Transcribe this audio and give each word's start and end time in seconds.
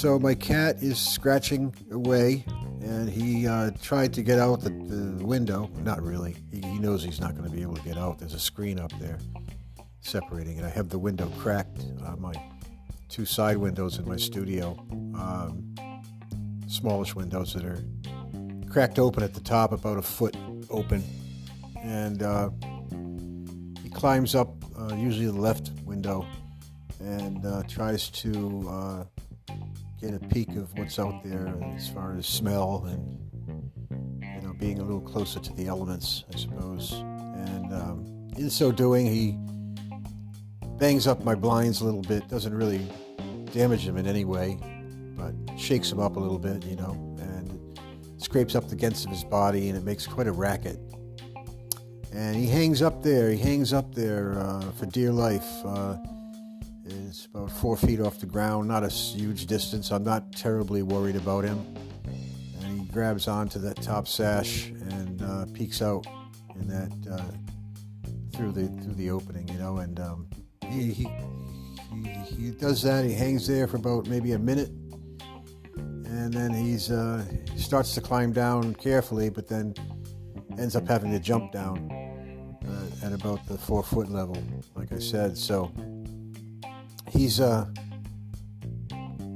so 0.00 0.18
my 0.18 0.34
cat 0.34 0.82
is 0.82 0.98
scratching 0.98 1.74
away, 1.92 2.42
and 2.80 3.06
he 3.06 3.46
uh, 3.46 3.70
tried 3.82 4.14
to 4.14 4.22
get 4.22 4.38
out 4.38 4.62
the, 4.62 4.70
the 4.70 5.22
window. 5.22 5.70
Not 5.82 6.02
really. 6.02 6.36
He, 6.50 6.62
he 6.62 6.78
knows 6.78 7.04
he's 7.04 7.20
not 7.20 7.36
going 7.36 7.44
to 7.44 7.54
be 7.54 7.60
able 7.60 7.76
to 7.76 7.82
get 7.82 7.98
out. 7.98 8.18
There's 8.18 8.32
a 8.32 8.40
screen 8.40 8.80
up 8.80 8.90
there 8.98 9.18
separating 10.00 10.56
it. 10.56 10.64
I 10.64 10.70
have 10.70 10.88
the 10.88 10.98
window 10.98 11.30
cracked. 11.38 11.84
Uh, 12.02 12.16
my 12.16 12.32
two 13.10 13.26
side 13.26 13.58
windows 13.58 13.98
in 13.98 14.08
my 14.08 14.16
studio, 14.16 14.74
um, 14.90 15.74
smallish 16.66 17.14
windows 17.14 17.52
that 17.52 17.66
are 17.66 17.84
cracked 18.70 18.98
open 18.98 19.22
at 19.22 19.34
the 19.34 19.40
top, 19.40 19.70
about 19.70 19.98
a 19.98 20.02
foot 20.02 20.34
open, 20.70 21.04
and 21.82 22.22
uh, 22.22 22.48
he 23.82 23.90
climbs 23.90 24.34
up, 24.34 24.48
uh, 24.78 24.94
usually 24.94 25.26
the 25.26 25.32
left 25.32 25.72
window, 25.84 26.26
and 27.00 27.44
uh, 27.44 27.62
tries 27.68 28.08
to 28.08 28.66
uh, 28.66 29.04
get 30.00 30.14
a 30.14 30.18
peek 30.18 30.56
of 30.56 30.72
what's 30.78 30.98
out 30.98 31.22
there 31.22 31.54
as 31.76 31.88
far 31.88 32.16
as 32.16 32.26
smell 32.26 32.86
and 32.86 34.22
you 34.22 34.40
know 34.40 34.54
being 34.54 34.78
a 34.78 34.82
little 34.82 35.00
closer 35.00 35.38
to 35.40 35.52
the 35.54 35.66
elements, 35.66 36.24
I 36.32 36.38
suppose. 36.38 36.92
And 36.92 37.72
um, 37.72 38.28
in 38.36 38.48
so 38.48 38.72
doing, 38.72 39.06
he 39.06 39.36
bangs 40.78 41.06
up 41.06 41.22
my 41.22 41.34
blinds 41.34 41.82
a 41.82 41.84
little 41.84 42.02
bit. 42.02 42.26
Doesn't 42.28 42.54
really 42.54 42.86
damage 43.52 43.84
them 43.84 43.98
in 43.98 44.06
any 44.06 44.24
way, 44.24 44.58
but 45.16 45.34
shakes 45.58 45.90
them 45.90 46.00
up 46.00 46.16
a 46.16 46.20
little 46.20 46.38
bit, 46.38 46.64
you 46.64 46.76
know, 46.76 46.92
and 47.20 47.78
scrapes 48.16 48.54
up 48.54 48.68
the 48.68 48.74
against 48.74 49.04
of 49.04 49.10
his 49.10 49.24
body, 49.24 49.68
and 49.68 49.76
it 49.76 49.84
makes 49.84 50.06
quite 50.06 50.26
a 50.26 50.32
racket. 50.32 50.78
And 52.12 52.34
he 52.34 52.46
hangs 52.46 52.80
up 52.82 53.02
there. 53.02 53.30
He 53.30 53.38
hangs 53.38 53.72
up 53.72 53.94
there 53.94 54.38
uh, 54.38 54.72
for 54.72 54.86
dear 54.86 55.12
life. 55.12 55.46
Uh, 55.64 55.96
is 57.10 57.26
about 57.26 57.50
four 57.50 57.76
feet 57.76 58.00
off 58.00 58.20
the 58.20 58.26
ground, 58.26 58.68
not 58.68 58.84
a 58.84 58.88
huge 58.88 59.46
distance. 59.46 59.90
I'm 59.90 60.04
not 60.04 60.32
terribly 60.32 60.82
worried 60.82 61.16
about 61.16 61.44
him. 61.44 61.58
And 62.62 62.80
he 62.80 62.86
grabs 62.86 63.26
onto 63.26 63.58
that 63.58 63.82
top 63.82 64.06
sash 64.06 64.68
and 64.68 65.20
uh, 65.20 65.46
peeks 65.52 65.82
out 65.82 66.06
in 66.54 66.68
that 66.68 66.92
uh, 67.10 67.32
through 68.32 68.52
the 68.52 68.68
through 68.82 68.94
the 68.94 69.10
opening, 69.10 69.48
you 69.48 69.58
know. 69.58 69.78
And 69.78 69.98
um, 69.98 70.28
he, 70.68 70.92
he 70.92 71.08
he 71.92 72.08
he 72.34 72.50
does 72.52 72.80
that. 72.82 73.04
He 73.04 73.12
hangs 73.12 73.46
there 73.46 73.66
for 73.66 73.76
about 73.76 74.06
maybe 74.06 74.32
a 74.32 74.38
minute, 74.38 74.70
and 75.76 76.32
then 76.32 76.54
he's 76.54 76.92
uh, 76.92 77.24
starts 77.56 77.92
to 77.96 78.00
climb 78.00 78.32
down 78.32 78.74
carefully, 78.74 79.30
but 79.30 79.48
then 79.48 79.74
ends 80.58 80.76
up 80.76 80.86
having 80.86 81.10
to 81.10 81.18
jump 81.18 81.50
down 81.50 81.90
uh, 82.68 83.06
at 83.06 83.12
about 83.12 83.44
the 83.46 83.58
four 83.58 83.82
foot 83.82 84.10
level, 84.10 84.40
like 84.76 84.92
I 84.92 84.98
said. 85.00 85.36
So 85.36 85.72
he's 87.10 87.40
uh, 87.40 87.66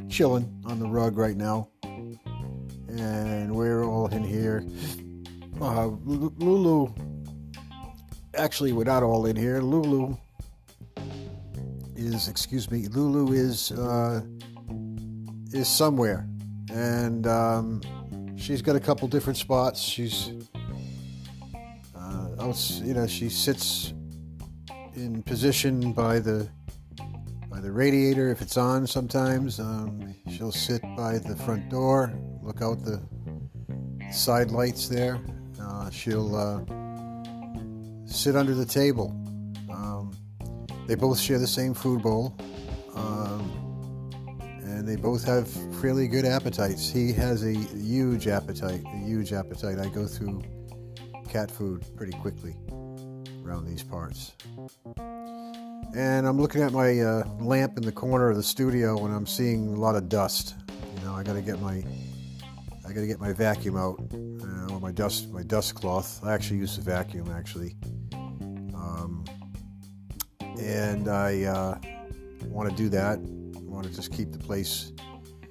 chilling 0.09 0.51
on 0.65 0.79
the 0.79 0.87
rug 0.87 1.17
right 1.17 1.37
now, 1.37 1.69
and 2.89 3.55
we're 3.55 3.85
all 3.85 4.07
in 4.09 4.23
here. 4.23 4.65
Uh, 5.61 5.87
Lulu, 6.05 6.93
actually, 8.37 8.73
we're 8.73 8.85
not 8.85 9.03
all 9.03 9.27
in 9.27 9.37
here. 9.37 9.61
Lulu 9.61 10.17
is, 11.97 12.29
excuse 12.29 12.71
me, 12.71 12.89
Lulu 12.89 13.33
is 13.33 13.73
uh, 13.73 14.23
is 15.53 15.69
somewhere, 15.69 16.27
and 16.73 17.27
um, 17.27 17.81
she's 18.37 18.63
got 18.63 18.77
a 18.77 18.81
couple 18.81 19.07
different 19.09 19.37
spots. 19.37 19.81
She's, 19.81 20.33
uh, 21.97 22.53
you 22.83 22.95
know, 22.95 23.07
she 23.07 23.29
sits 23.29 23.95
in 24.95 25.23
position 25.23 25.93
by 25.93 26.19
the 26.21 26.49
the 27.65 27.73
radiator 27.73 28.31
if 28.31 28.43
it's 28.43 28.59
on 28.59 28.87
sometimes. 28.87 29.59
Um, 29.59 30.15
she'll 30.31 30.53
sit 30.53 30.83
by 30.99 31.19
the 31.19 31.35
front 31.35 31.71
door, 31.71 32.13
look 32.43 32.61
out 32.61 32.85
the 32.85 33.01
side 34.13 34.51
lights 34.51 34.87
there. 34.87 35.19
Uh, 35.59 35.89
she'll 35.89 36.37
uh, 36.37 36.59
sit 38.05 38.37
under 38.37 38.55
the 38.55 38.67
table. 38.67 39.19
Um, 39.71 40.13
they 40.87 40.95
both 40.95 41.19
share 41.19 41.39
the 41.39 41.47
same 41.47 41.73
food 41.73 42.03
bowl. 42.03 42.37
Um, 42.95 44.11
and 44.63 44.87
they 44.87 44.97
both 44.97 45.25
have 45.25 45.49
fairly 45.81 46.07
good 46.07 46.27
appetites. 46.27 46.91
He 46.91 47.15
has 47.15 47.45
a 47.45 47.55
huge 47.55 48.29
appetite, 48.29 48.83
a 48.85 48.99
huge 48.99 49.33
appetite. 49.33 49.79
I 49.79 49.89
go 49.89 50.07
through 50.07 50.43
cat 51.31 51.51
food 51.51 51.83
pretty 51.97 52.13
quickly 52.19 52.57
around 53.43 53.65
these 53.65 53.83
parts 53.83 54.33
and 55.95 56.27
I'm 56.27 56.41
looking 56.41 56.63
at 56.63 56.73
my 56.73 56.99
uh, 56.99 57.25
lamp 57.41 57.77
in 57.77 57.85
the 57.85 57.93
corner 57.93 58.29
of 58.31 58.37
the 58.37 58.43
studio 58.43 59.05
and 59.05 59.15
I'm 59.15 59.27
seeing 59.27 59.69
a 59.69 59.77
lot 59.77 59.95
of 59.95 60.09
dust. 60.09 60.57
You 60.97 61.05
know, 61.05 61.15
I 61.15 61.23
got 61.23 61.35
to 61.35 61.43
get 61.43 61.61
my 61.61 61.85
I 62.87 62.93
got 62.93 63.01
to 63.01 63.07
get 63.07 63.21
my 63.21 63.33
vacuum 63.33 63.77
out 63.77 64.01
uh, 64.13 64.73
or 64.73 64.81
my 64.81 64.91
dust 64.91 65.31
my 65.31 65.43
dust 65.43 65.75
cloth. 65.75 66.21
I 66.25 66.33
actually 66.33 66.59
use 66.59 66.77
the 66.77 66.83
vacuum 66.83 67.31
actually, 67.31 67.77
um, 68.75 69.25
and 70.59 71.09
I 71.09 71.45
uh, 71.45 71.79
want 72.45 72.69
to 72.71 72.77
do 72.77 72.89
that. 72.91 73.19
I 73.19 73.61
want 73.71 73.87
to 73.87 73.95
just 73.95 74.13
keep 74.13 74.33
the 74.33 74.39
place 74.39 74.93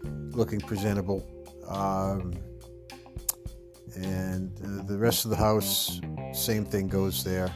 looking 0.03 0.59
presentable. 0.59 1.25
Um, 1.67 2.33
and 3.95 4.51
uh, 4.63 4.83
the 4.83 4.97
rest 4.97 5.23
of 5.23 5.31
the 5.31 5.37
house, 5.37 6.01
same 6.33 6.65
thing 6.65 6.87
goes 6.87 7.23
there. 7.23 7.53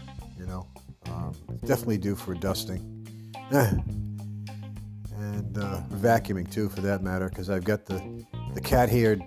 Um, 1.11 1.33
definitely 1.65 1.97
due 1.97 2.15
for 2.15 2.33
dusting. 2.33 2.93
and 3.51 5.57
uh, 5.57 5.81
vacuuming 5.93 6.51
too, 6.51 6.69
for 6.69 6.81
that 6.81 7.01
matter, 7.01 7.29
because 7.29 7.49
I've 7.49 7.63
got 7.63 7.85
the, 7.85 8.25
the 8.53 8.61
cat 8.61 8.89
haired 8.89 9.21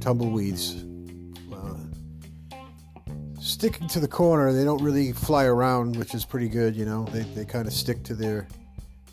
tumbleweeds 0.00 0.84
uh, 1.52 1.76
sticking 3.40 3.88
to 3.88 4.00
the 4.00 4.08
corner. 4.08 4.52
They 4.52 4.64
don't 4.64 4.82
really 4.82 5.12
fly 5.12 5.44
around, 5.44 5.96
which 5.96 6.14
is 6.14 6.24
pretty 6.24 6.48
good, 6.48 6.76
you 6.76 6.84
know. 6.84 7.04
They, 7.06 7.22
they 7.22 7.44
kind 7.44 7.66
of 7.66 7.72
stick 7.72 8.02
to 8.04 8.14
their 8.14 8.46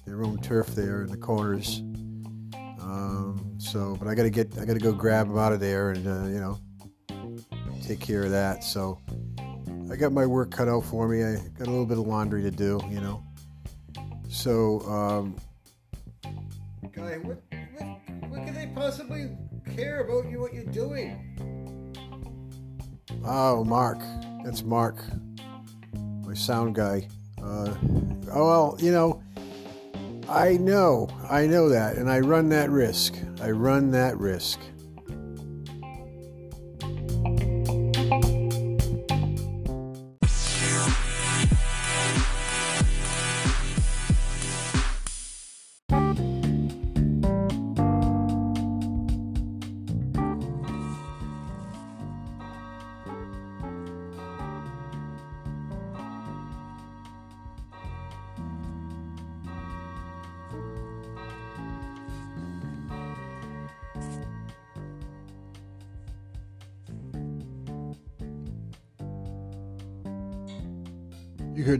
their 0.05 0.23
own 0.23 0.39
turf 0.39 0.67
there 0.67 1.03
in 1.03 1.09
the 1.09 1.17
corners. 1.17 1.81
Um, 2.79 3.55
so, 3.57 3.97
but 3.99 4.07
I 4.07 4.15
gotta 4.15 4.29
get, 4.29 4.57
I 4.57 4.63
gotta 4.63 4.79
go 4.79 4.93
grab 4.93 5.27
them 5.27 5.37
out 5.37 5.51
of 5.51 5.59
there 5.59 5.91
and 5.91 6.07
uh, 6.07 6.27
you 6.27 6.39
know 6.39 6.57
take 7.83 7.99
care 7.99 8.23
of 8.23 8.31
that. 8.31 8.63
So 8.63 9.01
I 9.91 9.95
got 9.95 10.11
my 10.11 10.25
work 10.25 10.51
cut 10.51 10.67
out 10.67 10.83
for 10.85 11.07
me. 11.07 11.23
I 11.23 11.35
got 11.57 11.67
a 11.67 11.71
little 11.71 11.85
bit 11.85 11.97
of 11.97 12.05
laundry 12.05 12.41
to 12.43 12.51
do, 12.51 12.79
you 12.89 12.99
know. 12.99 13.23
So, 14.29 14.81
um, 14.81 15.35
guy, 16.91 17.17
what, 17.17 17.41
what, 17.73 18.29
what 18.29 18.45
can 18.45 18.53
they 18.53 18.67
possibly 18.75 19.29
care 19.75 20.01
about 20.01 20.29
you? 20.29 20.41
What 20.41 20.53
you're 20.53 20.65
doing? 20.65 21.23
Oh, 23.25 23.63
Mark, 23.63 23.99
that's 24.43 24.63
Mark, 24.63 24.97
my 26.25 26.33
sound 26.33 26.75
guy. 26.75 27.07
Uh, 27.41 27.73
oh 28.31 28.45
well, 28.45 28.77
you 28.79 28.91
know, 28.91 29.23
I 30.29 30.57
know, 30.57 31.07
I 31.29 31.47
know 31.47 31.69
that, 31.69 31.95
and 31.95 32.09
I 32.09 32.19
run 32.19 32.49
that 32.49 32.69
risk. 32.69 33.15
I 33.41 33.51
run 33.51 33.91
that 33.91 34.17
risk. 34.17 34.59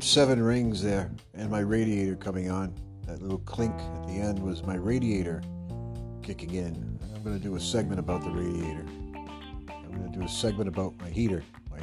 Seven 0.07 0.42
rings 0.42 0.81
there 0.81 1.12
and 1.33 1.51
my 1.51 1.59
radiator 1.59 2.15
coming 2.15 2.50
on. 2.50 2.74
That 3.06 3.21
little 3.21 3.39
clink 3.39 3.75
at 3.77 4.07
the 4.07 4.13
end 4.13 4.39
was 4.39 4.63
my 4.63 4.75
radiator 4.75 5.42
kicking 6.24 6.54
in. 6.54 6.98
I'm 7.13 7.24
going 7.24 7.38
to 7.38 7.44
do 7.44 7.57
a 7.57 7.59
segment 7.59 8.00
about 8.00 8.24
the 8.24 8.30
radiator. 8.30 8.86
I'm 8.88 9.92
going 9.92 10.09
to 10.09 10.18
do 10.18 10.24
a 10.24 10.30
segment 10.30 10.69
about 10.69 10.98
my 11.01 11.09
heater, 11.09 11.44
my 11.69 11.81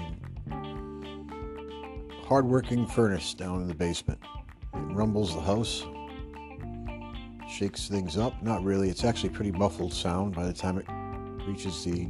hardworking 2.26 2.86
furnace 2.86 3.34
down 3.34 3.60
in 3.60 3.68
the 3.68 3.74
basement. 3.74 4.18
It 4.72 4.78
rumbles 4.78 5.34
the 5.34 5.42
house, 5.42 5.84
shakes 7.46 7.88
things 7.88 8.16
up. 8.16 8.42
Not 8.42 8.64
really, 8.64 8.88
it's 8.88 9.04
actually 9.04 9.30
pretty 9.30 9.52
muffled 9.52 9.92
sound 9.92 10.34
by 10.34 10.46
the 10.46 10.54
time 10.54 10.78
it 10.78 10.86
reaches 11.46 11.84
the 11.84 12.08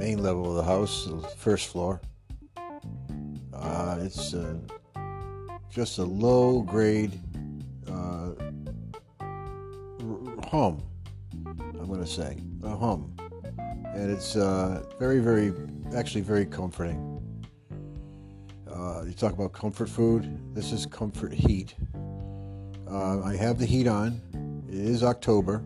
main 0.00 0.20
level 0.20 0.50
of 0.50 0.56
the 0.56 0.64
house, 0.64 1.04
the 1.04 1.20
first 1.20 1.68
floor. 1.68 2.00
Uh, 3.66 3.98
it's 4.00 4.32
uh, 4.32 4.54
just 5.68 5.98
a 5.98 6.04
low 6.04 6.62
grade 6.62 7.20
uh, 7.88 8.30
hum. 10.48 10.80
I'm 11.44 11.86
going 11.88 12.00
to 12.00 12.06
say 12.06 12.38
a 12.62 12.76
hum, 12.76 13.12
and 13.92 14.10
it's 14.10 14.36
uh, 14.36 14.84
very, 15.00 15.18
very, 15.18 15.52
actually 15.96 16.20
very 16.20 16.46
comforting. 16.46 17.20
Uh, 18.72 19.02
you 19.04 19.12
talk 19.12 19.32
about 19.32 19.52
comfort 19.52 19.88
food. 19.88 20.40
This 20.54 20.70
is 20.70 20.86
comfort 20.86 21.32
heat. 21.32 21.74
Uh, 22.88 23.20
I 23.22 23.34
have 23.34 23.58
the 23.58 23.66
heat 23.66 23.88
on. 23.88 24.20
It 24.68 24.78
is 24.78 25.02
October. 25.02 25.62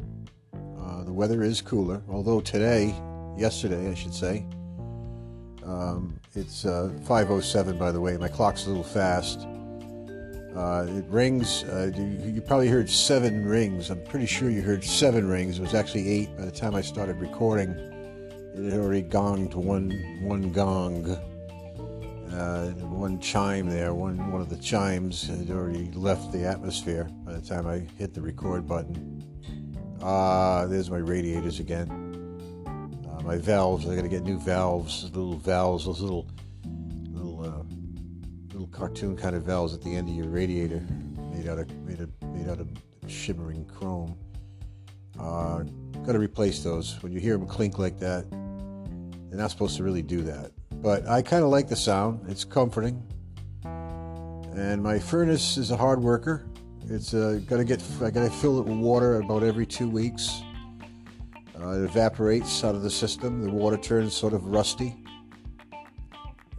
The 1.05 1.14
weather 1.14 1.43
is 1.43 1.61
cooler, 1.61 2.03
although 2.08 2.41
today, 2.41 2.94
yesterday, 3.37 3.91
I 3.91 3.94
should 3.94 4.14
say, 4.14 4.46
um, 5.70 6.20
it's 6.34 6.64
5:07. 6.64 7.69
Uh, 7.69 7.72
by 7.78 7.93
the 7.93 8.00
way, 8.00 8.17
my 8.17 8.28
clock's 8.28 8.67
a 8.67 8.69
little 8.69 8.82
fast. 8.82 9.46
Uh, 10.56 10.84
it 10.88 11.05
rings. 11.08 11.62
Uh, 11.64 11.93
you, 11.96 12.32
you, 12.32 12.40
probably 12.40 12.67
heard 12.67 12.90
seven 12.90 13.44
rings. 13.44 13.88
I'm 13.90 14.02
pretty 14.05 14.26
sure 14.26 14.50
you 14.50 14.62
heard 14.62 14.82
seven 14.82 15.28
rings. 15.28 15.58
It 15.58 15.62
was 15.62 15.75
actually 15.75 16.08
eight 16.08 16.37
by 16.37 16.44
the 16.44 16.50
time 16.50 16.75
I 16.75 16.81
started 16.81 17.20
recording. 17.20 17.70
It 18.55 18.72
had 18.72 18.81
already 18.81 19.05
gonged 19.05 19.55
one 19.55 19.90
one 20.22 20.50
gong, 20.50 21.08
uh, 22.32 22.70
one 22.88 23.20
chime 23.20 23.70
there. 23.70 23.94
One 23.94 24.32
one 24.32 24.40
of 24.40 24.50
the 24.50 24.56
chimes 24.56 25.28
had 25.28 25.50
already 25.50 25.93
left 25.93 26.32
the 26.32 26.44
atmosphere 26.46 27.05
by 27.25 27.34
the 27.34 27.43
time 27.43 27.69
I 27.69 27.87
hit 27.96 28.12
the 28.12 28.22
record 28.22 28.67
button. 28.67 29.25
Ah, 30.02 30.67
there's 30.67 30.90
my 30.90 30.99
radiators 30.99 31.61
again. 31.61 32.00
Uh, 33.20 33.26
my 33.26 33.37
valves. 33.37 33.87
I 33.87 33.94
got 33.94 34.02
to 34.02 34.08
get 34.08 34.22
new 34.22 34.38
valves. 34.38 35.05
Little 35.05 35.38
valves. 35.38 35.84
Those 35.84 36.00
little 36.00 36.26
little 38.61 38.69
cartoon 38.69 39.17
kind 39.17 39.34
of 39.34 39.44
valves 39.44 39.72
at 39.72 39.82
the 39.82 39.94
end 39.94 40.08
of 40.08 40.14
your 40.14 40.28
radiator, 40.28 40.84
made 41.32 41.49
out 41.49 41.58
of 41.58 41.70
made, 41.87 42.00
of, 42.00 42.11
made 42.34 42.49
out 42.49 42.61
of 42.61 42.69
shimmering 43.06 43.64
chrome. 43.64 44.17
Uh, 45.19 45.64
Got 46.05 46.12
to 46.12 46.19
replace 46.19 46.62
those. 46.62 46.96
When 47.02 47.12
you 47.12 47.20
hear 47.20 47.37
them 47.37 47.46
clink 47.46 47.78
like 47.78 47.99
that, 47.99 48.31
they're 48.31 49.38
not 49.38 49.50
supposed 49.50 49.76
to 49.76 49.82
really 49.84 50.02
do 50.02 50.22
that. 50.22 50.50
But 50.76 51.06
I 51.06 51.20
kind 51.20 51.44
of 51.44 51.50
like 51.50 51.69
the 51.69 51.76
sound. 51.76 52.25
It's 52.28 52.44
comforting. 52.44 53.02
And 53.64 54.82
my 54.82 54.99
furnace 54.99 55.56
is 55.56 55.70
a 55.70 55.76
hard 55.76 56.00
worker. 56.00 56.46
It's 56.88 57.14
uh, 57.14 57.40
gotta 57.46 57.64
get 57.64 57.82
I 58.02 58.11
gotta 58.11 58.31
fill 58.31 58.58
it 58.58 58.67
with 58.67 58.78
water 58.78 59.17
about 59.17 59.43
every 59.43 59.67
two 59.67 59.88
weeks. 59.88 60.43
Uh, 61.62 61.71
it 61.71 61.85
evaporates 61.85 62.65
out 62.65 62.75
of 62.75 62.83
the 62.83 62.91
system. 62.91 63.43
The 63.43 63.51
water 63.51 63.77
turns 63.77 64.15
sort 64.15 64.33
of 64.33 64.47
rusty, 64.47 64.97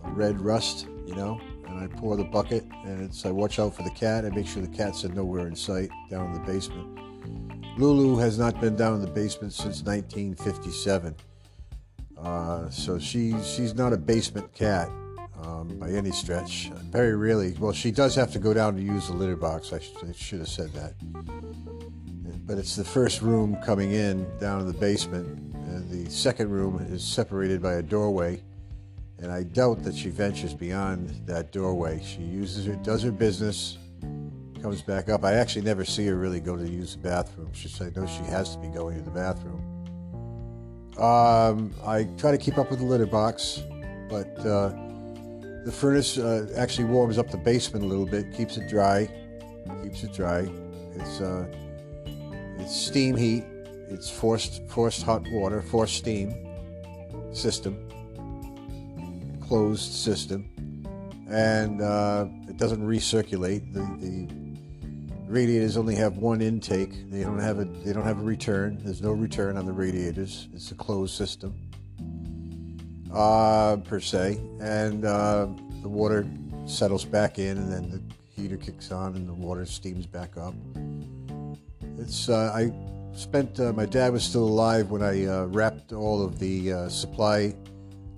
red 0.03 0.39
rust, 0.39 0.87
you 1.05 1.15
know 1.15 1.39
and 1.71 1.79
I 1.79 1.87
pour 1.87 2.17
the 2.17 2.23
bucket, 2.23 2.65
and 2.83 3.01
it's 3.01 3.25
I 3.25 3.31
watch 3.31 3.57
out 3.57 3.73
for 3.75 3.83
the 3.83 3.91
cat. 3.91 4.25
I 4.25 4.29
make 4.29 4.47
sure 4.47 4.61
the 4.61 4.67
cat's 4.67 5.03
nowhere 5.03 5.47
in 5.47 5.55
sight 5.55 5.89
down 6.09 6.27
in 6.27 6.33
the 6.33 6.39
basement. 6.39 6.99
Lulu 7.77 8.17
has 8.17 8.37
not 8.37 8.59
been 8.59 8.75
down 8.75 8.95
in 8.95 9.01
the 9.01 9.07
basement 9.07 9.53
since 9.53 9.81
1957, 9.83 11.15
uh, 12.17 12.69
so 12.69 12.99
she 12.99 13.33
she's 13.41 13.73
not 13.73 13.93
a 13.93 13.97
basement 13.97 14.53
cat 14.53 14.89
um, 15.43 15.79
by 15.79 15.89
any 15.89 16.11
stretch. 16.11 16.69
Very 16.89 17.15
rarely. 17.15 17.55
Well, 17.57 17.71
she 17.71 17.91
does 17.91 18.15
have 18.15 18.31
to 18.33 18.39
go 18.39 18.53
down 18.53 18.75
to 18.75 18.81
use 18.81 19.07
the 19.07 19.13
litter 19.13 19.37
box. 19.37 19.71
I, 19.71 19.79
sh- 19.79 19.91
I 20.07 20.11
should 20.11 20.39
have 20.39 20.49
said 20.49 20.73
that. 20.73 20.93
But 22.45 22.57
it's 22.57 22.75
the 22.75 22.83
first 22.83 23.21
room 23.21 23.57
coming 23.65 23.91
in 23.91 24.27
down 24.39 24.61
in 24.61 24.67
the 24.67 24.73
basement, 24.73 25.27
and 25.53 25.89
the 25.89 26.09
second 26.11 26.49
room 26.49 26.79
is 26.89 27.03
separated 27.03 27.61
by 27.61 27.73
a 27.73 27.81
doorway 27.81 28.41
and 29.21 29.31
I 29.31 29.43
doubt 29.43 29.83
that 29.83 29.95
she 29.95 30.09
ventures 30.09 30.53
beyond 30.53 31.09
that 31.27 31.51
doorway. 31.51 32.01
She 32.03 32.21
uses 32.21 32.65
her, 32.65 32.75
does 32.77 33.03
her 33.03 33.11
business, 33.11 33.77
comes 34.61 34.81
back 34.81 35.09
up. 35.09 35.23
I 35.23 35.33
actually 35.33 35.61
never 35.61 35.85
see 35.85 36.07
her 36.07 36.15
really 36.15 36.39
go 36.39 36.57
to 36.57 36.67
use 36.67 36.95
the 36.95 37.01
bathroom. 37.03 37.51
She 37.53 37.67
said, 37.67 37.95
no, 37.95 38.07
she 38.07 38.23
has 38.23 38.55
to 38.55 38.61
be 38.61 38.67
going 38.67 38.97
to 38.97 39.03
the 39.03 39.11
bathroom. 39.11 39.61
Um, 40.97 41.73
I 41.85 42.05
try 42.17 42.31
to 42.31 42.37
keep 42.37 42.57
up 42.57 42.71
with 42.71 42.79
the 42.79 42.85
litter 42.85 43.05
box, 43.05 43.61
but 44.09 44.37
uh, 44.39 44.69
the 45.65 45.71
furnace 45.71 46.17
uh, 46.17 46.51
actually 46.57 46.85
warms 46.85 47.17
up 47.17 47.29
the 47.29 47.37
basement 47.37 47.85
a 47.85 47.87
little 47.87 48.07
bit, 48.07 48.33
keeps 48.33 48.57
it 48.57 48.67
dry, 48.67 49.07
keeps 49.83 50.03
it 50.03 50.13
dry. 50.13 50.49
It's 50.95 51.21
uh, 51.21 51.45
it's 52.61 52.75
steam 52.75 53.15
heat. 53.15 53.43
It's 53.89 54.09
forced 54.09 54.65
forced 54.69 55.03
hot 55.03 55.23
water, 55.31 55.61
forced 55.61 55.97
steam 55.97 56.33
system 57.33 57.87
closed 59.51 59.91
system, 59.91 60.49
and 61.29 61.81
uh, 61.81 62.25
it 62.47 62.55
doesn't 62.55 62.87
recirculate. 62.87 63.73
The, 63.73 63.81
the 63.99 64.27
radiators 65.27 65.75
only 65.75 65.95
have 65.95 66.15
one 66.15 66.41
intake. 66.41 67.11
They 67.11 67.23
don't 67.23 67.39
have 67.39 67.59
a 67.59 67.65
they 67.65 67.91
don't 67.91 68.05
have 68.05 68.19
a 68.19 68.23
return. 68.23 68.79
There's 68.81 69.01
no 69.01 69.11
return 69.11 69.57
on 69.57 69.65
the 69.65 69.73
radiators. 69.73 70.47
It's 70.53 70.71
a 70.71 70.75
closed 70.75 71.15
system 71.15 71.53
uh, 73.13 73.75
per 73.83 73.99
se, 73.99 74.39
and 74.61 75.03
uh, 75.03 75.47
the 75.81 75.89
water 75.89 76.25
settles 76.65 77.03
back 77.03 77.37
in, 77.37 77.57
and 77.57 77.69
then 77.69 77.89
the 77.89 78.01
heater 78.29 78.55
kicks 78.55 78.89
on, 78.89 79.17
and 79.17 79.27
the 79.27 79.33
water 79.33 79.65
steams 79.65 80.05
back 80.05 80.37
up. 80.37 80.53
It's 82.01 82.29
uh, 82.29 82.51
I 82.53 82.71
spent 83.15 83.59
uh, 83.59 83.73
my 83.73 83.85
dad 83.85 84.11
was 84.11 84.23
still 84.23 84.43
alive 84.43 84.89
when 84.89 85.03
I 85.03 85.25
uh, 85.25 85.45
wrapped 85.45 85.93
all 85.93 86.25
of 86.25 86.39
the 86.39 86.73
uh, 86.73 86.89
supply 86.89 87.53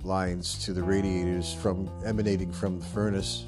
lines 0.03 0.63
to 0.65 0.73
the 0.73 0.81
radiators 0.81 1.53
from 1.53 1.89
emanating 2.05 2.51
from 2.51 2.79
the 2.79 2.85
furnace. 2.85 3.45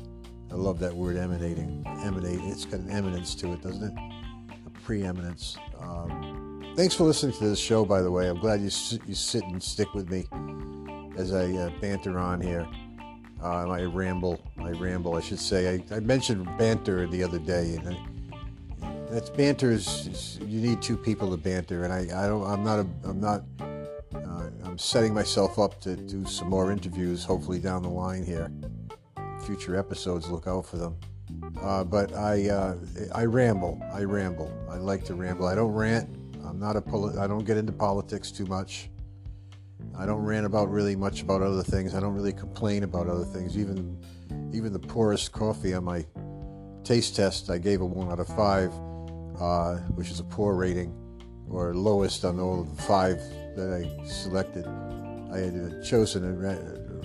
I 0.52 0.56
love 0.56 0.80
that 0.80 0.94
word 0.94 1.16
emanating. 1.16 1.84
Emanate. 2.04 2.40
It's 2.44 2.66
got 2.66 2.82
an 2.82 2.92
eminence 2.92 3.34
to 3.36 3.54
it, 3.54 3.62
doesn't 3.62 3.84
it? 3.84 4.58
A 4.66 4.70
preeminence. 4.82 5.58
Um, 5.80 6.74
thanks 6.76 6.96
for 6.96 7.06
listening 7.06 7.38
to 7.38 7.48
this 7.48 7.60
show, 7.60 7.86
by 7.86 8.02
the 8.02 8.12
way. 8.12 8.28
I'm 8.28 8.40
glad 8.40 8.60
you 8.60 8.70
you 9.06 9.16
sit 9.16 9.44
and 9.44 9.64
stick 9.64 9.94
with 9.94 10.10
me 10.10 10.26
as 11.18 11.34
I 11.34 11.46
uh, 11.46 11.70
banter 11.80 12.20
on 12.20 12.42
here. 12.42 12.68
Uh, 13.42 13.70
I 13.70 13.84
ramble. 13.84 14.42
I 14.58 14.72
ramble. 14.72 15.16
I 15.16 15.22
should 15.22 15.40
say. 15.40 15.76
I, 15.76 15.96
I 15.96 16.00
mentioned 16.02 16.46
banter 16.58 17.08
the 17.08 17.24
other 17.24 17.40
day, 17.40 17.76
and 17.76 17.90
I, 17.90 18.15
that's 19.16 19.30
banter 19.30 19.72
is, 19.72 20.08
is, 20.08 20.40
you 20.46 20.60
need 20.60 20.82
two 20.82 20.98
people 20.98 21.32
to 21.32 21.38
banter, 21.38 21.86
and 21.86 21.94
I, 21.94 22.26
I 22.26 22.28
don't. 22.28 22.46
I'm 22.46 22.64
not 22.64 22.80
a. 22.80 22.88
I'm 23.06 23.22
not 23.22 23.44
I'm 24.76 24.80
setting 24.80 25.14
myself 25.14 25.58
up 25.58 25.80
to 25.84 25.96
do 25.96 26.26
some 26.26 26.50
more 26.50 26.70
interviews, 26.70 27.24
hopefully 27.24 27.60
down 27.60 27.82
the 27.82 27.88
line 27.88 28.26
here. 28.26 28.52
Future 29.45 29.78
episodes, 29.78 30.28
look 30.30 30.48
out 30.48 30.66
for 30.66 30.76
them. 30.76 30.98
Uh, 31.62 31.86
but 31.86 32.14
I, 32.14 32.50
uh, 32.50 32.76
I 33.14 33.24
ramble. 33.24 33.81
I 33.94 34.04
ramble. 34.04 34.52
I 34.69 34.76
like 34.76 35.06
to 35.06 35.14
ramble. 35.14 35.45
I 35.45 35.56
don't 35.56 35.72
rant. 35.72 36.10
I'm 36.45 36.60
not 36.60 36.76
a 36.76 36.81
poli- 36.81 37.18
I 37.18 37.26
don't 37.26 37.45
get 37.45 37.56
into 37.56 37.72
politics 37.72 38.31
too 38.31 38.45
much. 38.48 38.90
I 39.98 40.06
don't 40.06 40.19
rant 40.19 40.45
about 40.45 40.69
really 40.69 40.98
much 40.98 41.22
about 41.22 41.42
other 41.42 41.64
things. 41.64 41.95
I 41.95 42.02
don't 42.02 42.14
really 42.14 42.34
complain 42.34 42.84
about 42.84 43.07
other 43.07 43.24
things. 43.24 43.57
Even, 43.57 43.98
even 44.52 44.74
the 44.74 44.80
poorest 44.80 45.31
coffee 45.31 45.74
on 45.74 45.86
my 45.86 46.06
taste 46.84 47.16
test, 47.16 47.50
I 47.50 47.60
gave 47.60 47.80
a 47.80 47.86
one 47.86 48.12
out 48.12 48.19
of 48.19 48.28
five, 48.28 48.74
uh, 49.39 49.75
which 49.95 50.09
is 50.11 50.19
a 50.19 50.23
poor 50.23 50.56
rating, 50.56 50.94
or 51.49 51.73
lowest 51.73 52.25
on 52.25 52.39
all 52.39 52.61
of 52.61 52.75
the 52.75 52.81
five 52.83 53.19
that 53.56 53.71
I 53.71 54.06
selected. 54.06 54.65
I 55.31 55.39
had 55.39 55.83
chosen 55.83 56.23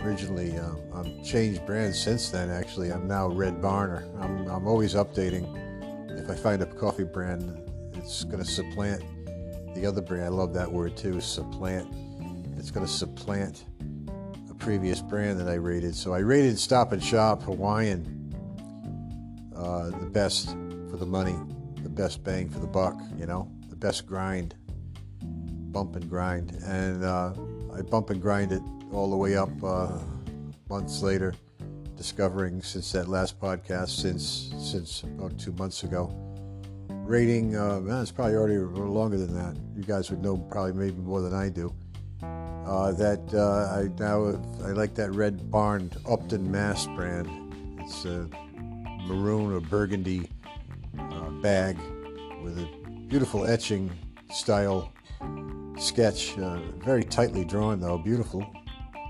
originally. 0.02 0.56
Um, 0.58 0.78
I've 0.94 1.24
changed 1.24 1.64
brands 1.66 2.00
since 2.00 2.30
then. 2.30 2.50
Actually, 2.50 2.92
I'm 2.92 3.06
now 3.06 3.28
Red 3.28 3.60
Barner. 3.60 4.04
I'm, 4.22 4.46
I'm 4.48 4.66
always 4.66 4.94
updating. 4.94 5.44
If 6.18 6.30
I 6.30 6.34
find 6.34 6.62
a 6.62 6.66
coffee 6.66 7.04
brand, 7.04 7.58
it's 7.94 8.24
going 8.24 8.38
to 8.38 8.50
supplant 8.50 9.02
the 9.74 9.86
other 9.86 10.00
brand. 10.00 10.24
I 10.24 10.28
love 10.28 10.54
that 10.54 10.70
word 10.70 10.96
too, 10.96 11.20
supplant. 11.20 11.88
It's 12.56 12.70
going 12.70 12.86
to 12.86 12.92
supplant 12.92 13.64
a 14.50 14.54
previous 14.54 15.00
brand 15.00 15.40
that 15.40 15.48
I 15.48 15.54
rated. 15.54 15.94
So 15.94 16.12
I 16.12 16.18
rated 16.18 16.58
Stop 16.58 16.92
and 16.92 17.02
Shop 17.02 17.42
Hawaiian 17.42 18.16
uh, 19.56 19.90
the 19.90 20.06
best 20.06 20.50
for 20.90 20.96
the 20.96 21.06
money, 21.06 21.36
the 21.90 22.02
best 22.02 22.22
bang 22.22 22.48
for 22.48 22.60
the 22.60 22.66
buck. 22.66 22.96
You 23.18 23.26
know, 23.26 23.50
the 23.68 23.76
best 23.76 24.06
grind 24.06 24.54
bump 25.72 25.96
and 25.96 26.08
grind. 26.08 26.52
And 26.64 27.04
uh, 27.04 27.32
I 27.74 27.82
bump 27.82 28.10
and 28.10 28.20
grind 28.20 28.52
it 28.52 28.62
all 28.92 29.10
the 29.10 29.16
way 29.16 29.36
up 29.36 29.50
uh, 29.62 29.98
months 30.68 31.02
later, 31.02 31.34
discovering 31.96 32.62
since 32.62 32.92
that 32.92 33.08
last 33.08 33.40
podcast, 33.40 34.00
since 34.00 34.52
since 34.58 35.02
about 35.02 35.38
two 35.38 35.52
months 35.52 35.82
ago. 35.84 36.12
Rating, 36.88 37.56
uh, 37.56 37.80
man, 37.80 38.02
it's 38.02 38.12
probably 38.12 38.36
already 38.36 38.58
longer 38.58 39.18
than 39.18 39.34
that. 39.34 39.56
You 39.76 39.82
guys 39.82 40.10
would 40.10 40.22
know 40.22 40.36
probably 40.36 40.72
maybe 40.72 41.00
more 41.00 41.20
than 41.20 41.34
I 41.34 41.48
do. 41.48 41.74
Uh, 42.22 42.92
that 42.92 43.20
uh, 43.34 43.74
I 43.74 43.88
now 44.00 44.40
I 44.64 44.72
like 44.72 44.94
that 44.94 45.12
Red 45.12 45.50
Barn 45.50 45.90
Upton 46.08 46.50
Mass 46.50 46.86
brand. 46.86 47.28
It's 47.80 48.04
a 48.04 48.28
maroon 49.06 49.52
or 49.52 49.60
burgundy 49.60 50.28
bag 51.30 51.78
with 52.42 52.58
a 52.58 52.68
beautiful 53.08 53.46
etching 53.46 53.90
style 54.30 54.92
sketch. 55.78 56.38
Uh, 56.38 56.58
very 56.78 57.04
tightly 57.04 57.44
drawn, 57.44 57.80
though. 57.80 57.98
Beautiful. 57.98 58.46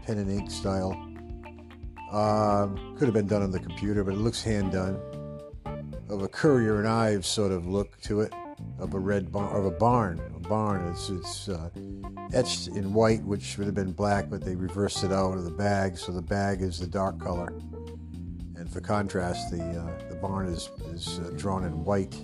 Pen 0.04 0.18
and 0.18 0.30
ink 0.30 0.50
style. 0.50 0.96
Uh, 2.10 2.66
could 2.96 3.06
have 3.06 3.14
been 3.14 3.26
done 3.26 3.42
on 3.42 3.50
the 3.50 3.60
computer, 3.60 4.02
but 4.02 4.14
it 4.14 4.18
looks 4.18 4.42
hand 4.42 4.72
done. 4.72 5.00
Of 6.08 6.22
a 6.22 6.28
Currier 6.28 6.78
and 6.78 6.88
Ives 6.88 7.28
sort 7.28 7.52
of 7.52 7.66
look 7.66 8.00
to 8.02 8.20
it. 8.22 8.32
Of 8.78 8.94
a 8.94 8.98
red 8.98 9.30
barn, 9.30 9.56
of 9.56 9.64
a 9.64 9.70
barn, 9.70 10.20
a 10.34 10.40
barn. 10.40 10.86
It's 10.88 11.08
it's 11.08 11.48
uh, 11.48 11.70
etched 12.34 12.68
in 12.68 12.92
white, 12.92 13.22
which 13.24 13.56
would 13.56 13.66
have 13.66 13.74
been 13.74 13.92
black, 13.92 14.28
but 14.28 14.44
they 14.44 14.54
reversed 14.54 15.02
it 15.04 15.12
out 15.12 15.38
of 15.38 15.44
the 15.44 15.50
bag, 15.50 15.96
so 15.96 16.12
the 16.12 16.20
bag 16.20 16.60
is 16.60 16.78
the 16.78 16.86
dark 16.86 17.18
color. 17.18 17.48
And 18.56 18.70
for 18.70 18.80
contrast, 18.80 19.50
the 19.50 19.62
uh, 19.62 20.08
the 20.08 20.09
barn 20.20 20.46
is 20.46 20.70
is 20.92 21.20
uh, 21.20 21.30
drawn 21.36 21.64
in 21.64 21.84
white, 21.84 22.14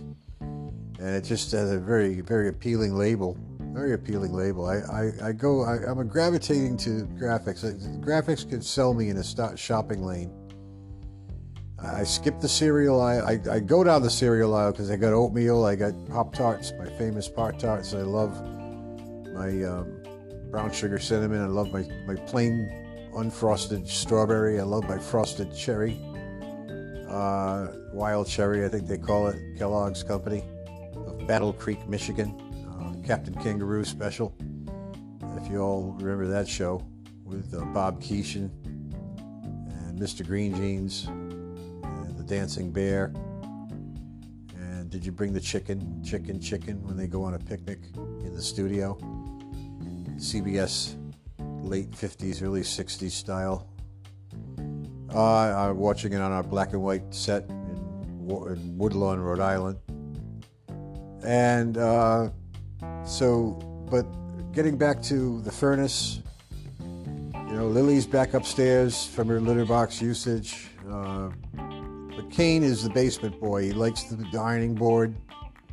and 0.40 1.00
it 1.00 1.22
just 1.24 1.52
has 1.52 1.72
a 1.72 1.78
very 1.78 2.20
very 2.20 2.48
appealing 2.48 2.96
label. 2.96 3.36
Very 3.72 3.92
appealing 3.92 4.32
label. 4.32 4.64
I, 4.64 4.76
I, 4.76 5.28
I 5.28 5.32
go. 5.32 5.62
I, 5.62 5.90
am 5.90 6.08
gravitating 6.08 6.78
to 6.78 7.06
graphics. 7.18 7.62
Graphics 8.02 8.48
can 8.48 8.62
sell 8.62 8.94
me 8.94 9.10
in 9.10 9.18
a 9.18 9.56
shopping 9.56 10.02
lane 10.02 10.32
I 11.78 12.04
skip 12.04 12.40
the 12.40 12.48
cereal 12.48 13.00
aisle. 13.00 13.26
I, 13.26 13.40
I 13.50 13.60
go 13.60 13.84
down 13.84 14.02
the 14.02 14.10
cereal 14.10 14.54
aisle 14.54 14.72
because 14.72 14.90
I 14.90 14.96
got 14.96 15.12
oatmeal. 15.12 15.64
I 15.64 15.76
got 15.76 15.92
Pop 16.08 16.34
Tarts, 16.34 16.72
my 16.78 16.86
famous 16.86 17.28
Pop 17.28 17.58
Tarts. 17.58 17.92
I 17.92 17.98
love 17.98 18.32
my 19.34 19.62
um, 19.64 20.02
brown 20.50 20.72
sugar 20.72 20.98
cinnamon. 20.98 21.42
I 21.42 21.46
love 21.46 21.72
my, 21.72 21.86
my 22.06 22.14
plain 22.26 23.10
unfrosted 23.14 23.86
strawberry. 23.86 24.58
I 24.58 24.62
love 24.62 24.88
my 24.88 24.98
frosted 24.98 25.54
cherry. 25.54 26.00
Uh, 27.16 27.72
wild 27.94 28.28
cherry, 28.28 28.62
I 28.62 28.68
think 28.68 28.86
they 28.86 28.98
call 28.98 29.28
it. 29.28 29.56
Kellogg's 29.56 30.02
Company 30.02 30.44
of 30.94 31.26
Battle 31.26 31.54
Creek, 31.54 31.88
Michigan. 31.88 32.38
Uh, 32.78 32.92
Captain 33.06 33.32
Kangaroo 33.32 33.86
special. 33.86 34.36
If 35.38 35.50
you 35.50 35.60
all 35.62 35.96
remember 35.98 36.26
that 36.26 36.46
show 36.46 36.86
with 37.24 37.54
uh, 37.54 37.64
Bob 37.66 38.02
Keeshan 38.02 38.50
and 38.66 39.98
Mr. 39.98 40.26
Green 40.26 40.54
Jeans. 40.56 41.06
And 41.06 42.18
the 42.18 42.22
Dancing 42.22 42.70
Bear. 42.70 43.14
And 44.54 44.90
did 44.90 45.06
you 45.06 45.10
bring 45.10 45.32
the 45.32 45.40
chicken, 45.40 46.04
chicken, 46.04 46.38
chicken 46.38 46.82
when 46.82 46.98
they 46.98 47.06
go 47.06 47.22
on 47.22 47.32
a 47.32 47.38
picnic 47.38 47.78
in 47.96 48.34
the 48.34 48.42
studio? 48.42 48.98
CBS 50.18 50.96
late 51.62 51.90
50s, 51.92 52.42
early 52.42 52.60
60s 52.60 53.10
style. 53.10 53.70
Uh, 55.16 55.70
I'm 55.70 55.78
watching 55.78 56.12
it 56.12 56.20
on 56.20 56.30
our 56.30 56.42
black 56.42 56.74
and 56.74 56.82
white 56.82 57.14
set 57.14 57.48
in, 57.48 58.28
in 58.28 58.76
Woodlawn, 58.76 59.18
Rhode 59.18 59.40
Island. 59.40 59.78
And 61.24 61.78
uh, 61.78 62.28
so, 63.02 63.52
but 63.90 64.04
getting 64.52 64.76
back 64.76 65.00
to 65.04 65.40
the 65.40 65.50
furnace, 65.50 66.20
you 66.78 67.54
know, 67.54 67.66
Lily's 67.66 68.06
back 68.06 68.34
upstairs 68.34 69.06
from 69.06 69.28
her 69.28 69.40
litter 69.40 69.64
box 69.64 70.02
usage. 70.02 70.68
Uh, 70.86 71.30
but 72.14 72.30
Kane 72.30 72.62
is 72.62 72.82
the 72.82 72.90
basement 72.90 73.40
boy. 73.40 73.62
He 73.62 73.72
likes 73.72 74.02
the 74.02 74.38
ironing 74.38 74.74
board. 74.74 75.16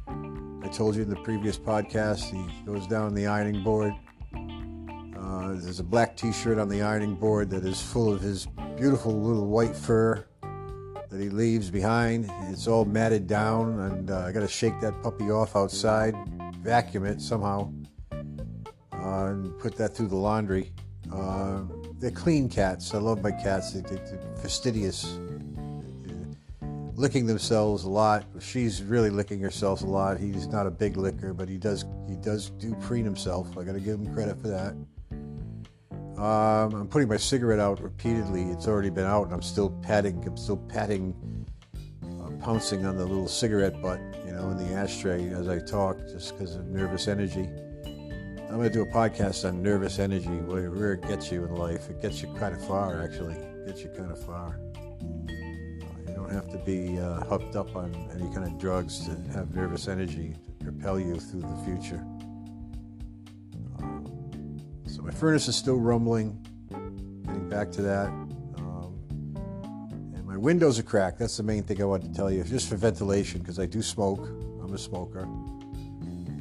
I 0.07 0.69
told 0.69 0.95
you 0.95 1.01
in 1.01 1.09
the 1.09 1.17
previous 1.17 1.59
podcast, 1.59 2.31
he 2.31 2.65
goes 2.65 2.87
down 2.87 3.13
the 3.13 3.27
ironing 3.27 3.61
board. 3.61 3.93
Uh, 4.33 5.55
there's 5.55 5.81
a 5.81 5.83
black 5.83 6.15
t 6.15 6.31
shirt 6.31 6.57
on 6.57 6.69
the 6.69 6.81
ironing 6.81 7.15
board 7.15 7.49
that 7.49 7.65
is 7.65 7.81
full 7.81 8.13
of 8.13 8.21
his 8.21 8.47
beautiful 8.75 9.13
little 9.13 9.47
white 9.47 9.75
fur 9.75 10.25
that 10.41 11.19
he 11.19 11.29
leaves 11.29 11.69
behind. 11.69 12.29
It's 12.49 12.67
all 12.67 12.85
matted 12.85 13.27
down, 13.27 13.79
and 13.79 14.09
uh, 14.09 14.25
I 14.25 14.31
got 14.31 14.39
to 14.39 14.47
shake 14.47 14.79
that 14.81 15.01
puppy 15.03 15.29
off 15.29 15.55
outside, 15.55 16.15
vacuum 16.59 17.05
it 17.05 17.21
somehow, 17.21 17.71
uh, 18.11 19.25
and 19.27 19.57
put 19.59 19.75
that 19.77 19.95
through 19.95 20.07
the 20.07 20.15
laundry. 20.15 20.71
Uh, 21.13 21.61
they're 21.99 22.11
clean 22.11 22.49
cats. 22.49 22.93
I 22.93 22.97
love 22.97 23.21
my 23.21 23.31
cats. 23.31 23.73
They, 23.73 23.79
are 23.79 24.35
fastidious 24.41 25.17
licking 26.95 27.25
themselves 27.25 27.83
a 27.83 27.89
lot. 27.89 28.25
She's 28.39 28.83
really 28.83 29.09
licking 29.09 29.39
herself 29.39 29.81
a 29.81 29.85
lot. 29.85 30.19
He's 30.19 30.47
not 30.47 30.67
a 30.67 30.71
big 30.71 30.97
licker, 30.97 31.33
but 31.33 31.49
he 31.49 31.57
does 31.57 31.85
he 32.07 32.15
does 32.15 32.49
do 32.51 32.75
preen 32.75 33.05
himself. 33.05 33.57
I 33.57 33.63
got 33.63 33.73
to 33.73 33.79
give 33.79 33.99
him 33.99 34.13
credit 34.13 34.39
for 34.41 34.47
that. 34.49 34.75
Um, 36.17 36.73
I'm 36.75 36.87
putting 36.87 37.07
my 37.07 37.17
cigarette 37.17 37.59
out 37.59 37.81
repeatedly. 37.81 38.43
It's 38.43 38.67
already 38.67 38.91
been 38.91 39.05
out, 39.05 39.23
and 39.25 39.33
I'm 39.33 39.41
still 39.41 39.71
patting. 39.81 40.23
I'm 40.27 40.37
still 40.37 40.57
patting, 40.57 41.15
uh, 42.03 42.29
pouncing 42.43 42.85
on 42.85 42.97
the 42.97 43.05
little 43.05 43.27
cigarette 43.27 43.81
butt, 43.81 43.99
you 44.25 44.31
know, 44.31 44.51
in 44.51 44.57
the 44.57 44.75
ashtray 44.75 45.29
as 45.29 45.49
I 45.49 45.59
talk, 45.59 45.97
just 46.07 46.37
because 46.37 46.55
of 46.55 46.67
nervous 46.67 47.07
energy. 47.07 47.49
I'm 48.53 48.59
going 48.59 48.69
to 48.69 48.73
do 48.73 48.83
a 48.83 48.85
podcast 48.85 49.49
on 49.49 49.63
nervous 49.63 49.97
energy, 49.97 50.27
where, 50.27 50.93
it 50.93 51.01
gets 51.07 51.31
you 51.31 51.43
in 51.45 51.55
life. 51.55 51.89
It 51.89 51.99
gets 52.03 52.21
you 52.21 52.31
kind 52.35 52.53
of 52.53 52.63
far, 52.67 53.01
actually. 53.01 53.33
It 53.33 53.65
gets 53.65 53.81
you 53.81 53.89
kind 53.89 54.11
of 54.11 54.23
far 54.23 54.59
You 56.07 56.13
don't 56.13 56.29
have 56.31 56.51
to 56.51 56.59
be 56.59 56.99
uh, 56.99 57.21
hooked 57.21 57.55
up 57.55 57.75
on 57.75 57.91
any 58.13 58.31
kind 58.31 58.45
of 58.45 58.59
drugs 58.59 59.07
to 59.07 59.15
have 59.33 59.55
nervous 59.55 59.87
energy 59.87 60.35
to 60.59 60.65
propel 60.65 60.99
you 60.99 61.15
through 61.15 61.41
the 61.41 61.61
future. 61.65 62.05
My 65.03 65.11
furnace 65.11 65.49
is 65.49 65.55
still 65.57 65.75
rumbling. 65.75 66.39
Getting 67.25 67.49
back 67.49 67.71
to 67.73 67.81
that. 67.81 68.07
Um, 68.07 68.95
and 70.15 70.25
my 70.25 70.37
windows 70.37 70.79
are 70.79 70.83
cracked. 70.83 71.19
That's 71.19 71.35
the 71.35 71.43
main 71.43 71.63
thing 71.63 71.81
I 71.81 71.85
wanted 71.85 72.13
to 72.13 72.17
tell 72.17 72.31
you. 72.31 72.41
Just 72.45 72.69
for 72.69 72.77
ventilation, 72.77 73.41
because 73.41 73.59
I 73.59 73.65
do 73.65 73.81
smoke. 73.81 74.25
I'm 74.63 74.73
a 74.73 74.77
smoker. 74.77 75.27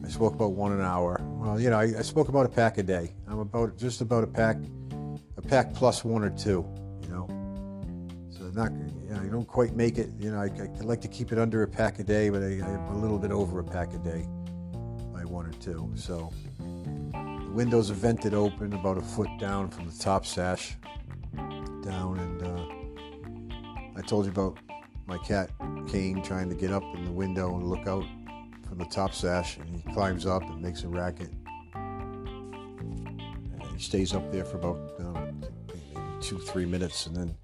I 0.04 0.08
smoke 0.08 0.34
about 0.34 0.52
one 0.52 0.70
an 0.70 0.80
hour. 0.80 1.20
Well, 1.22 1.58
you 1.58 1.70
know, 1.70 1.78
I, 1.78 1.98
I 1.98 2.02
smoke 2.02 2.28
about 2.28 2.46
a 2.46 2.48
pack 2.48 2.78
a 2.78 2.84
day. 2.84 3.12
I'm 3.26 3.40
about 3.40 3.76
just 3.78 4.00
about 4.00 4.22
a 4.22 4.28
pack, 4.28 4.58
a 5.36 5.42
pack 5.42 5.74
plus 5.74 6.04
one 6.04 6.22
or 6.22 6.30
two. 6.30 6.64
You 7.02 7.08
know, 7.08 7.26
so 8.30 8.44
not 8.50 8.70
you, 8.72 9.10
know, 9.10 9.22
don't 9.24 9.48
quite 9.48 9.74
make 9.74 9.98
it. 9.98 10.10
You 10.20 10.30
know, 10.30 10.40
I, 10.40 10.46
I 10.46 10.84
like 10.84 11.00
to 11.00 11.08
keep 11.08 11.32
it 11.32 11.38
under 11.38 11.64
a 11.64 11.68
pack 11.68 11.98
a 11.98 12.04
day, 12.04 12.30
but 12.30 12.42
I, 12.42 12.60
I'm 12.62 12.94
a 12.94 12.98
little 12.98 13.18
bit 13.18 13.32
over 13.32 13.58
a 13.58 13.64
pack 13.64 13.92
a 13.92 13.98
day 13.98 14.24
by 15.12 15.24
one 15.24 15.46
or 15.46 15.52
two. 15.54 15.90
So 15.96 16.32
windows 17.52 17.90
are 17.90 17.94
vented 17.94 18.34
open 18.34 18.72
about 18.72 18.98
a 18.98 19.02
foot 19.02 19.28
down 19.38 19.68
from 19.68 19.88
the 19.88 19.96
top 19.98 20.26
sash 20.26 20.76
down, 21.82 22.18
and 22.18 22.42
uh, 22.42 22.66
I 23.98 24.02
told 24.02 24.24
you 24.24 24.30
about 24.30 24.58
my 25.06 25.18
cat 25.18 25.50
Kane 25.88 26.22
trying 26.22 26.48
to 26.48 26.54
get 26.54 26.72
up 26.72 26.82
in 26.94 27.04
the 27.04 27.12
window 27.12 27.54
and 27.54 27.68
look 27.68 27.86
out 27.86 28.04
from 28.68 28.78
the 28.78 28.86
top 28.86 29.14
sash, 29.14 29.56
and 29.58 29.68
he 29.68 29.82
climbs 29.92 30.26
up 30.26 30.42
and 30.42 30.62
makes 30.62 30.84
a 30.84 30.88
racket. 30.88 31.30
And 31.74 33.62
he 33.74 33.78
stays 33.82 34.14
up 34.14 34.30
there 34.32 34.44
for 34.44 34.56
about 34.58 34.78
um, 35.00 35.40
two, 36.20 36.38
three 36.38 36.66
minutes, 36.66 37.06
and 37.06 37.16
then 37.16 37.34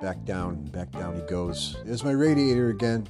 Back 0.00 0.24
down, 0.24 0.62
back 0.66 0.92
down 0.92 1.16
he 1.16 1.22
goes. 1.22 1.76
There's 1.84 2.04
my 2.04 2.12
radiator 2.12 2.68
again. 2.68 3.08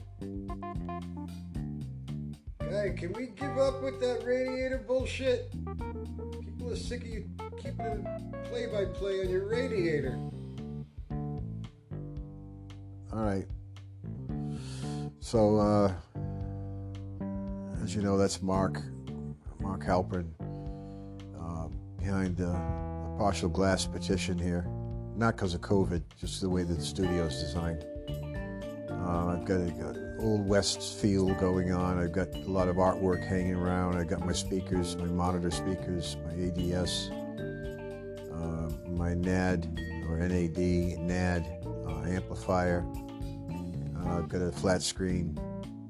Hey, 2.60 2.94
can 2.96 3.12
we 3.12 3.26
give 3.26 3.58
up 3.58 3.82
with 3.82 4.00
that 4.00 4.24
radiator 4.24 4.78
bullshit? 4.78 5.52
People 6.68 6.82
are 6.82 6.84
sick 6.84 7.00
of 7.00 7.08
you 7.08 7.24
keeping 7.56 7.80
it 7.80 8.44
play 8.50 8.66
by 8.66 8.84
play 8.84 9.20
on 9.22 9.30
your 9.30 9.48
radiator. 9.48 10.18
Alright. 13.10 13.46
So, 15.18 15.56
uh, 15.56 15.94
as 17.82 17.96
you 17.96 18.02
know, 18.02 18.18
that's 18.18 18.42
Mark, 18.42 18.82
Mark 19.60 19.82
Halpern, 19.82 20.28
uh, 21.40 21.68
behind 21.98 22.36
the 22.36 22.52
partial 23.16 23.48
glass 23.48 23.86
petition 23.86 24.38
here 24.38 24.66
not 25.16 25.36
because 25.36 25.54
of 25.54 25.62
COVID, 25.62 26.02
just 26.20 26.42
the 26.42 26.50
way 26.50 26.64
that 26.64 26.74
the 26.74 26.84
studio 26.84 27.24
is 27.24 27.40
designed. 27.40 27.86
Uh, 28.90 29.28
I've 29.28 29.46
got 29.46 29.56
a, 29.56 30.07
old 30.18 30.46
west 30.46 31.00
feel 31.00 31.34
going 31.34 31.72
on. 31.72 31.98
I've 31.98 32.12
got 32.12 32.34
a 32.34 32.50
lot 32.50 32.68
of 32.68 32.76
artwork 32.76 33.26
hanging 33.26 33.54
around. 33.54 33.96
I've 33.96 34.08
got 34.08 34.24
my 34.24 34.32
speakers, 34.32 34.96
my 34.96 35.06
monitor 35.06 35.50
speakers, 35.50 36.16
my 36.24 36.32
ADS, 36.32 37.10
uh, 38.32 38.70
my 38.88 39.14
NAD 39.14 39.78
or 40.08 40.18
NAD, 40.18 40.58
NAD 40.58 41.46
uh, 41.86 42.02
amplifier. 42.02 42.84
Uh, 43.96 44.18
I've 44.18 44.28
got 44.28 44.42
a 44.42 44.52
flat 44.52 44.82
screen 44.82 45.38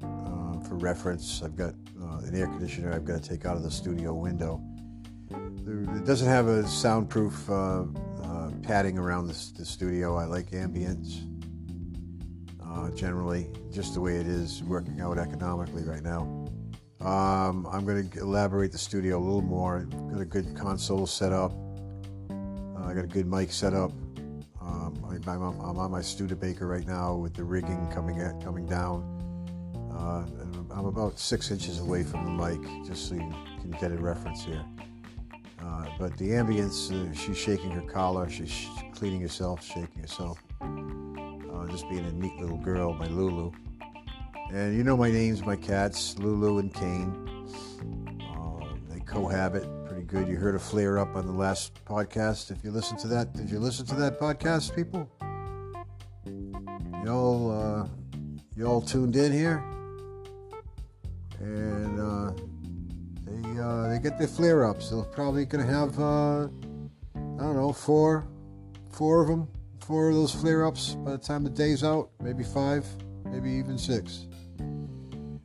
uh, 0.03 0.59
for 0.67 0.75
reference. 0.75 1.41
I've 1.43 1.55
got 1.55 1.73
uh, 2.01 2.19
an 2.19 2.35
air 2.35 2.47
conditioner 2.47 2.93
I've 2.93 3.05
got 3.05 3.21
to 3.23 3.29
take 3.29 3.45
out 3.45 3.57
of 3.57 3.63
the 3.63 3.71
studio 3.71 4.13
window. 4.13 4.61
It 5.31 6.05
doesn't 6.05 6.27
have 6.27 6.47
a 6.47 6.67
soundproof 6.67 7.47
padding 8.63 8.97
around 8.97 9.27
the, 9.27 9.51
the 9.57 9.65
studio. 9.65 10.15
I 10.15 10.25
like 10.25 10.51
ambience 10.51 11.23
uh, 12.79 12.89
generally, 12.91 13.47
just 13.71 13.93
the 13.93 14.01
way 14.01 14.15
it 14.15 14.27
is 14.27 14.63
working 14.63 15.01
out 15.01 15.17
economically 15.17 15.83
right 15.83 16.03
now. 16.03 16.21
Um, 17.01 17.65
I'm 17.71 17.85
going 17.85 18.09
to 18.09 18.19
elaborate 18.19 18.71
the 18.71 18.77
studio 18.77 19.17
a 19.17 19.23
little 19.23 19.41
more. 19.41 19.81
Got 20.11 20.21
a 20.21 20.25
good 20.25 20.55
console 20.55 21.07
set 21.07 21.31
up. 21.31 21.53
Uh, 22.29 22.85
I 22.85 22.93
got 22.93 23.05
a 23.05 23.07
good 23.07 23.27
mic 23.27 23.51
set 23.51 23.73
up. 23.73 23.91
Um, 24.61 25.21
I, 25.27 25.33
am 25.33 25.41
on 25.43 25.91
my 25.91 26.01
Studebaker 26.01 26.67
right 26.67 26.85
now 26.85 27.15
with 27.15 27.33
the 27.33 27.43
rigging 27.43 27.89
coming 27.91 28.19
at, 28.19 28.43
coming 28.43 28.65
down. 28.65 29.15
Uh, 29.91 30.25
I'm 30.73 30.85
about 30.85 31.19
six 31.19 31.51
inches 31.51 31.79
away 31.79 32.03
from 32.03 32.25
the 32.25 32.31
mic, 32.31 32.85
just 32.85 33.07
so 33.07 33.15
you 33.15 33.33
can 33.61 33.71
get 33.79 33.91
a 33.91 33.97
reference 33.97 34.43
here. 34.43 34.63
Uh, 35.61 35.85
but 35.97 36.17
the 36.17 36.29
ambience, 36.29 36.91
uh, 36.91 37.13
she's 37.13 37.37
shaking 37.37 37.71
her 37.71 37.81
collar, 37.81 38.29
she's 38.29 38.67
cleaning 38.93 39.21
herself, 39.21 39.63
shaking 39.63 40.01
herself. 40.01 40.39
Just 41.79 41.89
being 41.89 42.05
a 42.05 42.11
neat 42.11 42.35
little 42.35 42.57
girl, 42.57 42.91
my 42.91 43.07
Lulu. 43.07 43.53
And 44.51 44.75
you 44.75 44.83
know 44.83 44.97
my 44.97 45.09
names, 45.09 45.45
my 45.45 45.55
cats, 45.55 46.19
Lulu 46.19 46.57
and 46.57 46.73
Kane. 46.73 47.15
Uh, 48.35 48.75
they 48.89 48.99
cohabit 48.99 49.63
pretty 49.85 50.03
good. 50.03 50.27
You 50.27 50.35
heard 50.35 50.55
a 50.55 50.59
flare 50.59 50.99
up 50.99 51.15
on 51.15 51.25
the 51.25 51.31
last 51.31 51.73
podcast. 51.85 52.51
If 52.51 52.65
you 52.65 52.71
listen 52.71 52.97
to 52.97 53.07
that, 53.07 53.31
did 53.31 53.49
you 53.49 53.59
listen 53.59 53.85
to 53.85 53.95
that 53.95 54.19
podcast, 54.19 54.75
people? 54.75 55.09
Y'all, 57.05 57.49
uh, 57.49 57.87
y'all 58.57 58.81
tuned 58.81 59.15
in 59.15 59.31
here, 59.31 59.63
and 61.39 61.97
uh, 61.97 62.33
they 63.25 63.57
uh, 63.57 63.87
they 63.87 63.99
get 63.99 64.19
their 64.19 64.27
flare 64.27 64.65
ups. 64.65 64.89
They're 64.89 65.03
probably 65.03 65.45
gonna 65.45 65.63
have 65.65 65.97
uh, 65.97 66.43
I 66.43 67.39
don't 67.39 67.55
know 67.55 67.71
four, 67.71 68.27
four 68.89 69.21
of 69.21 69.29
them, 69.29 69.47
four 69.89 70.09
of 70.09 70.15
those 70.15 70.31
flare 70.31 70.67
ups 70.67 70.93
by 71.03 71.11
the 71.11 71.17
time 71.17 71.43
the 71.43 71.49
day's 71.49 71.83
out. 71.83 72.11
Maybe 72.21 72.43
five, 72.43 72.85
maybe 73.25 73.49
even 73.49 73.75
six. 73.75 74.27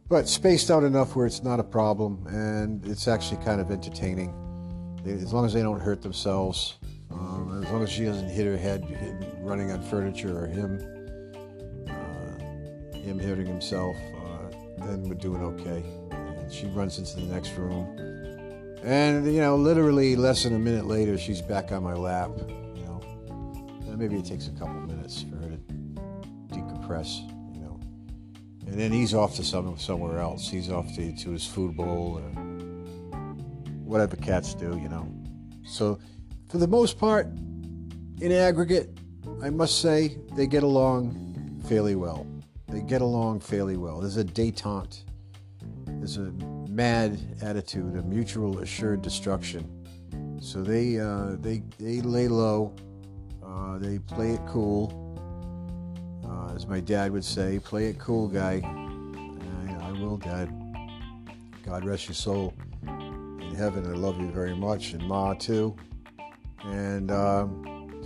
But 0.07 0.29
spaced 0.29 0.71
out 0.71 0.85
enough 0.85 1.17
where 1.17 1.25
it's 1.25 1.43
not 1.43 1.59
a 1.59 1.65
problem 1.65 2.27
and 2.27 2.87
it's 2.87 3.09
actually 3.09 3.43
kind 3.43 3.59
of 3.59 3.71
entertaining. 3.71 4.35
As 5.07 5.33
long 5.33 5.47
as 5.47 5.55
they 5.55 5.63
don't 5.63 5.81
hurt 5.81 6.03
themselves 6.03 6.77
um, 7.11 7.63
as 7.65 7.71
long 7.71 7.83
as 7.83 7.91
she 7.91 8.05
doesn't 8.05 8.29
hit 8.29 8.47
her 8.47 8.57
head 8.57 8.85
running 9.41 9.71
on 9.71 9.83
furniture 9.83 10.45
or 10.45 10.47
him 10.47 10.79
uh, 11.89 12.99
him 12.99 13.19
hitting 13.19 13.47
himself 13.47 13.97
uh, 13.97 14.85
then 14.87 15.05
we're 15.09 15.15
doing 15.15 15.43
okay. 15.43 15.83
And 16.13 16.53
she 16.53 16.67
runs 16.67 16.99
into 16.99 17.17
the 17.17 17.33
next 17.33 17.57
room. 17.57 17.87
And 18.83 19.25
you 19.25 19.41
know 19.41 19.57
literally 19.57 20.17
less 20.17 20.43
than 20.43 20.55
a 20.55 20.59
minute 20.59 20.85
later 20.85 21.17
she's 21.17 21.41
back 21.41 21.73
on 21.73 21.83
my 21.83 21.95
lap 21.95 22.31
and 23.95 24.03
maybe 24.03 24.19
it 24.19 24.25
takes 24.25 24.49
a 24.49 24.51
couple 24.51 24.75
minutes 24.75 25.23
for 25.23 25.37
her 25.37 25.51
to 25.51 25.57
decompress 26.53 27.21
you 27.55 27.61
know. 27.61 27.79
and 28.67 28.75
then 28.75 28.91
he's 28.91 29.15
off 29.15 29.37
to 29.37 29.45
some 29.45 29.79
somewhere 29.79 30.19
else. 30.19 30.49
He's 30.49 30.69
off 30.69 30.93
to, 30.97 31.17
to 31.17 31.31
his 31.31 31.47
food 31.47 31.77
bowl 31.77 32.19
or 32.19 32.43
whatever 33.85 34.17
cats 34.17 34.53
do, 34.55 34.77
you 34.83 34.89
know. 34.89 35.09
So, 35.65 36.01
for 36.49 36.59
the 36.59 36.67
most 36.67 36.99
part, 36.99 37.27
in 38.21 38.33
aggregate, 38.33 38.99
I 39.41 39.51
must 39.51 39.81
say 39.81 40.19
they 40.35 40.49
get 40.49 40.65
along 40.65 41.63
fairly 41.69 41.95
well. 41.95 42.27
They 42.67 42.81
get 42.81 43.01
along 43.01 43.41
fairly 43.41 43.77
well. 43.77 44.01
There's 44.01 44.17
a 44.17 44.25
detente. 44.25 45.05
There's 45.87 46.17
a 46.17 46.33
mad 46.69 47.21
attitude, 47.43 47.95
a 47.95 48.03
mutual 48.03 48.59
assured 48.59 49.03
destruction. 49.03 49.71
So 50.41 50.63
they 50.63 50.99
uh, 50.99 51.37
they 51.39 51.63
they 51.79 52.01
lay 52.01 52.27
low. 52.27 52.75
Uh, 53.55 53.79
they 53.79 53.99
play 54.01 54.33
it 54.33 54.41
cool 54.49 55.05
as 56.55 56.67
my 56.67 56.81
dad 56.81 57.11
would 57.11 57.25
say, 57.25 57.59
play 57.59 57.87
it 57.87 57.99
cool, 57.99 58.29
guy. 58.29 58.61
I, 58.65 59.89
I 59.89 59.93
will, 59.93 60.17
Dad. 60.17 60.49
God 61.65 61.85
rest 61.85 62.07
your 62.07 62.15
soul 62.15 62.55
in 62.83 63.55
heaven. 63.57 63.87
I 63.87 63.97
love 63.97 64.21
you 64.21 64.29
very 64.29 64.55
much, 64.55 64.93
and 64.93 65.03
Ma 65.07 65.35
too. 65.35 65.75
And 66.63 67.11
um, 67.11 68.03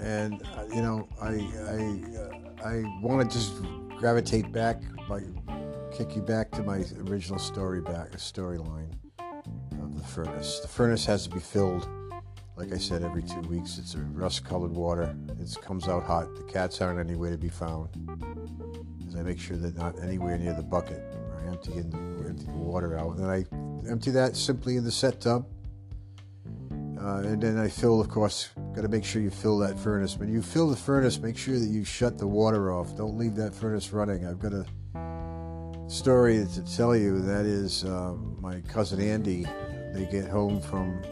and 0.00 0.42
uh, 0.56 0.64
you 0.74 0.82
know, 0.82 1.08
I 1.20 1.46
I 1.68 2.18
uh, 2.18 2.66
I 2.66 3.00
want 3.02 3.30
to 3.30 3.38
just 3.38 3.52
gravitate 3.98 4.50
back 4.50 4.80
by 5.08 5.20
kick 5.92 6.16
you 6.16 6.22
back 6.22 6.50
to 6.52 6.62
my 6.62 6.84
original 7.06 7.38
story 7.38 7.82
back 7.82 8.12
storyline 8.12 8.92
of 9.72 9.96
the 9.96 10.04
furnace. 10.04 10.60
The 10.60 10.68
furnace 10.68 11.04
has 11.06 11.24
to 11.24 11.30
be 11.30 11.40
filled 11.40 11.86
like 12.56 12.72
I 12.72 12.78
said, 12.78 13.02
every 13.02 13.22
two 13.22 13.40
weeks 13.42 13.78
it's 13.78 13.94
a 13.94 13.98
rust 13.98 14.44
colored 14.44 14.72
water. 14.72 15.16
It 15.40 15.56
comes 15.62 15.88
out 15.88 16.04
hot. 16.04 16.34
The 16.36 16.44
cats 16.44 16.80
aren't 16.80 17.00
anywhere 17.00 17.30
to 17.30 17.38
be 17.38 17.48
found. 17.48 17.88
As 19.06 19.16
I 19.16 19.22
make 19.22 19.38
sure 19.38 19.56
they're 19.56 19.72
not 19.72 19.98
anywhere 20.02 20.36
near 20.38 20.54
the 20.54 20.62
bucket 20.62 21.02
I 21.38 21.48
empty, 21.48 21.72
in 21.72 21.90
the, 21.90 22.28
empty 22.28 22.44
the 22.44 22.52
water 22.52 22.98
out. 22.98 23.16
And 23.16 23.20
then 23.20 23.30
I 23.30 23.90
empty 23.90 24.10
that 24.12 24.36
simply 24.36 24.76
in 24.76 24.84
the 24.84 24.92
set 24.92 25.20
tub. 25.20 25.46
Uh, 26.70 27.22
and 27.24 27.42
then 27.42 27.58
I 27.58 27.68
fill, 27.68 28.00
of 28.00 28.08
course, 28.08 28.50
got 28.74 28.82
to 28.82 28.88
make 28.88 29.04
sure 29.04 29.20
you 29.20 29.30
fill 29.30 29.58
that 29.58 29.76
furnace. 29.76 30.16
When 30.16 30.32
you 30.32 30.40
fill 30.40 30.68
the 30.68 30.76
furnace, 30.76 31.18
make 31.18 31.36
sure 31.36 31.58
that 31.58 31.66
you 31.66 31.84
shut 31.84 32.16
the 32.16 32.28
water 32.28 32.70
off. 32.70 32.96
Don't 32.96 33.18
leave 33.18 33.34
that 33.36 33.52
furnace 33.52 33.92
running. 33.92 34.24
I've 34.24 34.38
got 34.38 34.52
a 34.52 34.64
story 35.88 36.46
to 36.54 36.76
tell 36.76 36.94
you. 36.94 37.20
That 37.20 37.44
is 37.44 37.84
um, 37.84 38.36
my 38.40 38.60
cousin 38.60 39.00
Andy. 39.00 39.46
They 39.92 40.06
get 40.12 40.28
home 40.28 40.60
from 40.60 41.02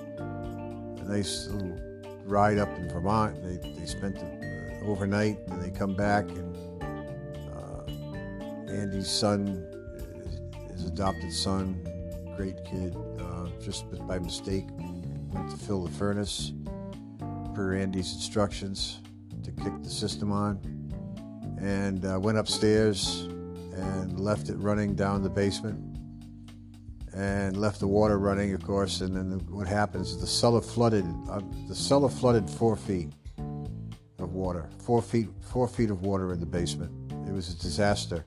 nice 1.11 1.49
little 1.49 1.77
ride 2.25 2.59
up 2.59 2.68
in 2.79 2.88
Vermont. 2.88 3.42
They, 3.42 3.57
they 3.73 3.85
spent 3.85 4.14
the, 4.14 4.27
uh, 4.27 4.88
overnight 4.88 5.38
and 5.49 5.61
they 5.61 5.70
come 5.77 5.94
back 5.96 6.29
and 6.29 6.57
uh, 7.53 8.73
Andy's 8.73 9.11
son, 9.11 9.66
his 10.73 10.87
adopted 10.87 11.33
son, 11.33 11.83
great 12.37 12.64
kid, 12.64 12.96
uh, 13.18 13.49
just 13.61 13.87
by 14.07 14.20
mistake 14.20 14.66
went 15.33 15.51
to 15.51 15.57
fill 15.57 15.83
the 15.83 15.90
furnace 15.90 16.53
per 17.55 17.75
Andy's 17.75 18.14
instructions 18.14 19.01
to 19.42 19.51
kick 19.51 19.73
the 19.83 19.90
system 19.90 20.31
on 20.31 20.61
and 21.61 22.05
uh, 22.05 22.20
went 22.20 22.38
upstairs 22.38 23.23
and 23.75 24.20
left 24.20 24.49
it 24.49 24.57
running 24.59 24.94
down 24.94 25.25
the 25.25 25.29
basement 25.29 25.89
and 27.14 27.57
left 27.57 27.81
the 27.81 27.87
water 27.88 28.18
running, 28.18 28.55
of 28.55 28.62
course. 28.64 29.01
And 29.01 29.16
then 29.16 29.40
what 29.49 29.66
happens 29.66 30.11
is 30.11 30.20
the 30.20 30.27
cellar 30.27 30.61
flooded. 30.61 31.05
Uh, 31.29 31.40
the 31.68 31.75
cellar 31.75 32.09
flooded 32.09 32.49
four 32.49 32.77
feet 32.77 33.09
of 34.18 34.33
water, 34.33 34.68
four 34.79 35.03
feet, 35.03 35.29
four 35.40 35.66
feet 35.66 35.90
of 35.90 36.03
water 36.03 36.33
in 36.33 36.40
the 36.40 36.46
basement. 36.46 36.92
It 37.29 37.33
was 37.33 37.53
a 37.53 37.59
disaster. 37.59 38.25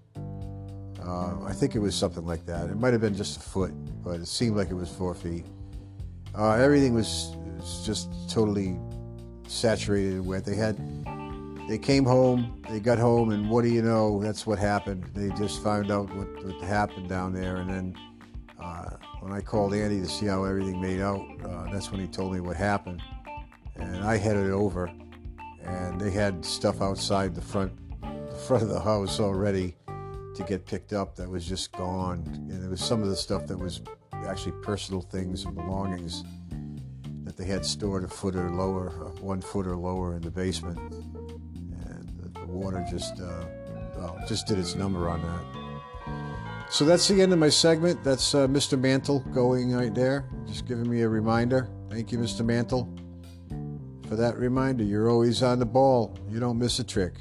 Uh, 1.05 1.43
I 1.43 1.51
think 1.51 1.75
it 1.75 1.79
was 1.79 1.95
something 1.95 2.25
like 2.25 2.45
that. 2.45 2.69
It 2.69 2.77
might 2.77 2.93
have 2.93 3.01
been 3.01 3.15
just 3.15 3.37
a 3.37 3.39
foot, 3.41 3.73
but 4.03 4.21
it 4.21 4.27
seemed 4.27 4.55
like 4.55 4.69
it 4.69 4.75
was 4.75 4.89
four 4.89 5.13
feet. 5.13 5.45
Uh, 6.35 6.53
everything 6.53 6.93
was, 6.93 7.35
was 7.57 7.85
just 7.85 8.09
totally 8.29 8.79
saturated 9.47 10.13
and 10.13 10.25
wet. 10.25 10.45
They 10.45 10.55
had, 10.55 10.77
they 11.67 11.77
came 11.77 12.05
home, 12.05 12.61
they 12.69 12.79
got 12.79 12.97
home, 12.97 13.31
and 13.31 13.49
what 13.49 13.63
do 13.63 13.69
you 13.69 13.81
know? 13.81 14.21
That's 14.23 14.47
what 14.47 14.57
happened. 14.57 15.03
They 15.13 15.29
just 15.35 15.61
found 15.61 15.91
out 15.91 16.13
what, 16.15 16.45
what 16.45 16.61
happened 16.63 17.09
down 17.09 17.33
there, 17.33 17.57
and 17.57 17.69
then 17.69 17.95
uh, 18.63 18.89
when 19.19 19.33
I 19.33 19.41
called 19.41 19.73
Andy 19.73 19.99
to 19.99 20.07
see 20.07 20.25
how 20.25 20.45
everything 20.45 20.79
made 20.79 21.01
out, 21.01 21.21
uh, 21.43 21.71
that's 21.71 21.91
when 21.91 21.99
he 21.99 22.07
told 22.07 22.33
me 22.33 22.39
what 22.39 22.55
happened. 22.55 23.01
And 23.75 23.97
I 24.03 24.17
headed 24.17 24.51
over, 24.51 24.89
and 25.63 25.99
they 25.99 26.11
had 26.11 26.45
stuff 26.45 26.81
outside 26.81 27.35
the 27.35 27.41
front, 27.41 27.73
the 28.01 28.35
front 28.47 28.63
of 28.63 28.69
the 28.69 28.79
house 28.79 29.19
already 29.19 29.75
to 30.35 30.43
get 30.43 30.65
picked 30.65 30.93
up 30.93 31.15
that 31.15 31.29
was 31.29 31.45
just 31.45 31.71
gone. 31.73 32.23
And 32.49 32.63
it 32.63 32.69
was 32.69 32.81
some 32.81 33.03
of 33.03 33.09
the 33.09 33.15
stuff 33.15 33.47
that 33.47 33.57
was 33.57 33.81
actually 34.25 34.53
personal 34.61 35.01
things 35.01 35.45
and 35.45 35.55
belongings 35.55 36.23
that 37.23 37.35
they 37.37 37.45
had 37.45 37.65
stored 37.65 38.03
a 38.03 38.07
foot 38.07 38.35
or 38.35 38.49
lower, 38.49 38.89
uh, 38.89 39.09
one 39.21 39.41
foot 39.41 39.67
or 39.67 39.75
lower 39.75 40.15
in 40.15 40.21
the 40.21 40.31
basement. 40.31 40.79
And 40.79 42.33
the, 42.33 42.45
water 42.45 42.85
just, 42.89 43.19
uh, 43.19 43.45
well, 43.97 44.23
just 44.27 44.47
did 44.47 44.59
its 44.59 44.75
number 44.75 45.09
on 45.09 45.21
that. 45.21 45.62
So 46.69 46.85
that's 46.85 47.07
the 47.07 47.21
end 47.21 47.31
of 47.31 47.39
my 47.39 47.49
segment. 47.49 48.03
That's 48.03 48.33
uh, 48.33 48.47
Mr. 48.47 48.79
Mantle 48.79 49.19
going 49.31 49.73
right 49.73 49.93
there, 49.93 50.27
just 50.47 50.67
giving 50.67 50.89
me 50.89 51.01
a 51.01 51.07
reminder. 51.07 51.69
Thank 51.89 52.11
you, 52.11 52.17
Mr. 52.17 52.43
Mantle, 52.43 52.91
for 54.07 54.15
that 54.15 54.37
reminder. 54.37 54.83
You're 54.83 55.09
always 55.09 55.43
on 55.43 55.59
the 55.59 55.67
ball, 55.67 56.17
you 56.29 56.39
don't 56.39 56.57
miss 56.57 56.79
a 56.79 56.83
trick. 56.83 57.13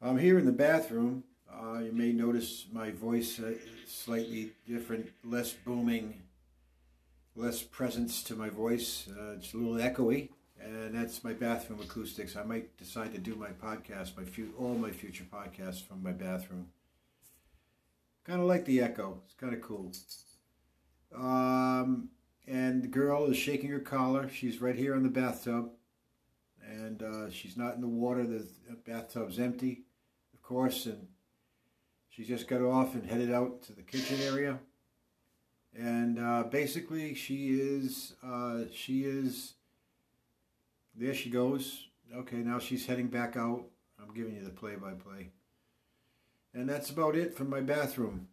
I'm 0.00 0.18
here 0.18 0.38
in 0.38 0.46
the 0.46 0.52
bathroom. 0.52 1.24
Uh, 1.52 1.80
you 1.80 1.92
may 1.92 2.12
notice 2.12 2.66
my 2.72 2.90
voice 2.90 3.40
uh, 3.40 3.54
slightly 3.86 4.52
different, 4.66 5.10
less 5.24 5.52
booming 5.52 6.14
less 7.34 7.62
presence 7.62 8.22
to 8.24 8.36
my 8.36 8.48
voice. 8.48 9.08
Uh, 9.08 9.32
it's 9.32 9.54
a 9.54 9.56
little 9.56 9.74
echoey, 9.74 10.30
and 10.60 10.94
that's 10.94 11.24
my 11.24 11.32
bathroom 11.32 11.80
acoustics. 11.80 12.36
I 12.36 12.42
might 12.42 12.76
decide 12.76 13.12
to 13.12 13.18
do 13.18 13.34
my 13.34 13.48
podcast, 13.48 14.16
my 14.16 14.24
fu- 14.24 14.52
all 14.58 14.74
my 14.74 14.90
future 14.90 15.24
podcasts 15.24 15.82
from 15.86 16.02
my 16.02 16.12
bathroom. 16.12 16.68
Kind 18.24 18.40
of 18.40 18.46
like 18.46 18.64
the 18.64 18.80
echo. 18.80 19.20
It's 19.24 19.34
kind 19.34 19.54
of 19.54 19.60
cool. 19.60 19.92
Um, 21.14 22.10
and 22.46 22.82
the 22.82 22.88
girl 22.88 23.26
is 23.26 23.36
shaking 23.36 23.70
her 23.70 23.80
collar. 23.80 24.28
She's 24.28 24.60
right 24.60 24.76
here 24.76 24.94
in 24.94 25.02
the 25.02 25.08
bathtub, 25.08 25.70
and 26.64 27.02
uh, 27.02 27.30
she's 27.30 27.56
not 27.56 27.74
in 27.74 27.80
the 27.80 27.88
water. 27.88 28.24
The 28.24 28.46
bathtub's 28.86 29.38
empty, 29.38 29.84
of 30.34 30.42
course, 30.42 30.86
and 30.86 31.08
she 32.10 32.24
just 32.24 32.46
got 32.46 32.60
off 32.60 32.94
and 32.94 33.06
headed 33.06 33.32
out 33.32 33.62
to 33.62 33.72
the 33.72 33.82
kitchen 33.82 34.20
area 34.20 34.60
and 35.78 36.18
uh, 36.18 36.44
basically 36.44 37.14
she 37.14 37.50
is 37.50 38.14
uh, 38.22 38.62
she 38.72 39.04
is 39.04 39.54
there 40.94 41.14
she 41.14 41.30
goes. 41.30 41.88
Okay 42.14 42.36
now 42.38 42.58
she's 42.58 42.86
heading 42.86 43.08
back 43.08 43.36
out. 43.36 43.64
I'm 44.00 44.12
giving 44.14 44.34
you 44.34 44.44
the 44.44 44.50
play-by-play. 44.50 45.30
And 46.54 46.68
that's 46.68 46.90
about 46.90 47.16
it 47.16 47.34
from 47.34 47.48
my 47.48 47.60
bathroom. 47.60 48.28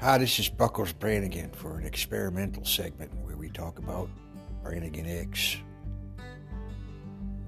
Hi, 0.00 0.18
this 0.18 0.38
is 0.38 0.48
Buckles 0.48 0.92
Branigan 0.92 1.50
for 1.50 1.78
an 1.78 1.84
experimental 1.84 2.64
segment 2.64 3.12
where 3.24 3.36
we 3.36 3.48
talk 3.48 3.78
about 3.78 4.08
Branigan 4.62 5.06
X. 5.06 5.56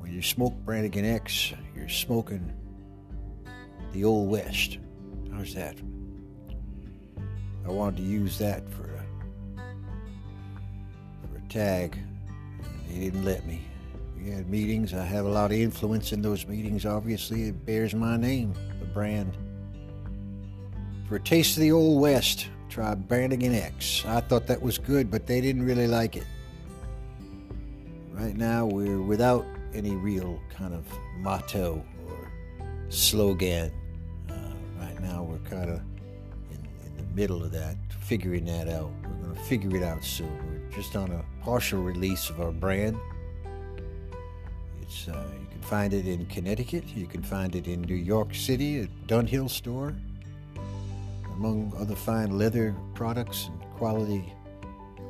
When 0.09 0.17
you 0.17 0.23
smoke 0.23 0.55
Branigan 0.65 1.05
X, 1.05 1.53
you're 1.77 1.91
smoking 1.91 2.51
the 3.93 4.05
Old 4.05 4.31
West. 4.31 4.79
How's 5.31 5.53
that? 5.53 5.77
I 7.67 7.69
wanted 7.69 7.99
to 7.99 8.03
use 8.05 8.39
that 8.39 8.67
for 8.71 8.85
a, 8.85 9.61
for 11.21 11.37
a 11.37 11.49
tag. 11.51 11.99
They 12.89 13.01
didn't 13.01 13.23
let 13.23 13.45
me. 13.45 13.61
We 14.17 14.31
had 14.31 14.49
meetings. 14.49 14.95
I 14.95 15.05
have 15.05 15.27
a 15.27 15.29
lot 15.29 15.53
of 15.53 15.59
influence 15.59 16.15
in 16.15 16.23
those 16.23 16.47
meetings. 16.47 16.87
Obviously, 16.87 17.43
it 17.43 17.67
bears 17.67 17.95
my 17.95 18.17
name, 18.17 18.55
the 18.81 18.87
brand. 18.87 19.37
For 21.07 21.17
a 21.17 21.21
taste 21.21 21.59
of 21.59 21.61
the 21.61 21.73
Old 21.73 22.01
West, 22.01 22.49
try 22.71 22.95
Branigan 22.95 23.55
X. 23.55 24.05
I 24.07 24.23
thought 24.23 24.47
that 24.47 24.63
was 24.63 24.79
good, 24.79 25.11
but 25.11 25.27
they 25.27 25.43
didn't 25.43 25.67
really 25.67 25.87
like 25.87 26.17
it. 26.17 26.25
Right 28.13 28.39
now, 28.39 28.65
we're 28.65 29.03
without 29.03 29.45
any 29.75 29.95
real 29.95 30.41
kind 30.51 30.75
of 30.75 30.85
motto 31.19 31.85
or 32.07 32.31
slogan. 32.89 33.73
Uh, 34.29 34.35
right 34.81 35.01
now, 35.01 35.23
we're 35.23 35.39
kind 35.51 35.71
of 35.71 35.81
in, 36.51 36.69
in 36.87 36.97
the 36.97 37.15
middle 37.15 37.43
of 37.43 37.53
that, 37.53 37.77
figuring 38.01 38.45
that 38.47 38.69
out. 38.69 38.91
We're 39.03 39.25
going 39.25 39.35
to 39.35 39.43
figure 39.43 39.77
it 39.77 39.83
out 39.83 40.05
soon. 40.05 40.37
We're 40.47 40.77
just 40.77 40.97
on 40.97 41.11
a 41.11 41.25
partial 41.43 41.83
release 41.83 42.31
of 42.31 42.41
our 42.41 42.53
brand. 42.53 42.99
It's 44.83 45.09
uh, 45.09 45.25
you 45.41 45.47
can 45.51 45.61
find 45.63 45.93
it 45.93 46.07
in 46.07 46.27
Connecticut. 46.27 46.85
You 46.97 47.07
can 47.07 47.23
find 47.23 47.55
it 47.55 47.67
in 47.67 47.83
New 47.83 47.95
York 47.95 48.35
City 48.35 48.81
at 48.81 48.89
Dunhill 49.07 49.51
Store 49.51 49.95
among 51.39 51.73
other 51.79 51.95
fine 51.95 52.37
leather 52.37 52.75
products 52.95 53.47
and 53.47 53.61
quality 53.77 54.33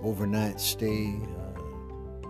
overnight 0.02 0.60
stay 0.60 1.16
uh, 1.38 2.28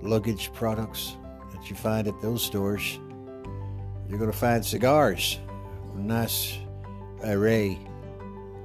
luggage 0.00 0.52
products 0.52 1.16
that 1.62 1.70
you 1.70 1.76
find 1.76 2.08
at 2.08 2.20
those 2.20 2.42
stores. 2.42 2.98
You're 4.08 4.18
going 4.18 4.32
to 4.32 4.36
find 4.36 4.64
cigars, 4.64 5.38
a 5.94 5.98
nice 5.98 6.58
array. 7.24 7.78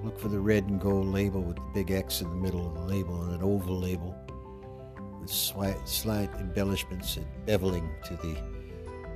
Look 0.04 0.20
for 0.20 0.30
the 0.30 0.40
red 0.40 0.66
and 0.66 0.80
gold 0.82 1.08
label 1.08 1.42
with 1.42 1.58
the 1.58 1.64
big 1.74 1.92
X 1.92 2.22
in 2.22 2.30
the 2.30 2.36
middle 2.36 2.68
of 2.68 2.74
the 2.74 2.82
label 2.82 3.22
and 3.24 3.36
an 3.36 3.44
oval 3.44 3.80
label 3.80 4.16
with 5.22 5.30
slight, 5.30 5.88
slight 5.88 6.34
embellishments 6.40 7.18
and 7.18 7.26
beveling 7.46 7.88
to 8.06 8.16
the 8.16 8.36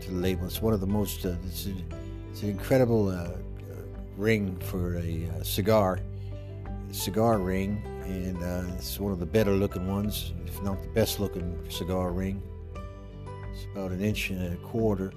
to 0.02 0.12
the 0.12 0.17
label. 0.17 0.46
It's 0.46 0.62
one 0.62 0.74
of 0.74 0.80
the 0.80 0.88
most. 0.88 1.26
Uh, 1.26 1.36
it's, 1.46 1.67
a, 1.67 1.74
it's 2.32 2.44
an 2.44 2.50
incredible 2.50 3.10
uh, 3.10 3.38
ring 4.17 4.58
for 4.60 4.98
a 4.98 5.30
uh, 5.30 5.44
cigar, 5.44 6.00
a 6.89 6.94
cigar 6.94 7.38
ring, 7.38 7.82
and 8.06 8.44
uh, 8.44 8.76
it's 8.76 9.00
one 9.00 9.12
of 9.12 9.20
the 9.20 9.26
better 9.26 9.52
looking 9.52 9.88
ones, 9.88 10.34
if 10.46 10.62
not 10.63 10.82
the 10.82 10.89
best 10.89 11.20
looking 11.20 11.58
cigar 11.70 12.12
ring. 12.12 12.41
It's 13.54 13.66
about 13.74 13.92
an 13.92 14.02
inch 14.02 14.30
and 14.30 14.54
a 14.54 14.58
quarter 14.58 15.14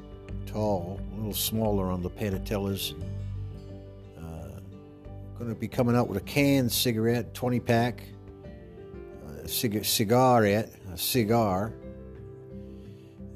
tall, 0.47 1.01
a 1.13 1.17
little 1.17 1.35
smaller 1.35 1.91
on 1.91 2.03
the 2.03 2.11
panatellas. 2.11 2.95
Uh, 4.19 4.61
going 5.39 5.51
to 5.51 5.59
be 5.59 5.69
coming 5.69 5.97
out 5.97 6.09
with 6.09 6.19
a 6.19 6.25
canned 6.25 6.71
cigarette, 6.71 7.35
20 7.35 7.61
pack, 7.61 8.03
a 9.43 9.49
cig- 9.49 9.85
cigarette, 9.85 10.73
a 10.93 10.99
cigar, 10.99 11.73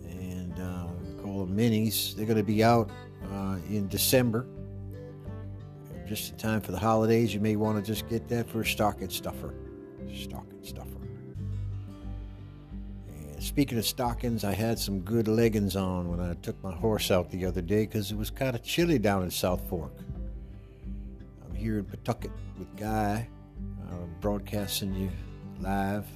and 0.04 0.58
uh, 0.58 0.86
call 1.22 1.44
them 1.44 1.56
minis. 1.56 2.14
They're 2.14 2.26
going 2.26 2.38
to 2.38 2.42
be 2.42 2.64
out 2.64 2.90
uh, 3.32 3.56
in 3.68 3.88
December 3.88 4.46
just 6.08 6.32
in 6.32 6.38
time 6.38 6.60
for 6.60 6.72
the 6.72 6.78
holidays. 6.78 7.34
You 7.34 7.40
may 7.40 7.56
want 7.56 7.76
to 7.76 7.82
just 7.82 8.08
get 8.08 8.28
that 8.28 8.48
for 8.48 8.62
a 8.62 8.66
stocking 8.66 9.10
stuffer. 9.10 9.54
Stocking 10.14 10.64
stuffer. 10.64 10.97
Speaking 13.48 13.78
of 13.78 13.86
stockings, 13.86 14.44
I 14.44 14.52
had 14.52 14.78
some 14.78 15.00
good 15.00 15.26
leggings 15.26 15.74
on 15.74 16.10
when 16.10 16.20
I 16.20 16.34
took 16.34 16.62
my 16.62 16.70
horse 16.70 17.10
out 17.10 17.30
the 17.30 17.46
other 17.46 17.62
day 17.62 17.86
because 17.86 18.12
it 18.12 18.16
was 18.18 18.30
kind 18.30 18.54
of 18.54 18.62
chilly 18.62 18.98
down 18.98 19.22
in 19.22 19.30
South 19.30 19.66
Fork. 19.70 19.90
I'm 21.42 21.54
here 21.54 21.78
in 21.78 21.86
Pawtucket 21.86 22.30
with 22.58 22.76
Guy, 22.76 23.26
uh, 23.90 23.94
broadcasting 24.20 24.94
you 24.94 25.10
live 25.60 26.06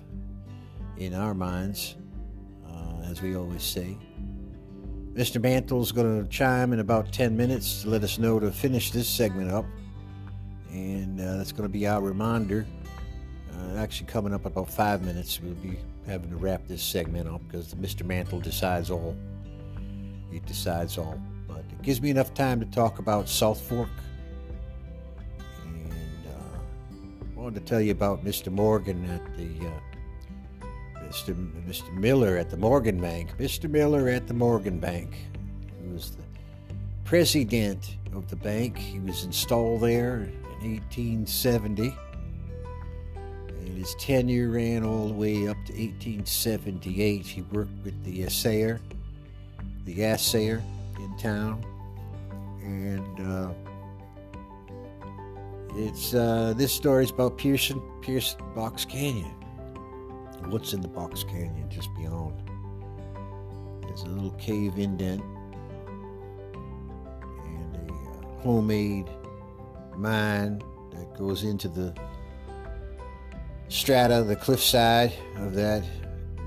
in 0.98 1.14
our 1.14 1.32
minds, 1.32 1.96
uh, 2.68 3.10
as 3.10 3.22
we 3.22 3.34
always 3.34 3.62
say. 3.62 3.96
Mr. 5.14 5.40
Mantle's 5.40 5.90
going 5.90 6.22
to 6.22 6.28
chime 6.28 6.74
in 6.74 6.80
about 6.80 7.12
10 7.12 7.34
minutes 7.34 7.82
to 7.82 7.88
let 7.88 8.04
us 8.04 8.18
know 8.18 8.38
to 8.40 8.52
finish 8.52 8.90
this 8.90 9.08
segment 9.08 9.50
up 9.50 9.64
and 10.70 11.18
uh, 11.18 11.38
that's 11.38 11.50
going 11.50 11.66
to 11.66 11.72
be 11.72 11.86
our 11.86 12.02
reminder. 12.02 12.66
Uh, 13.54 13.78
actually, 13.78 14.06
coming 14.06 14.34
up 14.34 14.44
about 14.44 14.70
five 14.70 15.02
minutes, 15.02 15.40
we'll 15.40 15.54
be 15.54 15.78
having 16.06 16.30
to 16.30 16.36
wrap 16.36 16.66
this 16.66 16.82
segment 16.82 17.28
up 17.28 17.40
because 17.46 17.74
Mr. 17.74 18.04
Mantle 18.04 18.40
decides 18.40 18.90
all. 18.90 19.16
He 20.30 20.40
decides 20.40 20.98
all, 20.98 21.20
but 21.46 21.58
it 21.58 21.82
gives 21.82 22.00
me 22.00 22.10
enough 22.10 22.34
time 22.34 22.58
to 22.60 22.66
talk 22.66 22.98
about 22.98 23.28
South 23.28 23.60
Fork. 23.60 23.90
And 25.64 26.26
uh, 26.26 26.58
I 27.36 27.38
wanted 27.38 27.60
to 27.60 27.66
tell 27.66 27.80
you 27.80 27.92
about 27.92 28.24
Mr. 28.24 28.50
Morgan 28.50 29.04
at 29.10 29.36
the 29.36 29.66
uh, 29.66 29.80
Mr. 31.12 31.34
Mr. 31.68 31.92
Miller 31.92 32.38
at 32.38 32.48
the 32.48 32.56
Morgan 32.56 32.98
Bank. 32.98 33.36
Mr. 33.36 33.68
Miller 33.68 34.08
at 34.08 34.26
the 34.26 34.34
Morgan 34.34 34.78
Bank, 34.78 35.14
He 35.82 35.92
was 35.92 36.12
the 36.12 36.22
president 37.04 37.96
of 38.14 38.30
the 38.30 38.36
bank. 38.36 38.78
He 38.78 38.98
was 38.98 39.24
installed 39.24 39.82
there 39.82 40.30
in 40.62 40.72
1870. 40.72 41.94
His 43.82 43.96
tenure 43.96 44.48
ran 44.48 44.84
all 44.84 45.08
the 45.08 45.14
way 45.14 45.48
up 45.48 45.56
to 45.66 45.72
1878. 45.72 47.26
He 47.26 47.42
worked 47.42 47.84
with 47.84 48.00
the 48.04 48.22
assayer, 48.22 48.80
the 49.86 50.04
assayer 50.04 50.62
in 51.00 51.18
town. 51.18 51.64
And 52.62 53.20
uh, 53.28 53.50
it's 55.74 56.14
uh, 56.14 56.54
this 56.56 56.72
story 56.72 57.02
is 57.02 57.10
about 57.10 57.36
Pearson, 57.36 57.82
Pearson 58.02 58.38
Box 58.54 58.84
Canyon. 58.84 59.34
What's 60.44 60.74
in 60.74 60.80
the 60.80 60.86
Box 60.86 61.24
Canyon 61.24 61.68
just 61.68 61.92
beyond? 61.96 62.40
There's 63.82 64.04
a 64.04 64.06
little 64.06 64.38
cave 64.38 64.78
indent 64.78 65.24
and 67.44 67.90
a 67.90 67.92
uh, 67.92 68.42
homemade 68.42 69.10
mine 69.96 70.62
that 70.92 71.18
goes 71.18 71.42
into 71.42 71.66
the 71.66 71.92
strata, 73.72 74.22
the 74.22 74.36
cliffside 74.36 75.12
of 75.36 75.54
that 75.54 75.82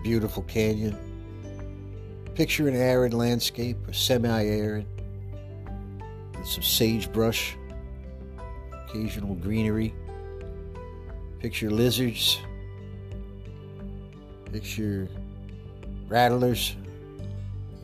beautiful 0.04 0.44
canyon. 0.44 0.96
Picture 2.36 2.68
an 2.68 2.76
arid 2.76 3.14
landscape, 3.14 3.78
a 3.88 3.94
semi 3.94 4.46
arid, 4.46 4.86
with 6.38 6.48
some 6.48 6.62
sagebrush, 6.62 7.56
occasional 8.88 9.34
greenery. 9.36 9.94
Picture 11.40 11.72
lizards. 11.72 12.40
Picture 14.52 15.10
rattlers. 16.08 16.76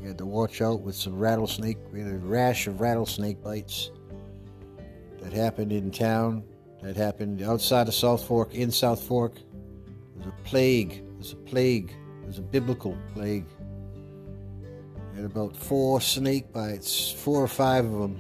You 0.02 0.10
had 0.10 0.18
to 0.20 0.26
watch 0.26 0.62
out 0.62 0.82
with 0.82 0.96
some 0.96 1.18
rattlesnake. 1.18 1.78
We 1.92 2.02
had 2.02 2.12
a 2.12 2.18
rash 2.18 2.68
of 2.68 2.80
rattlesnake 2.80 3.44
bites 3.44 3.90
that 5.20 5.34
happened 5.34 5.72
in 5.72 5.90
town, 5.90 6.44
that 6.82 6.96
happened 6.96 7.42
outside 7.42 7.88
of 7.88 7.94
South 7.94 8.26
Fork, 8.26 8.54
in 8.54 8.72
South 8.72 9.04
Fork. 9.04 9.34
There's 10.16 10.28
a 10.28 10.44
plague. 10.44 11.04
There's 11.14 11.34
a 11.34 11.38
plague. 11.38 11.94
There's 12.24 12.40
a 12.40 12.44
biblical 12.44 12.98
plague. 13.14 13.46
Had 15.16 15.26
about 15.26 15.56
four 15.56 16.02
snake 16.02 16.52
bites, 16.54 17.12
four 17.12 17.44
or 17.44 17.48
five 17.48 17.86
of 17.86 17.92
them, 17.92 18.20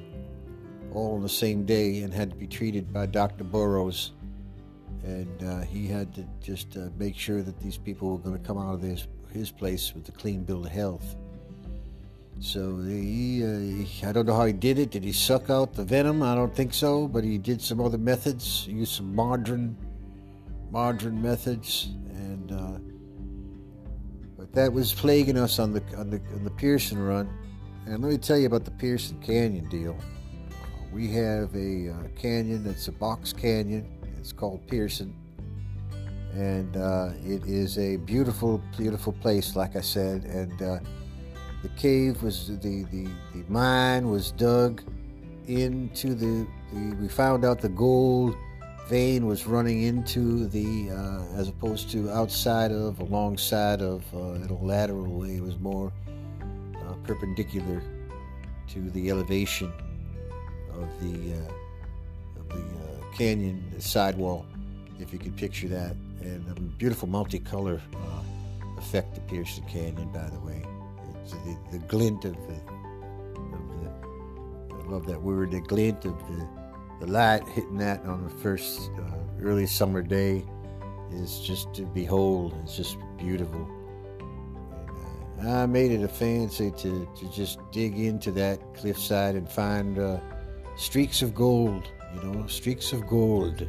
all 0.94 1.16
on 1.16 1.22
the 1.22 1.30
same 1.30 1.66
day, 1.66 2.00
and 2.00 2.14
had 2.14 2.30
to 2.30 2.36
be 2.36 2.48
treated 2.48 2.92
by 2.92 3.06
Dr. 3.06 3.44
Burrows. 3.44 4.12
And 5.04 5.44
uh, 5.44 5.62
he 5.62 5.88
had 5.88 6.14
to 6.16 6.28
just 6.42 6.78
uh, 6.78 6.90
make 6.98 7.16
sure 7.16 7.42
that 7.42 7.60
these 7.60 7.78
people 7.78 8.12
were 8.12 8.20
going 8.20 8.38
to 8.38 8.46
come 8.46 8.58
out 8.58 8.76
of 8.76 8.82
his 8.82 9.52
place 9.52 9.94
with 9.96 10.08
a 10.10 10.12
clean 10.12 10.44
bill 10.44 10.66
of 10.66 10.72
health. 10.72 11.16
So 12.42 12.76
he, 12.80 13.44
uh, 13.44 14.10
I 14.10 14.12
don't 14.12 14.26
know 14.26 14.36
how 14.36 14.46
he 14.46 14.54
did 14.54 14.80
it. 14.80 14.90
Did 14.90 15.04
he 15.04 15.12
suck 15.12 15.52
out 15.52 15.76
the 15.76 15.84
venom? 15.84 16.24
I 16.24 16.34
don't 16.34 16.54
think 16.54 16.74
so. 16.74 17.08
But 17.08 17.24
he 17.24 17.38
did 17.38 17.62
some 17.62 17.80
other 17.80 18.00
methods. 18.00 18.66
He 18.66 18.74
used 18.74 18.94
some 18.94 19.14
modern, 19.14 19.78
modern 20.72 21.22
methods, 21.22 21.90
and 22.10 22.52
uh, 22.52 22.80
but 24.40 24.52
that 24.54 24.74
was 24.74 24.92
plaguing 24.92 25.38
us 25.38 25.60
on 25.60 25.72
the 25.72 25.84
on 25.96 26.10
the 26.10 26.20
on 26.34 26.44
the 26.44 26.50
Pearson 26.50 26.98
run. 26.98 27.30
And 27.86 28.02
let 28.02 28.12
me 28.12 28.18
tell 28.18 28.40
you 28.40 28.48
about 28.48 28.66
the 28.66 28.72
Pearson 28.72 29.22
Canyon 29.22 29.70
deal. 29.70 29.96
We 30.92 31.10
have 31.10 31.56
a 31.56 31.90
uh, 31.92 32.08
canyon 32.20 32.64
that's 32.64 32.88
a 32.88 32.92
box 32.92 33.34
canyon. 33.34 33.88
It's 34.18 34.34
called 34.34 34.68
Pearson, 34.68 35.16
and 36.34 36.76
uh, 36.76 37.12
it 37.24 37.46
is 37.46 37.78
a 37.78 37.98
beautiful, 37.98 38.64
beautiful 38.78 39.14
place. 39.14 39.56
Like 39.56 39.76
I 39.76 39.82
said, 39.82 40.24
and 40.26 40.60
uh, 40.60 40.80
the 41.62 41.70
cave 41.70 42.24
was 42.24 42.48
the, 42.48 42.84
the, 42.92 43.08
the 43.34 43.44
mine 43.48 44.10
was 44.10 44.32
dug 44.32 44.82
into 45.48 46.16
the, 46.16 46.48
the 46.74 46.96
we 46.96 47.08
found 47.08 47.44
out 47.46 47.62
the 47.62 47.70
gold 47.70 48.36
vein 48.88 49.26
was 49.26 49.48
running 49.48 49.84
into 49.84 50.48
the, 50.48 50.92
uh, 50.92 51.40
as 51.40 51.48
opposed 51.48 51.90
to 51.90 52.10
outside 52.12 52.72
of, 52.72 53.00
alongside 53.00 53.82
of, 53.82 54.04
uh, 54.14 54.34
in 54.34 54.50
a 54.50 54.64
lateral 54.64 55.20
way. 55.20 55.38
It 55.38 55.42
was 55.42 55.58
more 55.60 55.94
uh, 56.76 56.94
perpendicular 57.04 57.82
to 58.70 58.90
the 58.92 59.10
elevation 59.10 59.72
of 60.74 60.90
the 61.00 61.36
uh, 61.36 62.40
of 62.40 62.50
the 62.50 62.58
uh, 62.58 63.18
canyon 63.18 63.64
the 63.74 63.82
sidewall, 63.82 64.46
if 65.00 65.14
you 65.14 65.20
could 65.20 65.38
picture 65.38 65.68
that, 65.70 65.96
and 66.22 66.46
a 66.50 66.60
beautiful 66.60 67.08
multicolor 67.08 67.80
uh, 67.96 68.78
effect 68.78 69.16
to 69.16 69.22
Pearson 69.22 69.64
Canyon. 69.70 70.12
By 70.12 70.30
the 70.30 70.40
way, 70.40 70.66
it's 71.22 71.34
the, 71.34 71.58
the 71.72 71.80
glint 71.80 72.26
of 72.26 72.36
the, 72.48 72.56
of 73.54 73.82
the 73.82 74.84
I 74.84 74.90
love 74.90 75.06
that 75.08 75.22
word, 75.22 75.52
the 75.52 75.62
glint 75.62 76.06
of 76.06 76.18
the 76.28 76.48
the 77.02 77.08
light 77.08 77.48
hitting 77.50 77.78
that 77.80 78.06
on 78.06 78.24
the 78.24 78.30
first 78.30 78.92
uh, 79.00 79.18
early 79.42 79.66
summer 79.66 80.04
day 80.04 80.46
is 81.12 81.40
just 81.40 81.74
to 81.74 81.82
behold. 81.82 82.56
It's 82.64 82.78
just 82.78 82.96
beautiful. 83.18 83.68
And, 85.40 85.48
uh, 85.48 85.64
I 85.64 85.66
made 85.66 85.92
it 85.92 86.04
a 86.04 86.08
fancy 86.08 86.70
to, 86.70 87.10
to 87.18 87.32
just 87.32 87.60
dig 87.72 87.98
into 87.98 88.32
that 88.34 88.60
cliffside 88.76 89.34
and 89.34 89.50
find 89.50 89.98
uh, 89.98 90.20
streaks 90.78 91.24
of 91.24 91.34
gold, 91.34 91.88
you 92.14 92.22
know, 92.22 92.46
streaks 92.46 92.94
of 92.94 93.08
gold. 93.08 93.62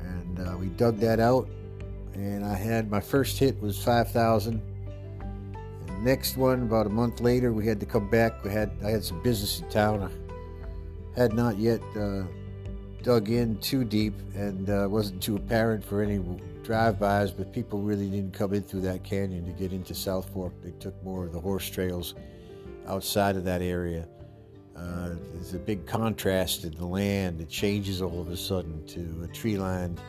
And 0.00 0.40
uh, 0.40 0.56
we 0.58 0.66
dug 0.66 0.98
that 0.98 1.20
out, 1.20 1.48
and 2.14 2.44
I 2.44 2.54
had 2.54 2.90
my 2.90 3.00
first 3.00 3.38
hit 3.38 3.60
was 3.62 3.80
5,000. 3.82 4.60
Next 6.02 6.36
one, 6.36 6.62
about 6.62 6.86
a 6.86 6.90
month 6.90 7.20
later, 7.20 7.52
we 7.52 7.64
had 7.64 7.78
to 7.78 7.86
come 7.86 8.10
back. 8.10 8.42
We 8.42 8.50
had 8.50 8.72
I 8.84 8.90
had 8.90 9.04
some 9.04 9.22
business 9.22 9.60
in 9.60 9.68
town 9.68 10.02
I 11.16 11.20
had 11.20 11.32
not 11.32 11.58
yet 11.58 11.80
uh, 11.96 12.24
dug 13.02 13.28
in 13.28 13.56
too 13.58 13.84
deep 13.84 14.14
and 14.34 14.68
uh, 14.68 14.88
wasn't 14.90 15.22
too 15.22 15.36
apparent 15.36 15.84
for 15.84 16.02
any 16.02 16.18
drive-bys, 16.64 17.30
but 17.30 17.52
people 17.52 17.80
really 17.80 18.08
didn't 18.08 18.32
come 18.32 18.52
in 18.52 18.62
through 18.62 18.80
that 18.80 19.04
canyon 19.04 19.44
to 19.44 19.52
get 19.52 19.72
into 19.72 19.94
South 19.94 20.28
Fork. 20.32 20.54
They 20.62 20.72
took 20.72 21.00
more 21.04 21.26
of 21.26 21.32
the 21.32 21.40
horse 21.40 21.70
trails 21.70 22.14
outside 22.88 23.36
of 23.36 23.44
that 23.44 23.62
area. 23.62 24.08
Uh, 24.74 25.10
there's 25.32 25.54
a 25.54 25.58
big 25.58 25.86
contrast 25.86 26.64
in 26.64 26.72
the 26.72 26.86
land. 26.86 27.40
It 27.40 27.48
changes 27.48 28.02
all 28.02 28.20
of 28.20 28.28
a 28.28 28.36
sudden 28.36 28.84
to 28.86 29.28
tree-lined 29.32 30.00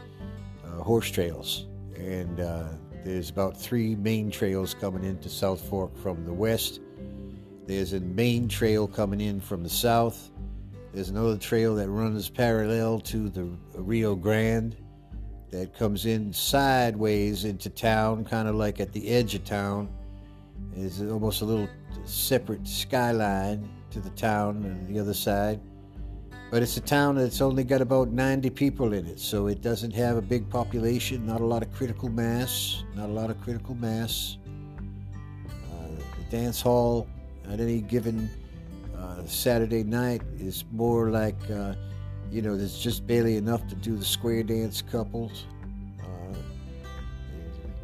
uh, 0.65 0.81
horse 0.81 1.11
trails, 1.11 1.67
and 1.95 2.39
uh, 2.39 2.69
there's 3.03 3.29
about 3.29 3.59
three 3.59 3.95
main 3.95 4.31
trails 4.31 4.73
coming 4.73 5.03
into 5.03 5.29
South 5.29 5.61
Fork 5.69 5.97
from 5.97 6.25
the 6.25 6.33
west. 6.33 6.79
There's 7.67 7.93
a 7.93 7.99
main 7.99 8.47
trail 8.47 8.87
coming 8.87 9.21
in 9.21 9.39
from 9.39 9.63
the 9.63 9.69
south 9.69 10.31
there's 10.93 11.09
another 11.09 11.37
trail 11.37 11.73
that 11.75 11.89
runs 11.89 12.29
parallel 12.29 12.99
to 12.99 13.27
the 13.27 13.45
Rio 13.73 14.15
Grande 14.15 14.77
that 15.49 15.75
comes 15.75 16.05
in 16.05 16.31
sideways 16.31 17.45
into 17.45 17.71
town, 17.71 18.25
kind 18.25 18.47
of 18.47 18.53
like 18.53 18.79
at 18.79 18.91
the 18.93 19.09
edge 19.09 19.33
of 19.33 19.43
town. 19.43 19.89
There's 20.75 21.01
almost 21.01 21.41
a 21.41 21.45
little 21.45 21.67
separate 22.05 22.67
skyline 22.67 23.67
to 23.89 23.99
the 23.99 24.11
town 24.11 24.57
on 24.65 24.93
the 24.93 24.99
other 24.99 25.15
side. 25.15 25.59
But 26.53 26.61
it's 26.61 26.77
a 26.77 26.81
town 26.81 27.15
that's 27.15 27.41
only 27.41 27.63
got 27.63 27.81
about 27.81 28.09
90 28.09 28.51
people 28.51 28.93
in 28.93 29.07
it, 29.07 29.19
so 29.19 29.47
it 29.47 29.63
doesn't 29.63 29.89
have 29.95 30.17
a 30.17 30.21
big 30.21 30.47
population, 30.51 31.25
not 31.25 31.41
a 31.41 31.43
lot 31.43 31.63
of 31.63 31.73
critical 31.73 32.09
mass, 32.09 32.83
not 32.93 33.09
a 33.09 33.11
lot 33.11 33.31
of 33.31 33.41
critical 33.41 33.73
mass. 33.73 34.37
Uh, 35.49 35.87
the 36.15 36.23
dance 36.29 36.61
hall 36.61 37.07
at 37.49 37.59
any 37.59 37.81
given 37.81 38.29
uh, 38.95 39.25
Saturday 39.25 39.83
night 39.83 40.21
is 40.37 40.63
more 40.71 41.09
like, 41.09 41.49
uh, 41.49 41.73
you 42.29 42.43
know, 42.43 42.55
there's 42.55 42.77
just 42.77 43.07
barely 43.07 43.35
enough 43.35 43.67
to 43.67 43.73
do 43.73 43.97
the 43.97 44.05
square 44.05 44.43
dance 44.43 44.83
couples. 44.83 45.47
Uh, 46.03 46.37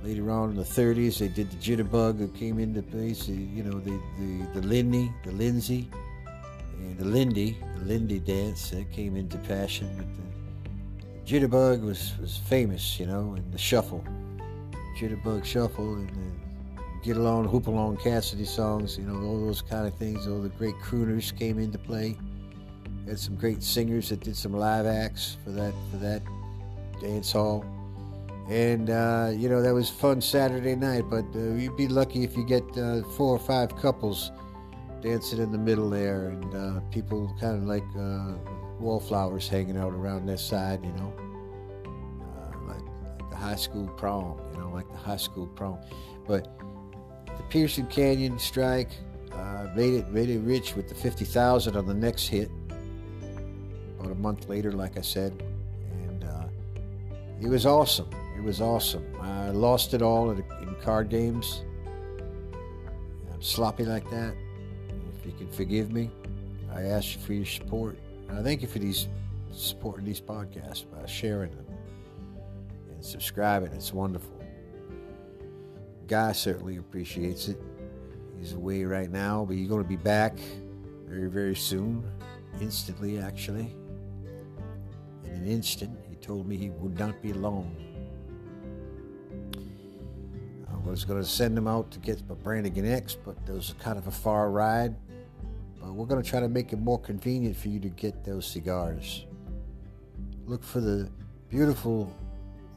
later 0.03 0.29
on 0.29 0.51
in 0.51 0.55
the 0.55 0.63
30s, 0.63 1.17
they 1.17 1.27
did 1.27 1.49
the 1.49 1.57
jitterbug 1.57 2.19
that 2.19 2.35
came 2.35 2.59
into 2.59 2.83
place. 2.83 3.27
you 3.27 3.63
know, 3.63 3.79
the 3.79 3.99
the 4.19 4.61
the 4.61 4.67
Lindy, 4.67 5.11
the 5.23 5.31
Lindsay, 5.31 5.89
and 6.79 6.97
the 6.97 7.05
Lindy, 7.05 7.57
the 7.77 7.85
Lindy 7.85 8.19
dance 8.19 8.69
that 8.71 8.91
came 8.91 9.15
into 9.15 9.37
fashion. 9.37 9.89
But 9.97 10.07
the 11.25 11.31
jitterbug 11.31 11.81
was 11.81 12.13
was 12.19 12.37
famous, 12.37 12.99
you 12.99 13.05
know, 13.05 13.33
and 13.35 13.53
the 13.53 13.57
shuffle, 13.57 14.03
jitterbug 14.97 15.45
shuffle, 15.45 15.93
and 15.95 16.09
the 16.09 16.39
get 17.03 17.17
along, 17.17 17.45
Hopalong 17.45 17.97
Cassidy 17.97 18.45
songs, 18.45 18.97
you 18.97 19.05
know, 19.05 19.25
all 19.25 19.45
those 19.45 19.61
kind 19.61 19.87
of 19.87 19.93
things. 19.95 20.27
All 20.27 20.41
the 20.41 20.49
great 20.49 20.75
crooners 20.75 21.37
came 21.37 21.59
into 21.59 21.77
play. 21.77 22.17
Had 23.07 23.19
some 23.19 23.35
great 23.35 23.63
singers 23.63 24.09
that 24.09 24.19
did 24.19 24.35
some 24.35 24.53
live 24.53 24.85
acts 24.85 25.37
for 25.43 25.51
that 25.51 25.73
for 25.91 25.97
that 25.97 26.21
dance 27.01 27.31
hall. 27.31 27.65
And 28.49 28.89
uh, 28.89 29.31
you 29.33 29.47
know 29.47 29.61
that 29.61 29.73
was 29.73 29.89
fun 29.89 30.21
Saturday 30.21 30.75
night, 30.75 31.05
but 31.09 31.25
uh, 31.35 31.39
you'd 31.53 31.77
be 31.77 31.87
lucky 31.87 32.23
if 32.23 32.35
you 32.35 32.45
get 32.45 32.63
uh, 32.77 33.03
four 33.15 33.35
or 33.35 33.39
five 33.39 33.75
couples 33.75 34.31
dancing 35.01 35.39
in 35.39 35.51
the 35.51 35.57
middle 35.57 35.89
there, 35.89 36.29
and 36.29 36.55
uh, 36.55 36.79
people 36.91 37.33
kind 37.39 37.55
of 37.55 37.63
like 37.63 37.83
uh, 37.97 38.33
wallflowers 38.79 39.47
hanging 39.47 39.77
out 39.77 39.93
around 39.93 40.25
that 40.27 40.39
side, 40.39 40.83
you 40.83 40.91
know, 40.93 41.13
uh, 42.23 42.67
like, 42.67 42.81
like 43.19 43.29
the 43.29 43.35
high 43.35 43.55
school 43.55 43.87
prom, 43.97 44.39
you 44.53 44.59
know, 44.59 44.69
like 44.69 44.89
the 44.91 44.97
high 44.97 45.17
school 45.17 45.47
prom. 45.47 45.77
But 46.27 46.47
the 47.25 47.43
Pearson 47.49 47.87
Canyon 47.87 48.39
strike 48.39 48.91
uh, 49.33 49.67
made 49.75 49.93
it 49.93 50.09
made 50.11 50.29
it 50.29 50.39
rich 50.39 50.75
with 50.75 50.89
the 50.89 50.95
50,000 50.95 51.75
on 51.75 51.85
the 51.85 51.93
next 51.93 52.27
hit. 52.27 52.51
About 53.99 54.11
a 54.11 54.15
month 54.15 54.47
later, 54.47 54.71
like 54.71 54.97
I 54.97 55.01
said, 55.01 55.43
and 55.91 56.23
uh, 56.23 56.47
it 57.41 57.47
was 57.47 57.65
awesome. 57.65 58.09
It 58.37 58.43
was 58.43 58.61
awesome. 58.61 59.05
I 59.21 59.49
lost 59.49 59.93
it 59.93 60.01
all 60.01 60.31
in, 60.31 60.37
in 60.61 60.75
card 60.81 61.09
games. 61.09 61.63
I'm 63.33 63.41
sloppy 63.41 63.83
like 63.83 64.09
that. 64.09 64.35
Forgive 65.51 65.91
me, 65.91 66.09
I 66.73 66.83
ask 66.83 67.15
you 67.15 67.21
for 67.21 67.33
your 67.33 67.45
support. 67.45 67.97
And 68.27 68.37
I 68.37 68.43
thank 68.43 68.61
you 68.61 68.67
for 68.67 68.79
these 68.79 69.07
supporting 69.51 70.05
these 70.05 70.21
podcasts 70.21 70.85
by 70.89 71.05
sharing 71.07 71.51
them 71.51 71.65
and 72.89 73.03
subscribing. 73.03 73.71
It's 73.73 73.93
wonderful. 73.93 74.39
Guy 76.07 76.31
certainly 76.31 76.77
appreciates 76.77 77.47
it. 77.49 77.59
He's 78.37 78.53
away 78.53 78.83
right 78.83 79.11
now, 79.11 79.45
but 79.45 79.55
he's 79.55 79.67
going 79.67 79.83
to 79.83 79.87
be 79.87 79.97
back 79.97 80.37
very, 81.07 81.29
very 81.29 81.55
soon. 81.55 82.03
Instantly, 82.61 83.19
actually. 83.19 83.75
In 85.25 85.31
an 85.31 85.47
instant, 85.47 85.97
he 86.09 86.15
told 86.15 86.47
me 86.47 86.57
he 86.57 86.69
would 86.69 86.97
not 86.97 87.21
be 87.21 87.33
long. 87.33 87.75
I 90.71 90.89
was 90.89 91.05
going 91.05 91.21
to 91.21 91.27
send 91.27 91.57
him 91.57 91.67
out 91.67 91.91
to 91.91 91.99
get 91.99 92.27
my 92.27 92.35
Branigan 92.35 92.85
X, 92.85 93.15
but 93.15 93.45
there 93.45 93.55
was 93.55 93.75
kind 93.79 93.97
of 93.97 94.07
a 94.07 94.11
far 94.11 94.49
ride. 94.49 94.95
But 95.89 95.95
we're 95.95 96.05
going 96.05 96.21
to 96.21 96.29
try 96.29 96.39
to 96.39 96.47
make 96.47 96.71
it 96.71 96.77
more 96.77 96.99
convenient 96.99 97.57
for 97.57 97.69
you 97.69 97.79
to 97.79 97.89
get 97.89 98.23
those 98.23 98.45
cigars. 98.45 99.25
Look 100.45 100.63
for 100.63 100.81
the 100.81 101.09
beautiful 101.49 102.15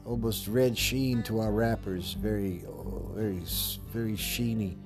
almost 0.03 0.47
red 0.47 0.75
sheen 0.75 1.21
to 1.25 1.39
our 1.39 1.51
wrappers. 1.51 2.13
Very, 2.13 2.63
very, 3.13 3.43
very 3.91 4.13
sheeny. 4.13 4.77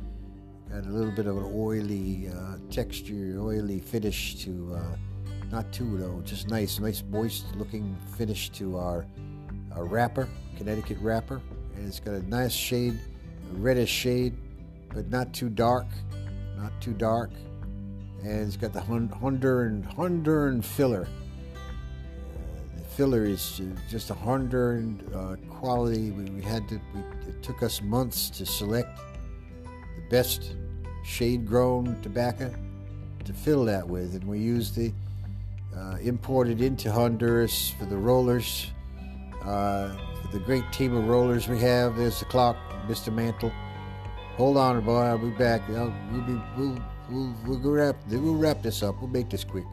Got 0.69 0.83
a 0.83 0.89
little 0.89 1.13
bit 1.13 1.25
of 1.25 1.37
an 1.37 1.49
oily 1.55 2.27
uh, 2.27 2.57
texture, 2.69 3.37
oily 3.39 3.79
finish 3.79 4.35
to, 4.43 4.75
uh, 4.75 4.97
not 5.49 5.71
too 5.71 5.97
though, 5.97 6.21
just 6.25 6.49
nice, 6.49 6.81
nice 6.81 7.03
moist 7.09 7.45
looking 7.55 7.95
finish 8.17 8.49
to 8.49 8.77
our, 8.77 9.05
our 9.73 9.85
wrapper, 9.85 10.27
Connecticut 10.57 10.97
wrapper. 10.99 11.39
And 11.77 11.87
it's 11.87 12.01
got 12.01 12.15
a 12.15 12.27
nice 12.27 12.51
shade, 12.51 12.99
a 13.53 13.55
reddish 13.55 13.89
shade, 13.89 14.35
but 14.93 15.09
not 15.09 15.33
too 15.33 15.47
dark, 15.47 15.85
not 16.57 16.73
too 16.81 16.91
dark. 16.91 17.29
And 18.23 18.47
it's 18.47 18.57
got 18.57 18.73
the 18.73 18.79
Honduran, 18.79 19.83
Honduran 19.95 20.63
filler 20.63 21.07
The 22.75 22.83
filler 22.83 23.25
is 23.25 23.61
just 23.89 24.09
a 24.09 24.13
Honduran 24.13 24.99
uh, 25.15 25.35
quality. 25.53 26.11
We, 26.11 26.25
we, 26.25 26.41
had 26.41 26.67
to. 26.69 26.81
We, 26.93 27.01
it 27.29 27.43
took 27.43 27.63
us 27.63 27.81
months 27.81 28.29
to 28.31 28.45
select 28.45 28.99
the 29.63 30.01
best 30.09 30.55
shade-grown 31.03 32.01
tobacco 32.01 32.53
to 33.23 33.33
fill 33.33 33.65
that 33.65 33.87
with, 33.87 34.15
and 34.15 34.23
we 34.25 34.39
used 34.39 34.75
the 34.75 34.91
uh, 35.75 35.97
imported 36.01 36.61
into 36.61 36.91
Honduras 36.91 37.73
for 37.77 37.85
the 37.85 37.97
rollers. 37.97 38.71
Uh, 39.43 39.95
for 40.21 40.27
the 40.31 40.39
great 40.39 40.69
team 40.71 40.95
of 40.95 41.07
rollers 41.07 41.47
we 41.47 41.59
have. 41.59 41.95
There's 41.95 42.19
the 42.19 42.25
clock, 42.25 42.57
Mr. 42.87 43.13
Mantle. 43.13 43.51
Hold 44.35 44.57
on, 44.57 44.81
boy. 44.81 44.99
I'll 44.99 45.17
be 45.17 45.29
back. 45.29 45.61
I'll, 45.69 45.93
we'll 46.11 46.21
be. 46.21 46.41
We'll, 46.57 46.81
we'll, 47.09 47.33
we'll 47.45 47.59
wrap. 47.59 47.95
We'll 48.09 48.35
wrap 48.35 48.61
this 48.61 48.83
up. 48.83 48.99
We'll 48.99 49.09
make 49.09 49.29
this 49.29 49.43
quick 49.43 49.65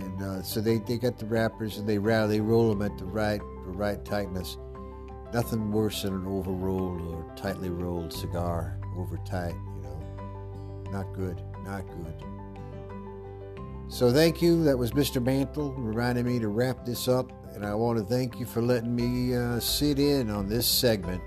and 0.00 0.22
uh, 0.22 0.42
so 0.42 0.60
they, 0.60 0.78
they 0.78 0.96
got 0.96 1.18
the 1.18 1.26
wrappers 1.26 1.78
and 1.78 1.88
they 1.88 1.98
roll 1.98 2.68
them 2.68 2.82
at 2.82 2.96
the 2.98 3.04
right 3.04 3.40
the 3.64 3.70
right 3.70 4.04
tightness. 4.04 4.58
Nothing 5.32 5.72
worse 5.72 6.02
than 6.02 6.14
an 6.14 6.26
overrolled 6.26 7.00
or 7.02 7.34
tightly 7.36 7.68
rolled 7.68 8.12
cigar, 8.12 8.78
over 8.96 9.18
tight. 9.24 9.54
You 9.54 9.82
know, 9.82 10.90
not 10.92 11.12
good, 11.12 11.42
not 11.64 11.84
good. 11.86 12.14
So 13.88 14.12
thank 14.12 14.40
you. 14.40 14.62
That 14.64 14.78
was 14.78 14.92
Mr. 14.92 15.22
Mantle 15.22 15.72
reminding 15.72 16.26
me 16.26 16.38
to 16.38 16.48
wrap 16.48 16.84
this 16.84 17.08
up 17.08 17.32
and 17.54 17.64
I 17.64 17.74
want 17.74 17.98
to 17.98 18.04
thank 18.04 18.38
you 18.38 18.46
for 18.46 18.62
letting 18.62 18.94
me 18.94 19.34
uh, 19.34 19.60
sit 19.60 19.98
in 19.98 20.30
on 20.30 20.48
this 20.48 20.66
segment. 20.66 21.22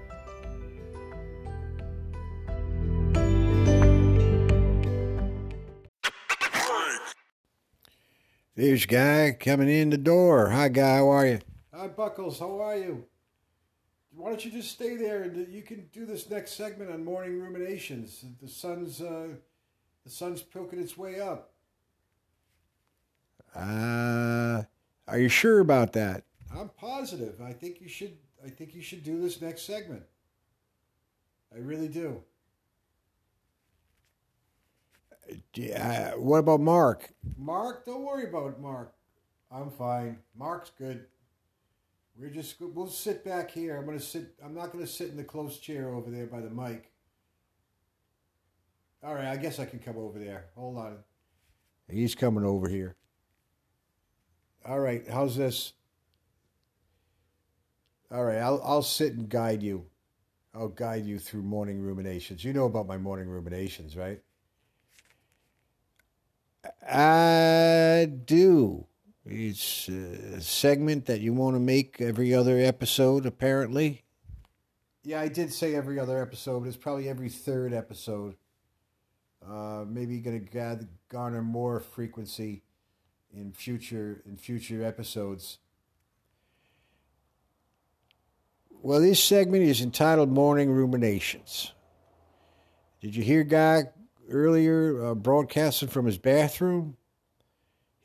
There's 8.58 8.88
Guy 8.88 9.38
coming 9.40 9.70
in 9.70 9.92
the 9.92 10.00
door. 10.00 10.50
Hi, 10.50 10.68
Guy. 10.70 10.96
How 10.96 11.10
are 11.10 11.28
you? 11.28 11.40
Hi, 11.72 11.90
Buckles. 11.90 12.40
How 12.40 12.60
are 12.60 12.76
you? 12.76 13.06
Why 14.16 14.30
don't 14.30 14.44
you 14.44 14.50
just 14.50 14.72
stay 14.72 14.98
there 14.98 15.22
and 15.22 15.54
you 15.54 15.62
can 15.62 15.90
do 15.94 16.08
this 16.08 16.28
next 16.28 16.54
segment 16.54 16.90
on 16.90 17.06
morning 17.06 17.40
ruminations? 17.40 18.26
The 18.42 18.48
sun's 18.48 19.00
uh, 19.00 19.28
the 20.04 20.10
sun's 20.10 20.42
poking 20.42 20.80
its 20.80 20.98
way 20.98 21.20
up. 21.20 21.52
Uh, 23.56 24.64
are 25.08 25.20
you 25.20 25.30
sure 25.30 25.60
about 25.60 25.94
that? 25.94 26.24
I'm 26.52 26.70
positive. 26.70 27.40
I 27.40 27.54
think 27.54 27.80
you 27.80 27.88
should. 27.88 28.18
I 28.44 28.50
think 28.50 28.74
you 28.74 28.82
should 28.82 29.04
do 29.04 29.22
this 29.22 29.40
next 29.40 29.68
segment. 29.68 30.02
I 31.56 31.60
really 31.60 31.90
do. 31.90 32.24
What 36.18 36.38
about 36.40 36.62
Mark? 36.62 37.12
Mark, 37.38 37.86
don't 37.86 38.04
worry 38.04 38.30
about 38.30 38.60
Mark. 38.60 38.94
I'm 39.52 39.70
fine. 39.72 40.20
Mark's 40.38 40.72
good. 40.78 41.06
We're 42.20 42.30
just 42.30 42.56
we'll 42.60 42.88
sit 42.88 43.24
back 43.24 43.52
here. 43.52 43.78
I'm 43.78 43.86
gonna 43.86 44.00
sit. 44.00 44.34
I'm 44.44 44.56
not 44.56 44.72
gonna 44.72 44.88
sit 44.88 45.10
in 45.10 45.18
the 45.18 45.24
close 45.24 45.60
chair 45.60 45.94
over 45.94 46.10
there 46.10 46.26
by 46.26 46.42
the 46.42 46.50
mic. 46.50 46.92
All 49.04 49.14
right, 49.14 49.26
I 49.28 49.38
guess 49.38 49.60
I 49.60 49.66
can 49.66 49.80
come 49.80 49.98
over 49.98 50.18
there. 50.18 50.48
Hold 50.56 50.78
on. 50.78 50.98
He's 51.90 52.16
coming 52.16 52.44
over 52.44 52.68
here. 52.68 52.96
All 54.66 54.80
right, 54.80 55.08
how's 55.08 55.38
this? 55.38 55.74
All 58.12 58.26
right, 58.26 58.40
I'll 58.40 58.62
I'll 58.64 58.82
sit 58.82 59.14
and 59.14 59.30
guide 59.30 59.62
you. 59.62 59.86
I'll 60.56 60.70
guide 60.70 61.06
you 61.06 61.20
through 61.20 61.44
morning 61.44 61.80
ruminations. 61.80 62.44
You 62.44 62.52
know 62.52 62.66
about 62.66 62.88
my 62.88 62.98
morning 62.98 63.30
ruminations, 63.30 63.96
right? 63.96 64.22
I 66.90 68.06
do. 68.06 68.88
It's 69.26 69.90
a 69.90 70.40
segment 70.40 71.06
that 71.08 71.20
you 71.20 71.34
want 71.34 71.56
to 71.56 71.60
make 71.60 72.00
every 72.00 72.34
other 72.34 72.58
episode, 72.60 73.26
apparently. 73.26 74.04
Yeah, 75.04 75.20
I 75.20 75.28
did 75.28 75.52
say 75.52 75.76
every 75.76 76.00
other 76.00 76.22
episode, 76.22 76.62
but 76.62 76.68
it's 76.68 76.78
probably 76.78 77.10
every 77.10 77.30
third 77.30 77.74
episode. 77.74 78.36
Uh, 79.46 79.86
maybe 79.88 80.20
going 80.20 80.46
to 80.46 80.88
garner 81.10 81.42
more 81.42 81.80
frequency 81.80 82.64
in 83.34 83.52
future 83.52 84.22
in 84.26 84.38
future 84.38 84.84
episodes. 84.84 85.60
Well, 88.82 89.02
this 89.02 89.24
segment 89.24 89.64
is 89.64 89.82
entitled 89.82 90.30
"Morning 90.30 90.72
Ruminations." 90.72 91.74
Did 93.02 93.16
you 93.16 93.24
hear 93.24 93.44
Guy 93.44 93.84
earlier 94.30 95.06
uh, 95.06 95.16
broadcasting 95.16 95.90
from 95.90 96.06
his 96.06 96.18
bathroom? 96.18 96.98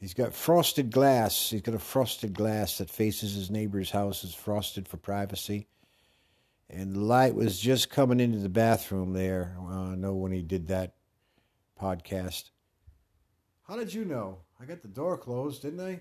He's 0.00 0.14
got 0.14 0.34
frosted 0.34 0.90
glass. 0.90 1.50
He's 1.50 1.62
got 1.62 1.76
a 1.76 1.78
frosted 1.78 2.34
glass 2.34 2.78
that 2.78 2.90
faces 2.90 3.34
his 3.34 3.50
neighbor's 3.50 3.90
house. 3.90 4.24
is 4.24 4.34
frosted 4.34 4.88
for 4.88 4.96
privacy. 4.96 5.68
And 6.68 6.94
the 6.94 7.00
light 7.00 7.34
was 7.34 7.60
just 7.60 7.90
coming 7.90 8.18
into 8.18 8.38
the 8.38 8.48
bathroom 8.48 9.12
there. 9.12 9.56
I 9.60 9.94
know 9.94 10.14
when 10.14 10.32
he 10.32 10.42
did 10.42 10.68
that 10.68 10.94
podcast. 11.80 12.50
How 13.68 13.76
did 13.76 13.94
you 13.94 14.04
know? 14.04 14.38
I 14.60 14.64
got 14.64 14.82
the 14.82 14.88
door 14.88 15.16
closed, 15.16 15.62
didn't 15.62 15.80
I? 15.80 16.00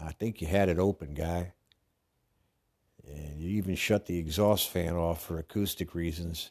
I 0.00 0.12
think 0.12 0.40
you 0.40 0.46
had 0.46 0.68
it 0.68 0.78
open, 0.78 1.14
guy. 1.14 1.52
And 3.06 3.40
you 3.40 3.50
even 3.50 3.74
shut 3.74 4.06
the 4.06 4.18
exhaust 4.18 4.68
fan 4.68 4.94
off 4.96 5.24
for 5.24 5.38
acoustic 5.38 5.94
reasons. 5.94 6.50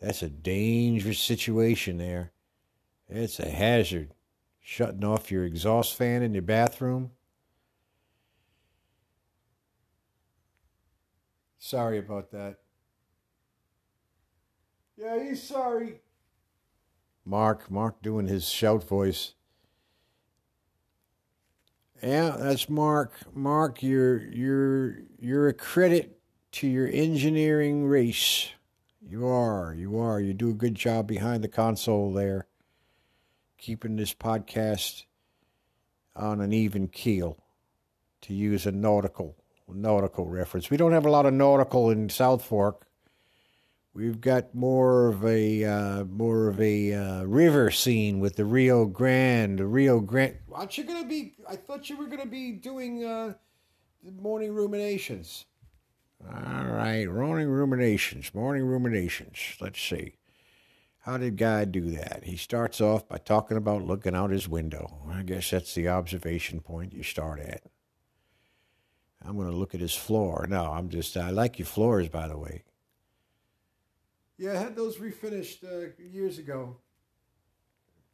That's 0.00 0.22
a 0.22 0.28
dangerous 0.28 1.18
situation 1.18 1.98
there. 1.98 2.32
It's 3.08 3.40
a 3.40 3.48
hazard. 3.48 4.14
Shutting 4.60 5.04
off 5.04 5.30
your 5.30 5.44
exhaust 5.44 5.96
fan 5.96 6.22
in 6.22 6.34
your 6.34 6.42
bathroom. 6.42 7.12
Sorry 11.58 11.98
about 11.98 12.30
that. 12.32 12.58
Yeah, 14.96 15.22
he's 15.22 15.42
sorry. 15.42 16.00
Mark, 17.24 17.70
Mark 17.70 18.02
doing 18.02 18.26
his 18.26 18.48
shout 18.48 18.84
voice. 18.84 19.34
Yeah, 22.02 22.36
that's 22.38 22.68
Mark. 22.68 23.12
Mark, 23.34 23.82
you're 23.82 24.18
you're 24.18 25.00
you're 25.18 25.48
a 25.48 25.52
credit 25.52 26.20
to 26.52 26.66
your 26.68 26.88
engineering 26.88 27.86
race. 27.86 28.50
You 29.10 29.26
are, 29.26 29.72
you 29.74 29.98
are. 29.98 30.20
You 30.20 30.34
do 30.34 30.50
a 30.50 30.54
good 30.54 30.74
job 30.74 31.06
behind 31.06 31.42
the 31.42 31.48
console 31.48 32.12
there, 32.12 32.46
keeping 33.56 33.96
this 33.96 34.12
podcast 34.12 35.04
on 36.14 36.42
an 36.42 36.52
even 36.52 36.88
keel, 36.88 37.38
to 38.20 38.34
use 38.34 38.66
a 38.66 38.72
nautical 38.72 39.34
nautical 39.66 40.26
reference. 40.26 40.68
We 40.68 40.76
don't 40.76 40.92
have 40.92 41.06
a 41.06 41.10
lot 41.10 41.24
of 41.24 41.32
nautical 41.32 41.88
in 41.88 42.10
South 42.10 42.44
Fork. 42.44 42.86
We've 43.94 44.20
got 44.20 44.54
more 44.54 45.08
of 45.08 45.24
a 45.24 45.64
uh, 45.64 46.04
more 46.04 46.48
of 46.48 46.60
a 46.60 46.92
uh, 46.92 47.22
river 47.22 47.70
scene 47.70 48.20
with 48.20 48.36
the 48.36 48.44
Rio 48.44 48.84
Grande. 48.84 49.58
The 49.58 49.66
Rio 49.66 50.00
Grande. 50.00 50.36
Aren't 50.52 50.76
you 50.76 50.84
gonna 50.84 51.08
be? 51.08 51.32
I 51.48 51.56
thought 51.56 51.88
you 51.88 51.96
were 51.96 52.08
gonna 52.08 52.26
be 52.26 52.52
doing 52.52 53.04
uh, 53.06 53.32
morning 54.20 54.52
ruminations. 54.52 55.46
All 56.26 56.66
right, 56.66 57.06
morning 57.06 57.48
ruminations. 57.48 58.34
Morning 58.34 58.64
ruminations. 58.64 59.38
Let's 59.60 59.80
see. 59.80 60.16
How 61.00 61.16
did 61.16 61.36
Guy 61.36 61.64
do 61.64 61.90
that? 61.92 62.24
He 62.24 62.36
starts 62.36 62.80
off 62.80 63.08
by 63.08 63.18
talking 63.18 63.56
about 63.56 63.84
looking 63.84 64.14
out 64.14 64.30
his 64.30 64.48
window. 64.48 64.98
I 65.08 65.22
guess 65.22 65.50
that's 65.50 65.74
the 65.74 65.88
observation 65.88 66.60
point 66.60 66.92
you 66.92 67.02
start 67.02 67.40
at. 67.40 67.62
I'm 69.24 69.36
going 69.36 69.50
to 69.50 69.56
look 69.56 69.74
at 69.74 69.80
his 69.80 69.94
floor. 69.94 70.46
No, 70.48 70.72
I'm 70.72 70.88
just, 70.88 71.16
I 71.16 71.30
like 71.30 71.58
your 71.58 71.66
floors, 71.66 72.08
by 72.08 72.28
the 72.28 72.36
way. 72.36 72.64
Yeah, 74.36 74.52
I 74.52 74.56
had 74.56 74.76
those 74.76 74.98
refinished 74.98 75.64
uh, 75.64 75.90
years 75.98 76.38
ago. 76.38 76.76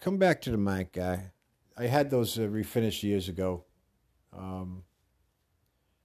Come 0.00 0.18
back 0.18 0.40
to 0.42 0.50
the 0.50 0.56
mic, 0.56 0.92
guy. 0.92 1.32
I 1.76 1.86
had 1.86 2.10
those 2.10 2.38
uh, 2.38 2.42
refinished 2.42 3.02
years 3.02 3.28
ago. 3.28 3.64
Um, 4.32 4.84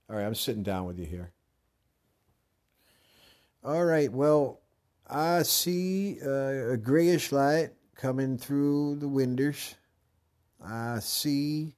all 0.09 0.15
right, 0.15 0.25
I'm 0.25 0.35
sitting 0.35 0.63
down 0.63 0.85
with 0.85 0.97
you 0.97 1.05
here. 1.05 1.31
All 3.61 3.83
right, 3.83 4.09
well, 4.09 4.61
I 5.05 5.43
see 5.43 6.17
uh, 6.25 6.71
a 6.71 6.77
grayish 6.77 7.33
light 7.33 7.71
coming 7.93 8.37
through 8.37 8.95
the 8.95 9.07
windows. 9.09 9.75
I 10.63 10.99
see 10.99 11.75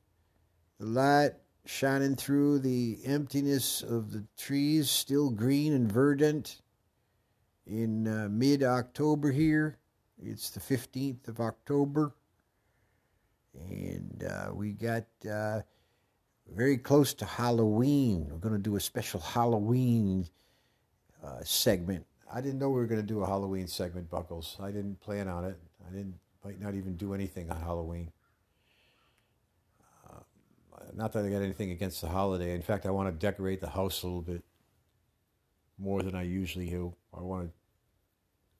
the 0.79 0.85
light 0.85 1.31
shining 1.65 2.15
through 2.15 2.59
the 2.59 2.99
emptiness 3.03 3.81
of 3.81 4.11
the 4.11 4.23
trees, 4.37 4.91
still 4.91 5.31
green 5.31 5.73
and 5.73 5.91
verdant 5.91 6.61
in 7.65 8.07
uh, 8.07 8.27
mid 8.29 8.61
October 8.61 9.31
here. 9.31 9.79
It's 10.21 10.51
the 10.51 10.59
15th 10.59 11.27
of 11.29 11.39
October. 11.39 12.13
And 13.55 14.23
uh, 14.23 14.51
we 14.53 14.73
got 14.73 15.05
uh, 15.27 15.61
very 16.47 16.77
close 16.77 17.15
to 17.15 17.25
Halloween. 17.25 18.27
We're 18.29 18.37
going 18.37 18.53
to 18.53 18.59
do 18.59 18.75
a 18.75 18.79
special 18.79 19.19
Halloween 19.19 20.27
uh, 21.23 21.43
segment. 21.43 22.05
I 22.33 22.41
didn't 22.41 22.59
know 22.59 22.69
we 22.69 22.79
were 22.79 22.87
going 22.87 23.01
to 23.01 23.07
do 23.07 23.21
a 23.21 23.27
Halloween 23.27 23.67
segment, 23.67 24.09
Buckles. 24.09 24.57
I 24.59 24.71
didn't 24.71 24.99
plan 25.01 25.27
on 25.27 25.45
it. 25.45 25.57
I 25.87 25.91
didn't, 25.91 26.15
might 26.43 26.61
not 26.61 26.75
even 26.75 26.95
do 26.95 27.13
anything 27.13 27.51
on 27.51 27.59
Halloween. 27.61 28.11
Uh, 30.09 30.19
not 30.93 31.11
that 31.13 31.25
I 31.25 31.29
got 31.29 31.41
anything 31.41 31.71
against 31.71 32.01
the 32.01 32.07
holiday. 32.07 32.55
In 32.55 32.61
fact, 32.61 32.85
I 32.85 32.91
want 32.91 33.09
to 33.09 33.27
decorate 33.27 33.59
the 33.61 33.69
house 33.69 34.03
a 34.03 34.07
little 34.07 34.21
bit 34.21 34.43
more 35.77 36.01
than 36.01 36.15
I 36.15 36.23
usually 36.23 36.69
do. 36.69 36.93
I 37.13 37.21
want 37.21 37.47
to 37.47 37.51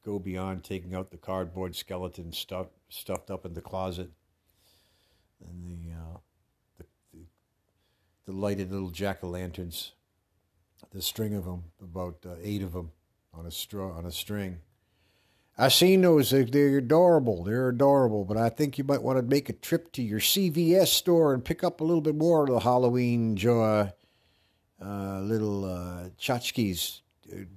go 0.03 0.19
beyond 0.19 0.63
taking 0.63 0.95
out 0.95 1.11
the 1.11 1.17
cardboard 1.17 1.75
skeleton 1.75 2.33
stuff 2.33 2.67
stuffed 2.89 3.29
up 3.31 3.45
in 3.45 3.53
the 3.53 3.61
closet 3.61 4.09
and 5.47 5.65
the 5.65 5.93
uh, 5.93 6.17
the, 6.77 6.85
the, 7.13 7.25
the, 8.25 8.31
lighted 8.31 8.71
little 8.71 8.89
jack 8.89 9.23
o' 9.23 9.29
lanterns, 9.29 9.93
the 10.91 11.01
string 11.01 11.33
of 11.33 11.45
them, 11.45 11.65
about 11.81 12.17
uh, 12.25 12.35
eight 12.41 12.61
of 12.61 12.73
them 12.73 12.91
on 13.33 13.45
a 13.45 13.51
straw 13.51 13.95
on 13.97 14.05
a 14.05 14.11
string. 14.11 14.59
I 15.57 15.67
seen 15.67 16.01
those; 16.01 16.31
they're 16.31 16.77
adorable. 16.77 17.43
They're 17.43 17.69
adorable, 17.69 18.25
but 18.25 18.37
I 18.37 18.49
think 18.49 18.77
you 18.77 18.83
might 18.83 19.03
want 19.03 19.17
to 19.17 19.23
make 19.23 19.49
a 19.49 19.53
trip 19.53 19.91
to 19.93 20.01
your 20.01 20.19
CVS 20.19 20.87
store 20.87 21.33
and 21.33 21.45
pick 21.45 21.63
up 21.63 21.81
a 21.81 21.83
little 21.83 22.01
bit 22.01 22.15
more 22.15 22.43
of 22.43 22.49
the 22.49 22.59
Halloween 22.59 23.35
joy, 23.35 23.91
uh, 24.83 25.19
little 25.19 25.65
uh, 25.65 26.09
tchotchkes 26.19 27.01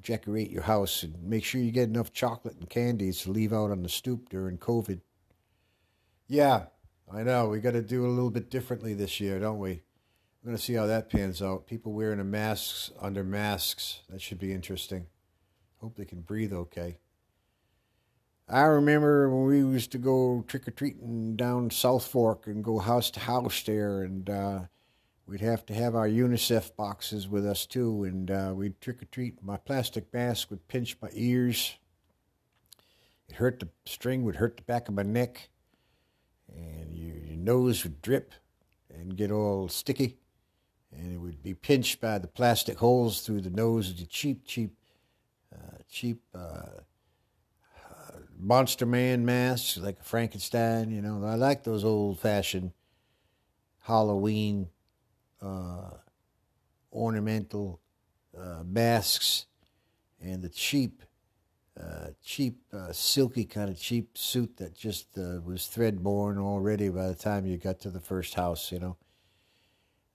decorate 0.03 0.51
your 0.51 0.63
house 0.63 1.03
and 1.03 1.23
make 1.23 1.45
sure 1.45 1.61
you 1.61 1.71
get 1.71 1.89
enough 1.89 2.13
chocolate 2.13 2.57
and 2.57 2.69
candies 2.69 3.23
to 3.23 3.31
leave 3.31 3.53
out 3.53 3.71
on 3.71 3.83
the 3.83 3.89
stoop 3.89 4.29
during 4.29 4.59
COVID. 4.59 5.01
Yeah, 6.29 6.67
I 7.13 7.23
know. 7.23 7.49
We 7.49 7.61
got 7.61 7.73
to 7.73 7.83
do 7.83 8.07
a 8.07 8.09
little 8.09 8.31
bit 8.31 8.51
differently 8.51 8.95
this 8.95 9.21
year, 9.21 9.39
don't 9.39 9.59
we? 9.59 9.83
I'm 10.45 10.51
going 10.51 10.59
to 10.59 10.63
see 10.63 10.75
how 10.75 10.85
that 10.85 11.09
pans 11.09 11.41
out. 11.41 11.67
People 11.67 11.95
wearing 11.95 12.19
the 12.19 12.25
masks 12.25 12.91
under 13.01 13.25
masks. 13.25 14.01
That 14.11 14.21
should 14.21 14.39
be 14.39 14.53
interesting. 14.53 15.07
Hope 15.81 15.97
they 15.97 16.05
can 16.05 16.21
breathe 16.21 16.53
okay. 16.53 16.99
I 18.47 18.65
remember 18.65 19.31
when 19.31 19.47
we 19.47 19.57
used 19.57 19.91
to 19.93 19.99
go 19.99 20.45
trick 20.47 20.69
or 20.69 20.73
treating 20.73 21.35
down 21.35 21.71
South 21.71 22.07
Fork 22.07 22.47
and 22.47 22.63
go 22.63 22.79
house 22.79 23.11
to 23.13 23.21
house 23.21 23.63
there, 23.63 24.03
and 24.03 24.29
uh, 24.29 24.61
we'd 25.27 25.41
have 25.41 25.65
to 25.65 25.73
have 25.73 25.95
our 25.95 26.07
UNICEF 26.07 26.77
boxes 26.77 27.27
with 27.27 27.47
us 27.47 27.65
too, 27.65 28.05
and 28.05 28.31
uh, 28.31 28.53
we'd 28.55 28.83
trick 28.83 29.01
or 29.01 29.07
treat. 29.07 29.43
My 29.43 29.57
plastic 29.57 30.13
mask 30.13 30.51
would 30.51 30.69
pinch 30.69 30.99
my 31.01 31.09
ears. 31.15 31.77
It 33.31 33.37
hurt 33.37 33.61
the 33.61 33.71
string 33.87 34.25
would 34.25 34.37
hurt 34.37 34.59
the 34.59 34.63
back 34.65 34.89
of 34.89 34.95
my 34.95 35.05
neck, 35.05 35.49
and 36.55 36.95
your, 36.95 37.17
your 37.17 37.39
nose 37.39 37.83
would 37.83 38.03
drip 38.03 38.35
and 38.91 39.17
get 39.17 39.31
all 39.31 39.69
sticky, 39.69 40.19
and 40.97 41.15
it 41.15 41.19
would 41.19 41.43
be 41.43 41.55
pinched 41.55 42.01
by 42.01 42.19
the 42.19 42.29
plastic 42.29 42.79
holes 42.79 43.21
through 43.21 43.41
the 43.41 43.51
nose 43.51 43.91
of 43.91 43.99
the 43.99 44.07
cheap, 44.07 44.45
cheap, 44.47 44.73
uh, 45.53 45.79
cheap 45.89 46.23
uh, 46.35 46.81
Monster 48.39 48.87
Man 48.87 49.25
masks, 49.25 49.77
like 49.77 50.01
a 50.01 50.03
Frankenstein. 50.03 50.91
You 50.91 51.01
know, 51.01 51.25
I 51.25 51.35
like 51.35 51.65
those 51.65 51.85
old 51.85 52.19
fashioned 52.19 52.73
Halloween 53.83 54.69
uh, 55.41 55.91
ornamental 56.93 57.81
uh, 58.39 58.63
masks 58.65 59.47
and 60.21 60.43
the 60.43 60.49
cheap, 60.49 61.03
uh, 61.81 62.09
cheap, 62.23 62.61
uh, 62.73 62.93
silky 62.93 63.45
kind 63.45 63.71
of 63.71 63.79
cheap 63.79 64.17
suit 64.17 64.57
that 64.57 64.75
just 64.75 65.19
uh, 65.19 65.41
was 65.45 65.67
thread 65.67 66.03
born 66.03 66.39
already 66.39 66.89
by 66.89 67.09
the 67.09 67.15
time 67.15 67.47
you 67.47 67.57
got 67.57 67.81
to 67.81 67.91
the 67.91 68.01
first 68.01 68.35
house. 68.35 68.73
You 68.73 68.79
know, 68.79 68.97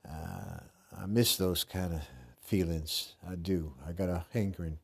uh, 0.07 0.59
I 1.01 1.05
miss 1.05 1.37
those 1.37 1.63
kind 1.63 1.93
of 1.93 2.01
feelings. 2.41 3.15
I 3.25 3.35
do. 3.35 3.73
I 3.87 3.93
got 3.93 4.09
a 4.09 4.25
hankering 4.33 4.79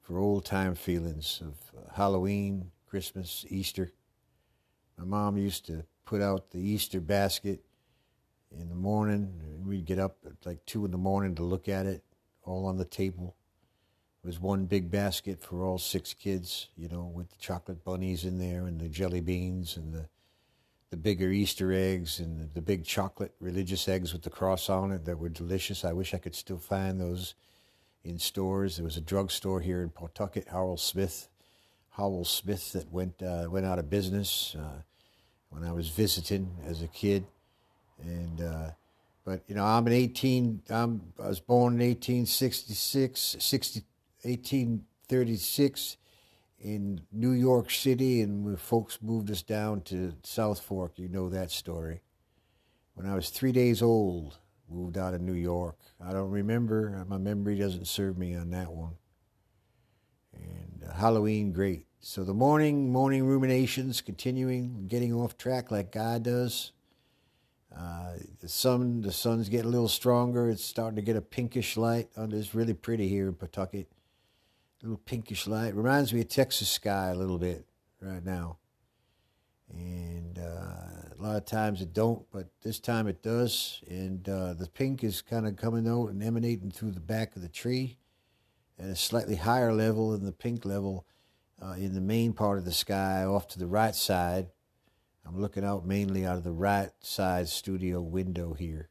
for 0.00 0.18
old 0.18 0.46
time 0.46 0.74
feelings 0.74 1.42
of 1.44 1.56
Halloween, 1.94 2.70
Christmas, 2.86 3.44
Easter. 3.48 3.92
My 4.96 5.04
mom 5.04 5.36
used 5.36 5.66
to 5.66 5.84
put 6.06 6.22
out 6.22 6.52
the 6.52 6.60
Easter 6.60 7.00
basket 7.00 7.66
in 8.50 8.68
the 8.68 8.74
morning, 8.74 9.62
we'd 9.64 9.84
get 9.84 9.98
up 9.98 10.16
at 10.24 10.46
like 10.46 10.64
two 10.64 10.84
in 10.84 10.90
the 10.90 10.96
morning 10.98 11.34
to 11.34 11.42
look 11.42 11.68
at 11.68 11.84
it, 11.84 12.02
all 12.42 12.66
on 12.66 12.78
the 12.78 12.84
table. 12.84 13.36
It 14.22 14.26
was 14.26 14.40
one 14.40 14.66
big 14.66 14.90
basket 14.90 15.42
for 15.42 15.64
all 15.64 15.78
six 15.78 16.14
kids, 16.14 16.68
you 16.76 16.88
know, 16.88 17.04
with 17.04 17.28
the 17.30 17.36
chocolate 17.36 17.84
bunnies 17.84 18.24
in 18.24 18.38
there 18.38 18.66
and 18.66 18.80
the 18.80 18.88
jelly 18.88 19.20
beans 19.20 19.76
and 19.76 19.92
the 19.92 20.08
the 20.90 20.96
bigger 20.96 21.30
Easter 21.30 21.72
eggs 21.72 22.20
and 22.20 22.40
the, 22.40 22.46
the 22.54 22.62
big 22.62 22.84
chocolate 22.84 23.34
religious 23.40 23.88
eggs 23.88 24.12
with 24.12 24.22
the 24.22 24.30
cross 24.30 24.68
on 24.68 24.92
it 24.92 25.04
that 25.04 25.18
were 25.18 25.28
delicious. 25.28 25.84
I 25.84 25.92
wish 25.92 26.14
I 26.14 26.18
could 26.18 26.34
still 26.34 26.58
find 26.58 27.00
those 27.00 27.34
in 28.04 28.18
stores. 28.18 28.76
There 28.76 28.84
was 28.84 28.96
a 28.96 29.00
drugstore 29.00 29.60
here 29.60 29.82
in 29.82 29.90
Pawtucket, 29.90 30.48
Howell 30.48 30.76
Smith, 30.76 31.28
Howell 31.90 32.24
Smith, 32.24 32.72
that 32.72 32.92
went 32.92 33.22
uh, 33.22 33.48
went 33.50 33.66
out 33.66 33.78
of 33.78 33.90
business 33.90 34.54
uh, 34.58 34.82
when 35.50 35.64
I 35.64 35.72
was 35.72 35.88
visiting 35.88 36.56
as 36.64 36.82
a 36.82 36.88
kid, 36.88 37.26
and 38.00 38.40
uh, 38.40 38.70
but 39.24 39.42
you 39.48 39.56
know 39.56 39.64
I'm 39.64 39.86
an 39.86 39.92
18. 39.92 40.62
I'm, 40.70 41.12
I 41.22 41.28
was 41.28 41.40
born 41.40 41.74
in 41.74 41.88
1866, 41.88 43.36
60, 43.40 43.82
1836 44.22 45.96
in 46.58 47.02
New 47.12 47.32
York 47.32 47.70
City, 47.70 48.22
and 48.22 48.44
when 48.44 48.56
folks 48.56 48.98
moved 49.02 49.30
us 49.30 49.42
down 49.42 49.82
to 49.82 50.14
South 50.22 50.60
Fork, 50.60 50.98
you 50.98 51.08
know 51.08 51.28
that 51.28 51.50
story. 51.50 52.00
When 52.94 53.06
I 53.06 53.14
was 53.14 53.28
three 53.28 53.52
days 53.52 53.82
old, 53.82 54.38
moved 54.68 54.96
out 54.96 55.14
of 55.14 55.20
New 55.20 55.34
York. 55.34 55.78
I 56.04 56.12
don't 56.12 56.30
remember. 56.30 57.04
My 57.08 57.18
memory 57.18 57.56
doesn't 57.56 57.86
serve 57.86 58.18
me 58.18 58.34
on 58.34 58.50
that 58.50 58.72
one. 58.72 58.94
And 60.32 60.84
uh, 60.88 60.94
Halloween, 60.94 61.52
great. 61.52 61.86
So 62.00 62.24
the 62.24 62.34
morning, 62.34 62.92
morning 62.92 63.26
ruminations, 63.26 64.00
continuing, 64.00 64.86
getting 64.88 65.12
off 65.12 65.36
track 65.36 65.70
like 65.70 65.92
God 65.92 66.22
does. 66.22 66.72
Uh, 67.76 68.12
the 68.40 68.48
sun, 68.48 69.02
the 69.02 69.12
sun's 69.12 69.48
getting 69.48 69.66
a 69.66 69.70
little 69.70 69.88
stronger. 69.88 70.48
It's 70.48 70.64
starting 70.64 70.96
to 70.96 71.02
get 71.02 71.16
a 71.16 71.20
pinkish 71.20 71.76
light. 71.76 72.08
Under, 72.16 72.36
it's 72.36 72.54
really 72.54 72.74
pretty 72.74 73.08
here 73.08 73.28
in 73.28 73.34
Pawtucket. 73.34 73.88
A 74.82 74.86
little 74.86 74.98
pinkish 74.98 75.46
light. 75.46 75.74
Reminds 75.74 76.12
me 76.12 76.20
of 76.20 76.28
Texas 76.28 76.68
sky 76.68 77.08
a 77.08 77.14
little 77.14 77.38
bit 77.38 77.66
right 78.00 78.24
now. 78.24 78.58
And 79.70 80.38
uh, 80.38 80.42
a 80.42 81.18
lot 81.18 81.36
of 81.36 81.44
times 81.44 81.80
it 81.80 81.92
don't, 81.92 82.24
but 82.30 82.48
this 82.62 82.78
time 82.78 83.08
it 83.08 83.22
does. 83.22 83.82
And 83.88 84.28
uh, 84.28 84.52
the 84.52 84.68
pink 84.68 85.02
is 85.02 85.22
kind 85.22 85.46
of 85.46 85.56
coming 85.56 85.88
out 85.88 86.10
and 86.10 86.22
emanating 86.22 86.70
through 86.70 86.92
the 86.92 87.00
back 87.00 87.34
of 87.36 87.42
the 87.42 87.48
tree 87.48 87.98
at 88.78 88.86
a 88.86 88.96
slightly 88.96 89.36
higher 89.36 89.72
level 89.72 90.10
than 90.10 90.24
the 90.24 90.32
pink 90.32 90.64
level 90.64 91.06
uh, 91.62 91.72
in 91.72 91.94
the 91.94 92.00
main 92.00 92.32
part 92.32 92.58
of 92.58 92.64
the 92.64 92.72
sky 92.72 93.24
off 93.24 93.48
to 93.48 93.58
the 93.58 93.66
right 93.66 93.94
side. 93.94 94.48
I'm 95.26 95.40
looking 95.40 95.64
out 95.64 95.86
mainly 95.86 96.24
out 96.24 96.36
of 96.36 96.44
the 96.44 96.52
right 96.52 96.90
side 97.00 97.48
studio 97.48 98.00
window 98.00 98.52
here. 98.52 98.88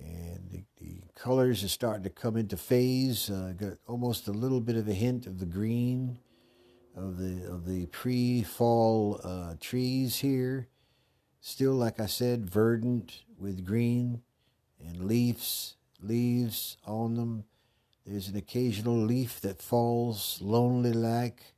And 0.00 0.50
the, 0.50 0.64
the 0.80 1.02
colors 1.14 1.64
are 1.64 1.68
starting 1.68 2.04
to 2.04 2.10
come 2.10 2.36
into 2.36 2.56
phase. 2.56 3.30
Uh, 3.30 3.52
got 3.56 3.74
almost 3.86 4.28
a 4.28 4.32
little 4.32 4.60
bit 4.60 4.76
of 4.76 4.88
a 4.88 4.94
hint 4.94 5.26
of 5.26 5.38
the 5.38 5.46
green 5.46 6.18
of 6.96 7.18
the 7.18 7.46
of 7.46 7.66
the 7.66 7.86
pre-fall 7.86 9.20
uh, 9.22 9.54
trees 9.60 10.16
here. 10.16 10.68
Still, 11.40 11.74
like 11.74 12.00
I 12.00 12.06
said, 12.06 12.48
verdant 12.50 13.22
with 13.38 13.64
green 13.64 14.22
and 14.80 15.04
leaves 15.04 15.76
leaves 16.00 16.76
on 16.86 17.14
them. 17.14 17.44
There's 18.06 18.28
an 18.28 18.36
occasional 18.36 18.96
leaf 18.96 19.40
that 19.40 19.60
falls 19.60 20.38
lonely 20.40 20.92
like 20.92 21.54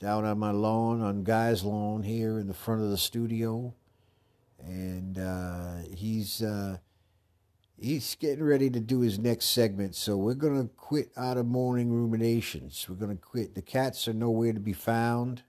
down 0.00 0.24
on 0.24 0.38
my 0.38 0.50
lawn, 0.50 1.02
on 1.02 1.24
Guy's 1.24 1.64
lawn 1.64 2.02
here 2.02 2.38
in 2.38 2.46
the 2.46 2.54
front 2.54 2.82
of 2.82 2.90
the 2.90 2.98
studio. 2.98 3.74
And 4.60 5.18
uh, 5.18 5.88
he's 5.94 6.42
uh, 6.42 6.78
he's 7.80 8.14
getting 8.16 8.44
ready 8.44 8.70
to 8.70 8.80
do 8.80 9.00
his 9.00 9.18
next 9.18 9.46
segment, 9.46 9.94
so 9.94 10.16
we're 10.16 10.34
going 10.34 10.60
to 10.60 10.74
quit 10.74 11.10
out 11.16 11.36
of 11.36 11.46
morning 11.46 11.92
ruminations. 11.92 12.86
We're 12.88 12.96
going 12.96 13.16
to 13.16 13.22
quit. 13.22 13.54
The 13.54 13.62
cats 13.62 14.08
are 14.08 14.12
nowhere 14.12 14.52
to 14.52 14.60
be 14.60 14.72
found. 14.72 15.42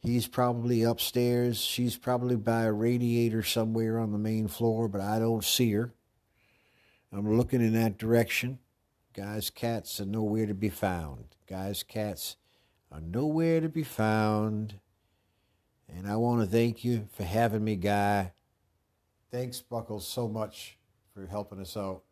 He's 0.00 0.26
probably 0.26 0.82
upstairs. 0.82 1.60
She's 1.60 1.96
probably 1.96 2.36
by 2.36 2.62
a 2.62 2.72
radiator 2.72 3.42
somewhere 3.42 3.98
on 3.98 4.12
the 4.12 4.18
main 4.18 4.48
floor, 4.48 4.88
but 4.88 5.00
I 5.00 5.18
don't 5.18 5.44
see 5.44 5.72
her. 5.72 5.92
I'm 7.12 7.36
looking 7.36 7.60
in 7.60 7.74
that 7.74 7.98
direction. 7.98 8.60
Guys, 9.12 9.50
cats 9.50 10.00
are 10.00 10.06
nowhere 10.06 10.46
to 10.46 10.54
be 10.54 10.70
found. 10.70 11.24
Guys, 11.46 11.82
cats 11.82 12.36
are 12.92 13.00
nowhere 13.00 13.60
to 13.60 13.68
be 13.68 13.82
found. 13.82 14.78
And 15.88 16.06
I 16.06 16.16
want 16.16 16.40
to 16.40 16.46
thank 16.46 16.84
you 16.84 17.08
for 17.12 17.24
having 17.24 17.64
me, 17.64 17.74
Guy. 17.74 18.32
Thanks, 19.32 19.60
Buckles, 19.60 20.06
so 20.06 20.28
much 20.28 20.78
for 21.14 21.26
helping 21.26 21.60
us 21.60 21.76
out. 21.76 22.02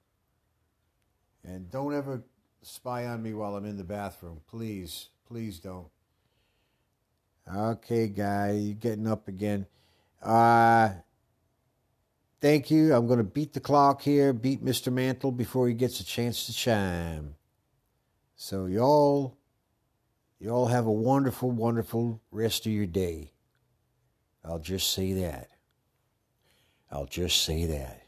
And 1.44 1.70
don't 1.70 1.94
ever 1.94 2.22
spy 2.62 3.06
on 3.06 3.22
me 3.22 3.32
while 3.34 3.56
I'm 3.56 3.64
in 3.64 3.76
the 3.76 3.84
bathroom. 3.84 4.40
Please, 4.48 5.08
please 5.26 5.58
don't. 5.58 5.88
Okay, 7.54 8.08
guy, 8.08 8.52
you're 8.52 8.74
getting 8.74 9.06
up 9.06 9.28
again. 9.28 9.66
Uh, 10.22 10.90
thank 12.40 12.70
you. 12.70 12.92
I'm 12.94 13.06
going 13.06 13.18
to 13.18 13.24
beat 13.24 13.54
the 13.54 13.60
clock 13.60 14.02
here, 14.02 14.32
beat 14.32 14.62
Mr. 14.62 14.92
Mantle 14.92 15.32
before 15.32 15.68
he 15.68 15.74
gets 15.74 16.00
a 16.00 16.04
chance 16.04 16.46
to 16.46 16.52
chime. 16.52 17.36
So, 18.36 18.66
y'all, 18.66 19.36
y'all 20.38 20.66
have 20.66 20.86
a 20.86 20.92
wonderful, 20.92 21.50
wonderful 21.50 22.20
rest 22.30 22.66
of 22.66 22.72
your 22.72 22.86
day. 22.86 23.32
I'll 24.44 24.58
just 24.58 24.92
say 24.92 25.14
that. 25.14 25.48
I'll 26.90 27.06
just 27.06 27.44
say 27.44 27.64
that. 27.66 28.07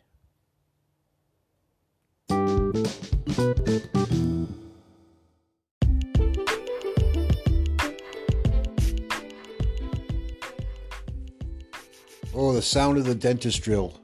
Oh, 2.73 2.77
the 12.53 12.63
sound 12.63 12.99
of 12.99 13.07
the 13.07 13.15
dentist 13.15 13.63
drill. 13.63 14.01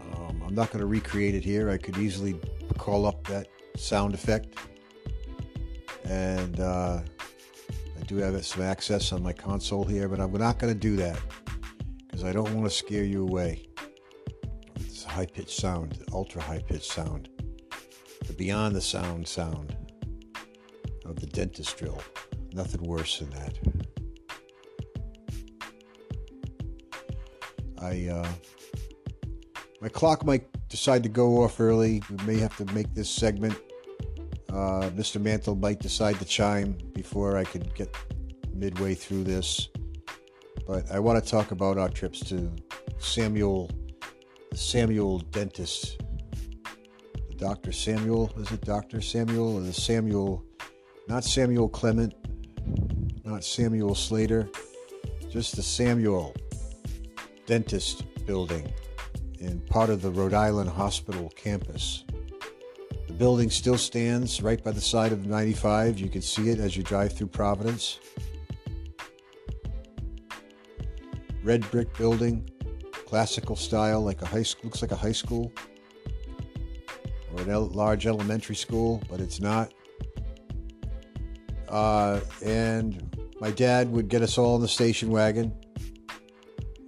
Um, 0.00 0.42
I'm 0.46 0.54
not 0.54 0.72
going 0.72 0.80
to 0.80 0.86
recreate 0.86 1.34
it 1.34 1.42
here. 1.42 1.70
I 1.70 1.78
could 1.78 1.96
easily 1.96 2.38
call 2.76 3.06
up 3.06 3.26
that 3.28 3.48
sound 3.76 4.12
effect. 4.12 4.58
And 6.04 6.60
uh, 6.60 7.00
I 7.00 8.02
do 8.06 8.16
have 8.16 8.44
some 8.44 8.62
access 8.62 9.10
on 9.10 9.22
my 9.22 9.32
console 9.32 9.84
here, 9.84 10.08
but 10.08 10.20
I'm 10.20 10.32
not 10.32 10.58
going 10.58 10.74
to 10.74 10.78
do 10.78 10.96
that 10.96 11.18
because 12.06 12.24
I 12.24 12.32
don't 12.32 12.54
want 12.54 12.66
to 12.66 12.76
scare 12.76 13.04
you 13.04 13.22
away. 13.22 13.68
It's 14.80 15.06
a 15.06 15.08
high 15.08 15.26
pitched 15.26 15.58
sound, 15.58 16.04
ultra 16.12 16.42
high 16.42 16.60
pitched 16.60 16.92
sound 16.92 17.30
beyond 18.36 18.74
the 18.74 18.80
sound 18.80 19.26
sound 19.26 19.76
of 21.04 21.16
the 21.16 21.26
dentist 21.26 21.76
drill. 21.76 22.00
Nothing 22.52 22.82
worse 22.82 23.18
than 23.18 23.30
that. 23.30 23.58
I, 27.78 28.08
uh, 28.08 28.28
my 29.80 29.88
clock 29.88 30.24
might 30.24 30.46
decide 30.68 31.02
to 31.02 31.08
go 31.08 31.42
off 31.42 31.60
early. 31.60 32.02
We 32.10 32.24
may 32.24 32.38
have 32.38 32.56
to 32.56 32.64
make 32.72 32.94
this 32.94 33.10
segment. 33.10 33.54
Uh, 34.48 34.90
Mr. 34.94 35.20
Mantle 35.20 35.56
might 35.56 35.80
decide 35.80 36.18
to 36.20 36.24
chime 36.24 36.78
before 36.94 37.36
I 37.36 37.44
could 37.44 37.74
get 37.74 37.94
midway 38.54 38.94
through 38.94 39.24
this. 39.24 39.68
But 40.66 40.90
I 40.90 40.98
want 40.98 41.22
to 41.22 41.30
talk 41.30 41.50
about 41.50 41.76
our 41.76 41.88
trips 41.88 42.20
to 42.28 42.50
Samuel, 42.98 43.70
the 44.50 44.56
Samuel 44.56 45.18
dentist, 45.18 46.00
Dr. 47.44 47.72
Samuel. 47.72 48.32
Is 48.38 48.50
it 48.52 48.62
Dr. 48.62 49.02
Samuel 49.02 49.58
or 49.58 49.60
the 49.60 49.70
Samuel? 49.74 50.42
Not 51.08 51.24
Samuel 51.24 51.68
Clemens, 51.68 52.14
not 53.22 53.44
Samuel 53.44 53.94
Slater, 53.94 54.48
just 55.28 55.54
the 55.54 55.62
Samuel 55.62 56.34
Dentist 57.44 58.04
Building 58.24 58.72
in 59.40 59.60
part 59.60 59.90
of 59.90 60.00
the 60.00 60.10
Rhode 60.10 60.32
Island 60.32 60.70
Hospital 60.70 61.30
campus. 61.36 62.04
The 63.08 63.12
building 63.12 63.50
still 63.50 63.76
stands 63.76 64.40
right 64.40 64.64
by 64.64 64.70
the 64.70 64.80
side 64.80 65.12
of 65.12 65.26
95. 65.26 65.98
You 65.98 66.08
can 66.08 66.22
see 66.22 66.48
it 66.48 66.58
as 66.58 66.78
you 66.78 66.82
drive 66.82 67.12
through 67.12 67.26
Providence. 67.26 68.00
Red 71.42 71.70
brick 71.70 71.94
building, 71.98 72.48
classical 73.04 73.54
style, 73.54 74.00
like 74.00 74.22
a 74.22 74.26
high 74.26 74.44
school, 74.44 74.70
looks 74.70 74.80
like 74.80 74.92
a 74.92 74.96
high 74.96 75.12
school 75.12 75.52
or 77.36 77.50
a 77.50 77.58
large 77.58 78.06
elementary 78.06 78.56
school, 78.56 79.02
but 79.10 79.20
it's 79.20 79.40
not. 79.40 79.72
Uh, 81.68 82.20
and 82.44 83.16
my 83.40 83.50
dad 83.50 83.90
would 83.90 84.08
get 84.08 84.22
us 84.22 84.38
all 84.38 84.56
in 84.56 84.62
the 84.62 84.68
station 84.68 85.10
wagon. 85.10 85.52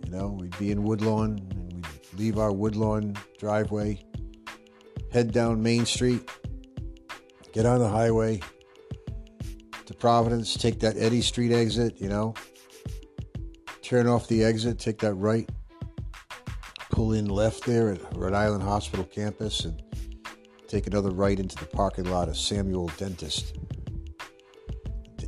You 0.04 0.10
know, 0.10 0.36
we'd 0.40 0.56
be 0.58 0.70
in 0.70 0.84
Woodlawn 0.84 1.38
and 1.50 1.72
we'd 1.72 1.86
leave 2.18 2.38
our 2.38 2.52
Woodlawn 2.52 3.16
driveway, 3.38 4.00
head 5.12 5.32
down 5.32 5.62
Main 5.62 5.84
Street, 5.86 6.30
get 7.52 7.66
on 7.66 7.80
the 7.80 7.88
highway 7.88 8.40
to 9.86 9.94
Providence, 9.94 10.54
take 10.54 10.80
that 10.80 10.96
Eddy 10.96 11.20
Street 11.22 11.52
exit, 11.52 12.00
you 12.00 12.08
know, 12.08 12.34
turn 13.82 14.06
off 14.06 14.28
the 14.28 14.44
exit, 14.44 14.78
take 14.78 14.98
that 14.98 15.14
right, 15.14 15.48
pull 16.90 17.12
in 17.12 17.26
left 17.26 17.64
there 17.64 17.90
at 17.90 18.16
Rhode 18.16 18.34
Island 18.34 18.62
Hospital 18.62 19.04
campus, 19.04 19.64
and 19.64 19.82
take 20.76 20.86
another 20.86 21.08
right 21.08 21.40
into 21.40 21.56
the 21.56 21.64
parking 21.64 22.04
lot 22.04 22.28
of 22.28 22.36
Samuel 22.36 22.90
Dentist, 22.98 23.56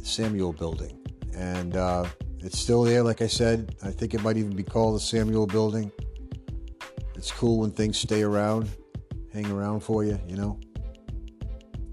Samuel 0.02 0.52
Building. 0.52 1.00
And 1.34 1.74
uh, 1.74 2.04
it's 2.40 2.58
still 2.58 2.82
there, 2.82 3.02
like 3.02 3.22
I 3.22 3.28
said. 3.28 3.74
I 3.82 3.90
think 3.90 4.12
it 4.12 4.22
might 4.22 4.36
even 4.36 4.54
be 4.54 4.62
called 4.62 4.96
the 4.96 5.00
Samuel 5.00 5.46
Building. 5.46 5.90
It's 7.14 7.30
cool 7.30 7.60
when 7.60 7.70
things 7.70 7.96
stay 7.96 8.22
around, 8.22 8.68
hang 9.32 9.50
around 9.50 9.80
for 9.80 10.04
you, 10.04 10.20
you 10.28 10.36
know. 10.36 10.60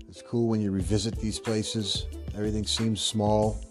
It's 0.09 0.21
cool 0.21 0.49
when 0.49 0.59
you 0.59 0.71
revisit 0.71 1.17
these 1.17 1.39
places. 1.39 2.07
Everything 2.35 2.65
seems 2.65 2.99
small. 2.99 3.63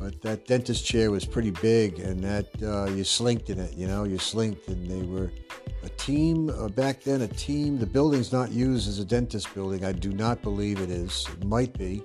But 0.00 0.20
that 0.22 0.44
dentist 0.48 0.84
chair 0.84 1.12
was 1.12 1.24
pretty 1.24 1.52
big, 1.52 2.00
and 2.00 2.18
that 2.24 2.46
uh, 2.64 2.90
you 2.90 3.04
slinked 3.04 3.48
in 3.48 3.60
it, 3.60 3.74
you 3.74 3.86
know, 3.86 4.02
you 4.02 4.18
slinked, 4.18 4.66
and 4.66 4.90
they 4.90 5.02
were 5.06 5.30
team 5.98 6.48
uh, 6.48 6.68
back 6.68 7.02
then. 7.02 7.22
A 7.22 7.28
team. 7.28 7.78
The 7.78 7.86
building's 7.86 8.32
not 8.32 8.50
used 8.50 8.88
as 8.88 8.98
a 8.98 9.04
dentist 9.04 9.52
building. 9.54 9.84
I 9.84 9.92
do 9.92 10.12
not 10.12 10.40
believe 10.42 10.80
it 10.80 10.90
is. 10.90 11.26
It 11.32 11.44
might 11.44 11.76
be. 11.76 12.02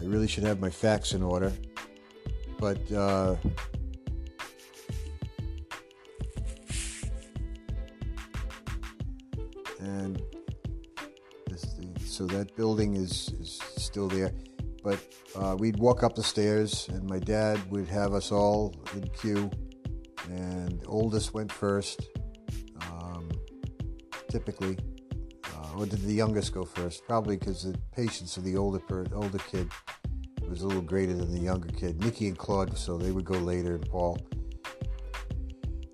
I 0.00 0.04
really 0.04 0.26
should 0.26 0.44
have 0.44 0.60
my 0.60 0.70
facts 0.70 1.12
in 1.12 1.22
order. 1.22 1.52
But 2.58 2.90
uh, 2.92 3.36
and 9.80 10.20
this, 11.46 11.76
so 12.04 12.26
that 12.26 12.56
building 12.56 12.96
is 12.96 13.32
is 13.40 13.60
still 13.76 14.08
there. 14.08 14.32
But 14.82 14.98
uh, 15.36 15.56
we'd 15.58 15.78
walk 15.78 16.02
up 16.02 16.14
the 16.14 16.22
stairs, 16.22 16.88
and 16.88 17.08
my 17.08 17.18
dad 17.18 17.58
would 17.70 17.88
have 17.88 18.12
us 18.12 18.30
all 18.32 18.74
in 18.94 19.08
queue, 19.08 19.50
and 20.28 20.82
oldest 20.86 21.32
went 21.32 21.50
first 21.50 22.08
typically. 24.34 24.76
Uh, 25.44 25.78
or 25.78 25.86
did 25.86 26.00
the 26.00 26.12
youngest 26.12 26.52
go 26.52 26.64
first? 26.64 27.06
Probably 27.06 27.36
because 27.36 27.62
the 27.62 27.78
patience 27.94 28.36
of 28.36 28.42
the 28.42 28.56
older 28.56 28.80
per, 28.80 29.04
older 29.14 29.38
kid 29.38 29.68
was 30.48 30.62
a 30.62 30.66
little 30.66 30.82
greater 30.82 31.14
than 31.14 31.32
the 31.32 31.40
younger 31.40 31.68
kid. 31.68 32.02
Nikki 32.02 32.26
and 32.26 32.36
Claude, 32.36 32.76
so 32.76 32.98
they 32.98 33.12
would 33.12 33.24
go 33.24 33.38
later, 33.38 33.76
and 33.76 33.88
Paul. 33.88 34.18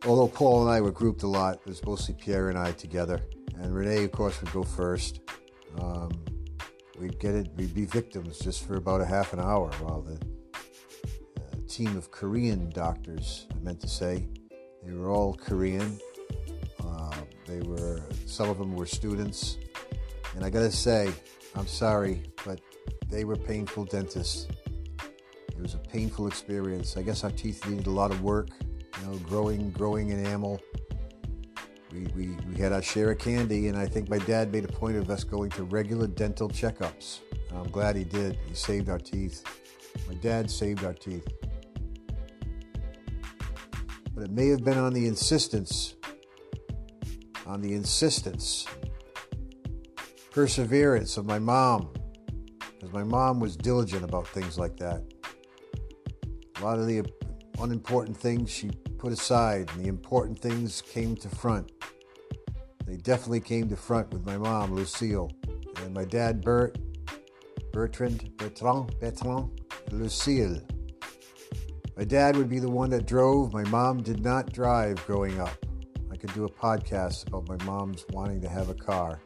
Although 0.07 0.28
Paul 0.28 0.62
and 0.62 0.70
I 0.70 0.80
were 0.80 0.91
grouped 0.91 1.22
a 1.22 1.26
lot, 1.26 1.57
it 1.57 1.66
was 1.66 1.84
mostly 1.84 2.14
Pierre 2.14 2.49
and 2.49 2.59
I 2.59 2.72
together. 2.72 3.20
And 3.59 3.74
Renee, 3.74 4.05
of 4.05 4.12
course, 4.12 4.41
would 4.41 4.53
go 4.53 4.62
first. 4.62 5.20
Um, 5.78 6.11
we'd 6.99 7.18
get 7.20 7.34
it, 7.34 7.51
we'd 7.57 7.74
be 7.74 7.84
victims 7.84 8.38
just 8.38 8.66
for 8.66 8.76
about 8.76 9.03
a 9.03 9.05
half 9.05 9.34
an 9.34 9.41
hour 9.41 9.70
while 9.82 10.01
the 10.01 10.14
uh, 10.14 11.57
team 11.68 11.95
of 11.95 12.11
Korean 12.11 12.70
doctors, 12.70 13.47
I 13.55 13.59
meant 13.62 13.80
to 13.80 13.88
say, 13.88 14.28
they 14.82 14.95
were 14.95 15.11
all 15.11 15.34
Korean 15.34 16.01
they 17.51 17.61
were, 17.68 18.01
some 18.26 18.48
of 18.48 18.59
them 18.59 18.74
were 18.76 18.86
students. 18.86 19.59
And 20.36 20.44
I 20.44 20.51
gotta 20.51 20.70
say, 20.70 21.12
I'm 21.57 21.66
sorry, 21.66 22.22
but 22.46 22.61
they 23.09 23.24
were 23.24 23.36
painful 23.36 23.86
dentists. 23.86 24.46
It 25.48 25.61
was 25.61 25.74
a 25.74 25.78
painful 25.78 26.28
experience. 26.28 26.96
I 26.96 27.03
guess 27.03 27.24
our 27.24 27.30
teeth 27.30 27.66
needed 27.68 27.88
a 27.88 27.90
lot 27.90 28.12
of 28.12 28.22
work, 28.22 28.48
you 29.01 29.07
know, 29.07 29.18
growing, 29.18 29.70
growing 29.72 30.11
enamel. 30.11 30.61
We, 31.92 32.07
we, 32.16 32.36
we 32.48 32.61
had 32.61 32.72
our 32.72 32.82
share 32.82 33.11
of 33.11 33.18
candy, 33.18 33.66
and 33.66 33.76
I 33.76 33.86
think 33.86 34.09
my 34.09 34.18
dad 34.18 34.53
made 34.53 34.64
a 34.64 34.68
point 34.68 34.96
of 34.96 35.11
us 35.11 35.24
going 35.24 35.51
to 35.51 35.64
regular 35.64 36.07
dental 36.07 36.48
checkups. 36.48 37.18
I'm 37.53 37.68
glad 37.70 37.96
he 37.96 38.05
did. 38.05 38.38
He 38.46 38.55
saved 38.55 38.88
our 38.88 39.01
teeth. 39.01 39.44
My 40.07 40.14
dad 40.14 40.48
saved 40.48 40.84
our 40.84 40.94
teeth. 40.94 41.26
But 44.14 44.24
it 44.24 44.30
may 44.30 44.48
have 44.48 44.62
been 44.62 44.78
on 44.78 44.92
the 44.92 45.09
insistence 45.09 45.96
on 47.51 47.61
the 47.61 47.72
insistence, 47.72 48.64
perseverance 50.30 51.16
of 51.16 51.26
my 51.26 51.38
mom, 51.38 51.92
because 52.61 52.92
my 52.92 53.03
mom 53.03 53.40
was 53.40 53.57
diligent 53.57 54.05
about 54.05 54.26
things 54.28 54.57
like 54.57 54.76
that. 54.76 55.03
A 56.57 56.64
lot 56.64 56.78
of 56.78 56.86
the 56.86 57.05
unimportant 57.61 58.16
things 58.16 58.51
she 58.51 58.70
put 58.98 59.12
aside, 59.12 59.68
and 59.72 59.84
the 59.84 59.88
important 59.88 60.38
things 60.38 60.80
came 60.80 61.16
to 61.16 61.28
front. 61.28 61.72
They 62.86 62.96
definitely 62.96 63.40
came 63.40 63.68
to 63.68 63.76
front 63.76 64.12
with 64.12 64.24
my 64.24 64.38
mom, 64.38 64.72
Lucille, 64.72 65.32
and 65.82 65.92
my 65.92 66.05
dad, 66.05 66.42
Bert, 66.42 66.78
Bertrand, 67.72 68.30
Bertrand, 68.36 68.94
Bertrand, 69.01 69.61
Lucille. 69.90 70.61
My 71.96 72.05
dad 72.05 72.36
would 72.36 72.48
be 72.48 72.61
the 72.61 72.70
one 72.70 72.90
that 72.90 73.07
drove. 73.07 73.53
My 73.53 73.64
mom 73.64 74.05
did 74.05 74.22
not 74.22 74.53
drive 74.53 75.05
growing 75.05 75.40
up 75.40 75.66
could 76.21 76.35
do 76.35 76.45
a 76.45 76.51
podcast 76.51 77.27
about 77.29 77.49
my 77.49 77.57
mom's 77.64 78.05
wanting 78.11 78.43
to 78.43 78.49
have 78.49 78.68
a 78.68 78.75
car. 78.75 79.23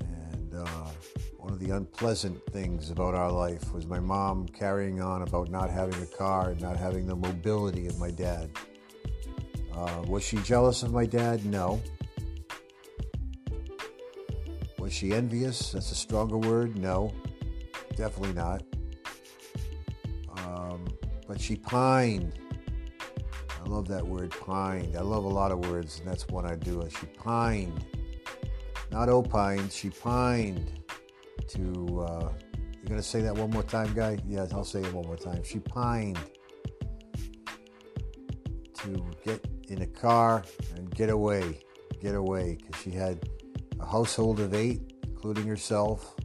And 0.00 0.54
uh, 0.54 0.90
one 1.38 1.54
of 1.54 1.58
the 1.58 1.70
unpleasant 1.70 2.44
things 2.52 2.90
about 2.90 3.14
our 3.14 3.32
life 3.32 3.72
was 3.72 3.86
my 3.86 3.98
mom 3.98 4.46
carrying 4.48 5.00
on 5.00 5.22
about 5.22 5.48
not 5.48 5.70
having 5.70 6.00
a 6.02 6.06
car 6.06 6.50
and 6.50 6.60
not 6.60 6.76
having 6.76 7.06
the 7.06 7.16
mobility 7.16 7.86
of 7.86 7.98
my 7.98 8.10
dad. 8.10 8.50
Uh, 9.74 10.02
was 10.06 10.22
she 10.22 10.36
jealous 10.38 10.82
of 10.82 10.92
my 10.92 11.06
dad? 11.06 11.46
No. 11.46 11.80
Was 14.78 14.92
she 14.92 15.14
envious? 15.14 15.72
That's 15.72 15.90
a 15.92 15.94
stronger 15.94 16.36
word. 16.36 16.76
No, 16.76 17.10
definitely 17.96 18.34
not. 18.34 18.62
Um, 20.36 20.84
but 21.26 21.40
she 21.40 21.56
pined 21.56 22.38
I 23.64 23.68
love 23.68 23.86
that 23.88 24.04
word, 24.04 24.30
pined. 24.30 24.96
I 24.96 25.02
love 25.02 25.24
a 25.24 25.28
lot 25.28 25.52
of 25.52 25.68
words, 25.68 26.00
and 26.00 26.08
that's 26.08 26.26
one 26.28 26.44
I 26.44 26.56
do. 26.56 26.82
She 26.90 27.06
pined, 27.06 27.84
not 28.90 29.08
opined. 29.08 29.70
She 29.70 29.90
pined 29.90 30.72
to. 31.48 32.00
Uh, 32.00 32.32
you 32.82 32.88
gonna 32.88 33.02
say 33.02 33.20
that 33.20 33.34
one 33.34 33.50
more 33.50 33.62
time, 33.62 33.94
guy? 33.94 34.18
Yes, 34.26 34.52
I'll 34.52 34.64
say 34.64 34.80
it 34.80 34.92
one 34.92 35.06
more 35.06 35.16
time. 35.16 35.44
She 35.44 35.60
pined 35.60 36.18
to 38.78 39.06
get 39.24 39.46
in 39.68 39.82
a 39.82 39.86
car 39.86 40.42
and 40.74 40.90
get 40.92 41.08
away, 41.08 41.60
get 42.00 42.16
away, 42.16 42.58
because 42.60 42.82
she 42.82 42.90
had 42.90 43.28
a 43.78 43.86
household 43.86 44.40
of 44.40 44.54
eight, 44.54 44.80
including 45.04 45.46
herself, 45.46 46.16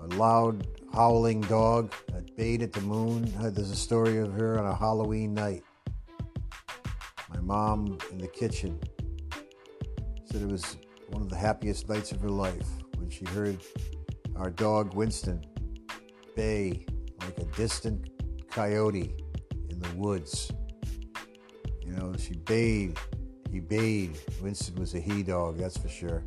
a 0.00 0.06
loud 0.14 0.68
howling 0.92 1.40
dog 1.42 1.92
bayed 2.36 2.62
at 2.62 2.72
the 2.72 2.80
moon. 2.80 3.32
Uh, 3.38 3.50
there's 3.50 3.70
a 3.70 3.76
story 3.76 4.18
of 4.18 4.32
her 4.32 4.58
on 4.58 4.66
a 4.66 4.74
Halloween 4.74 5.34
night. 5.34 5.62
My 7.28 7.40
mom 7.40 7.98
in 8.10 8.18
the 8.18 8.26
kitchen 8.26 8.78
said 10.24 10.42
it 10.42 10.48
was 10.48 10.76
one 11.10 11.22
of 11.22 11.30
the 11.30 11.36
happiest 11.36 11.88
nights 11.88 12.10
of 12.10 12.20
her 12.20 12.28
life 12.28 12.66
when 12.96 13.08
she 13.08 13.24
heard 13.26 13.58
our 14.36 14.50
dog 14.50 14.94
Winston 14.94 15.44
bay 16.34 16.84
like 17.20 17.38
a 17.38 17.44
distant 17.56 18.10
coyote 18.50 19.14
in 19.70 19.78
the 19.78 19.90
woods. 19.94 20.50
You 21.86 21.92
know, 21.92 22.14
she 22.18 22.34
bayed. 22.34 22.98
He 23.50 23.60
bayed. 23.60 24.18
Winston 24.42 24.74
was 24.80 24.94
a 24.94 25.00
he 25.00 25.22
dog, 25.22 25.58
that's 25.58 25.76
for 25.76 25.88
sure. 25.88 26.24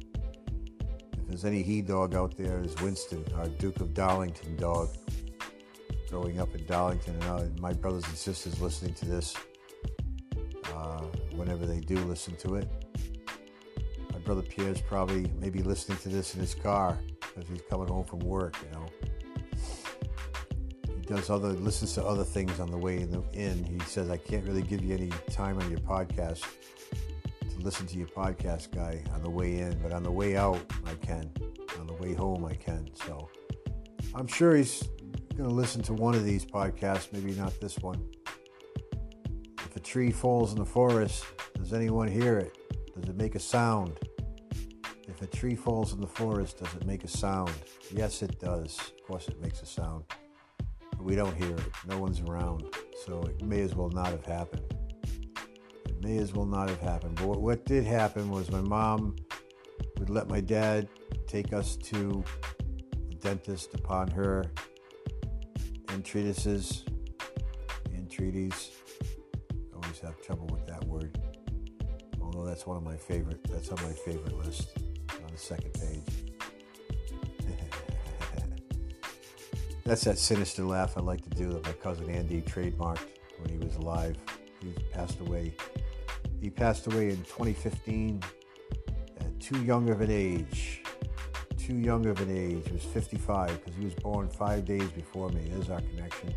If 1.18 1.28
there's 1.28 1.43
any 1.43 1.62
he 1.62 1.82
dog 1.82 2.16
out 2.16 2.38
there, 2.38 2.62
is 2.62 2.74
Winston, 2.82 3.26
our 3.36 3.49
Duke 3.49 3.82
of 3.82 3.93
Darlington 3.93 4.55
dog. 4.55 4.88
Growing 6.10 6.39
up 6.39 6.55
in 6.55 6.66
Darlington, 6.66 7.22
and 7.22 7.60
my 7.60 7.74
brothers 7.74 8.05
and 8.05 8.16
sisters 8.16 8.62
listening 8.62 8.93
to 8.93 9.05
this, 9.05 9.36
uh, 10.74 11.01
whenever 11.36 11.66
they 11.66 11.80
do 11.82 11.97
listen 11.99 12.36
to 12.38 12.55
it. 12.55 12.68
My 14.14 14.20
brother 14.20 14.41
Pierre's 14.41 14.82
probably 14.82 15.32
maybe 15.39 15.62
listening 15.62 15.97
to 15.99 16.10
this 16.10 16.34
in 16.34 16.41
his 16.41 16.55
car 16.55 16.97
because 17.20 17.49
he's 17.49 17.62
coming 17.70 17.88
home 17.88 18.05
from 18.05 18.20
work, 18.20 18.55
you 18.64 18.72
know 18.72 18.86
He 20.95 21.01
does 21.01 21.30
other 21.30 21.49
listens 21.49 21.93
to 21.95 22.03
other 22.03 22.24
things 22.24 22.60
on 22.60 22.72
the 22.72 22.78
way 22.78 23.08
in. 23.34 23.64
He 23.64 23.80
says 23.86 24.10
I 24.10 24.18
can't 24.18 24.45
really 24.45 24.64
give 24.64 24.84
you 24.84 24.93
any 24.95 25.12
time 25.30 25.60
on 25.60 25.70
your 25.70 25.80
podcast 25.80 26.45
to 27.58 27.60
listen 27.60 27.86
to 27.88 27.97
your 27.97 28.08
podcast 28.08 28.74
guy 28.74 29.03
on 29.14 29.24
the 29.24 29.30
way 29.30 29.60
in, 29.60 29.78
but 29.80 29.91
on 29.91 30.03
the 30.03 30.12
way 30.12 30.38
out 30.38 30.60
I 30.86 30.95
can. 31.05 31.32
On 31.80 31.88
the 31.88 31.93
way 31.93 32.14
home 32.14 32.45
I 32.45 32.55
can. 32.55 32.89
So 32.95 33.30
I'm 34.16 34.28
sure 34.28 34.55
he's 34.55 34.84
going 35.38 35.49
to 35.49 35.55
listen 35.55 35.83
to 35.83 35.93
one 35.93 36.15
of 36.15 36.25
these 36.25 36.43
podcasts, 36.43 37.13
maybe 37.13 37.31
not 37.33 37.53
this 37.61 37.77
one. 37.77 38.03
If 39.59 39.75
a 39.75 39.79
tree 39.79 40.11
falls 40.11 40.51
in 40.51 40.57
the 40.57 40.65
forest, 40.65 41.23
does 41.55 41.73
anyone 41.73 42.07
hear 42.07 42.39
it? 42.39 42.57
Does 42.95 43.07
it 43.07 43.15
make 43.15 43.35
a 43.35 43.39
sound? 43.39 43.99
If 45.07 45.21
a 45.21 45.27
tree 45.27 45.53
falls 45.53 45.93
in 45.93 46.01
the 46.01 46.07
forest, 46.07 46.57
does 46.57 46.73
it 46.73 46.88
make 46.88 47.03
a 47.03 47.07
sound? 47.07 47.53
Yes, 47.91 48.23
it 48.23 48.39
does. 48.39 48.79
Of 48.79 49.07
course, 49.07 49.27
it 49.27 49.39
makes 49.39 49.61
a 49.61 49.67
sound 49.67 50.05
But 50.89 51.03
we 51.03 51.15
don't 51.15 51.35
hear 51.35 51.55
it. 51.55 51.69
No 51.88 51.99
one's 51.99 52.19
around. 52.21 52.63
So 53.05 53.21
it 53.21 53.45
may 53.45 53.61
as 53.61 53.75
well 53.75 53.89
not 53.89 54.07
have 54.07 54.25
happened. 54.25 54.73
It 55.85 56.03
may 56.03 56.17
as 56.17 56.33
well 56.33 56.47
not 56.47 56.67
have 56.67 56.81
happened. 56.81 57.13
But 57.15 57.27
what, 57.27 57.41
what 57.41 57.63
did 57.63 57.85
happen 57.85 58.31
was 58.31 58.49
my 58.49 58.61
mom 58.61 59.15
would 59.99 60.09
let 60.09 60.27
my 60.29 60.41
dad 60.41 60.89
take 61.27 61.53
us 61.53 61.75
to 61.75 62.23
the 63.09 63.15
dentist 63.17 63.75
upon 63.75 64.09
her 64.09 64.51
entreatises, 65.97 66.83
entreaties. 67.95 68.69
I 69.01 69.75
always 69.75 69.99
have 69.99 70.21
trouble 70.21 70.45
with 70.51 70.67
that 70.67 70.85
word. 70.85 71.17
Although 72.21 72.45
that's 72.45 72.67
one 72.67 72.77
of 72.77 72.83
my 72.83 72.95
favorite. 72.95 73.39
That's 73.49 73.69
on 73.69 73.81
my 73.81 73.93
favorite 73.93 74.37
list 74.37 74.77
on 75.09 75.31
the 75.31 75.37
second 75.37 75.73
page. 75.73 76.03
That's 79.85 80.03
that 80.03 80.17
sinister 80.17 80.63
laugh 80.63 80.97
I 80.97 81.01
like 81.01 81.23
to 81.23 81.29
do 81.29 81.49
that 81.53 81.63
my 81.65 81.71
cousin 81.71 82.09
Andy 82.09 82.41
trademarked 82.41 83.07
when 83.39 83.49
he 83.49 83.57
was 83.57 83.75
alive. 83.77 84.17
He 84.59 84.73
passed 84.91 85.19
away. 85.21 85.53
He 86.41 86.49
passed 86.49 86.87
away 86.87 87.09
in 87.09 87.17
2015 87.23 88.21
at 89.21 89.39
too 89.39 89.63
young 89.63 89.89
of 89.89 90.01
an 90.01 90.11
age. 90.11 90.83
Too 91.68 91.76
young 91.76 92.05
of 92.05 92.22
an 92.22 92.32
age. 92.32 92.65
He 92.65 92.72
was 92.72 92.84
55 92.86 93.59
because 93.59 93.78
he 93.78 93.84
was 93.84 93.93
born 93.95 94.30
five 94.30 94.63
days 94.63 94.89
before 94.91 95.28
me. 95.32 95.49
There's 95.51 95.70
our 95.70 95.82
connection. 95.82 96.34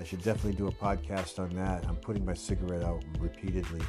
I 0.00 0.02
should 0.02 0.20
definitely 0.24 0.54
do 0.54 0.66
a 0.66 0.72
podcast 0.72 1.38
on 1.38 1.50
that. 1.50 1.86
I'm 1.88 1.94
putting 1.94 2.24
my 2.24 2.34
cigarette 2.34 2.82
out 2.82 3.04
repeatedly. 3.20 3.80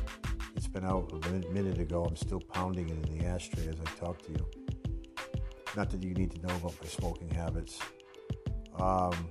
It's 0.55 0.67
been 0.67 0.86
out 0.86 1.11
a 1.11 1.30
minute 1.51 1.80
ago. 1.80 2.03
I'm 2.03 2.15
still 2.15 2.39
pounding 2.39 2.89
it 2.89 3.03
in 3.03 3.17
the 3.17 3.26
ashtray 3.26 3.67
as 3.67 3.78
I 3.82 3.89
talk 3.99 4.22
to 4.28 4.32
you. 4.34 4.45
Not 5.76 5.89
that 5.89 6.03
you 6.03 6.13
need 6.13 6.30
to 6.36 6.45
know 6.45 6.55
about 6.55 6.76
my 6.80 6.88
smoking 6.88 7.32
habits. 7.32 7.80
Um, 8.80 9.28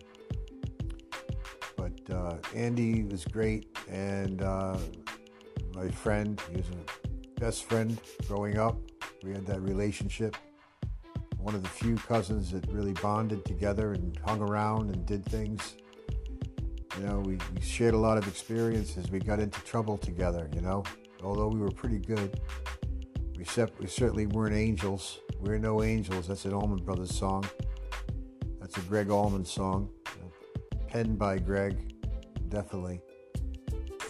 but 1.77 2.13
uh, 2.13 2.39
Andy 2.53 3.05
was 3.05 3.25
great, 3.27 3.69
and 3.89 4.43
uh, 4.43 4.77
my 5.73 5.87
friend, 5.87 6.43
he 6.51 6.57
was 6.57 6.67
a 6.71 7.41
best 7.41 7.67
friend 7.67 7.97
growing 8.27 8.59
up. 8.59 8.77
We 9.23 9.31
had 9.31 9.47
that 9.47 9.61
relationship. 9.61 10.37
One 11.41 11.55
of 11.55 11.63
the 11.63 11.69
few 11.69 11.97
cousins 11.97 12.51
that 12.53 12.67
really 12.71 12.93
bonded 12.93 13.45
together 13.45 13.93
and 13.93 14.19
hung 14.25 14.41
around 14.41 14.95
and 14.95 15.07
did 15.07 15.25
things. 15.25 15.77
You 16.99 17.07
know, 17.07 17.21
we, 17.21 17.39
we 17.55 17.61
shared 17.61 17.95
a 17.95 17.99
lot 17.99 18.19
of 18.19 18.29
experiences. 18.29 19.11
We 19.11 19.21
got 19.21 19.41
into 19.41 19.61
trouble 19.63 19.97
together, 19.97 20.51
you 20.55 20.61
know, 20.61 20.85
although 21.23 21.49
we 21.49 21.59
were 21.59 21.71
pretty 21.71 21.99
good. 21.99 22.41
We, 23.37 23.47
we 23.79 23.87
certainly 23.87 24.27
weren't 24.27 24.55
angels. 24.55 25.21
We're 25.39 25.59
no 25.59 25.83
angels. 25.83 26.29
That's 26.29 26.45
an 26.45 26.53
Allman 26.53 26.85
Brothers 26.85 27.15
song. 27.17 27.47
That's 28.61 28.77
a 28.77 28.81
Gregg 28.83 29.11
Allman 29.11 29.45
song, 29.45 29.89
penned 30.87 31.19
by 31.19 31.39
Gregg, 31.39 31.95
definitely. 32.49 33.01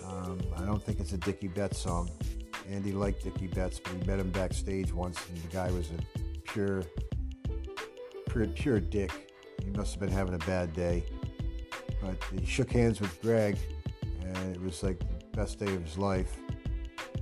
Um, 0.05 0.39
I 0.57 0.63
don't 0.65 0.83
think 0.83 1.01
it's 1.01 1.13
a 1.13 1.19
Dickey 1.19 1.49
Betts 1.49 1.79
song. 1.79 2.11
Andy 2.69 2.93
liked 2.93 3.25
Dickey 3.25 3.47
Betts, 3.47 3.79
but 3.79 3.93
he 3.93 4.05
met 4.05 4.19
him 4.19 4.31
backstage 4.31 4.93
once, 4.93 5.19
and 5.29 5.39
the 5.39 5.49
guy 5.49 5.71
was 5.71 5.91
a 5.91 6.43
pure, 6.43 6.83
pure, 8.31 8.47
pure 8.47 8.81
dick. 8.81 9.33
He 9.63 9.71
must 9.71 9.93
have 9.93 10.01
been 10.01 10.11
having 10.11 10.35
a 10.35 10.39
bad 10.39 10.73
day. 10.73 11.05
But 12.01 12.17
he 12.33 12.45
shook 12.47 12.71
hands 12.71 13.01
with 13.01 13.21
Gregg, 13.21 13.59
and 14.23 14.55
it 14.57 14.61
was 14.61 14.83
like 14.83 14.99
the 14.99 15.37
best 15.37 15.59
day 15.59 15.75
of 15.75 15.85
his 15.85 15.99
life 15.99 16.37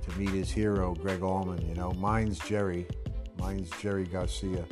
to 0.01 0.19
meet 0.19 0.29
his 0.29 0.49
hero, 0.49 0.93
Gregg 0.95 1.21
Allman. 1.21 1.67
You 1.67 1.75
know, 1.75 1.91
mine's 1.93 2.39
Jerry. 2.39 2.87
Mine's 3.37 3.69
Jerry 3.81 4.05
Garcia. 4.05 4.65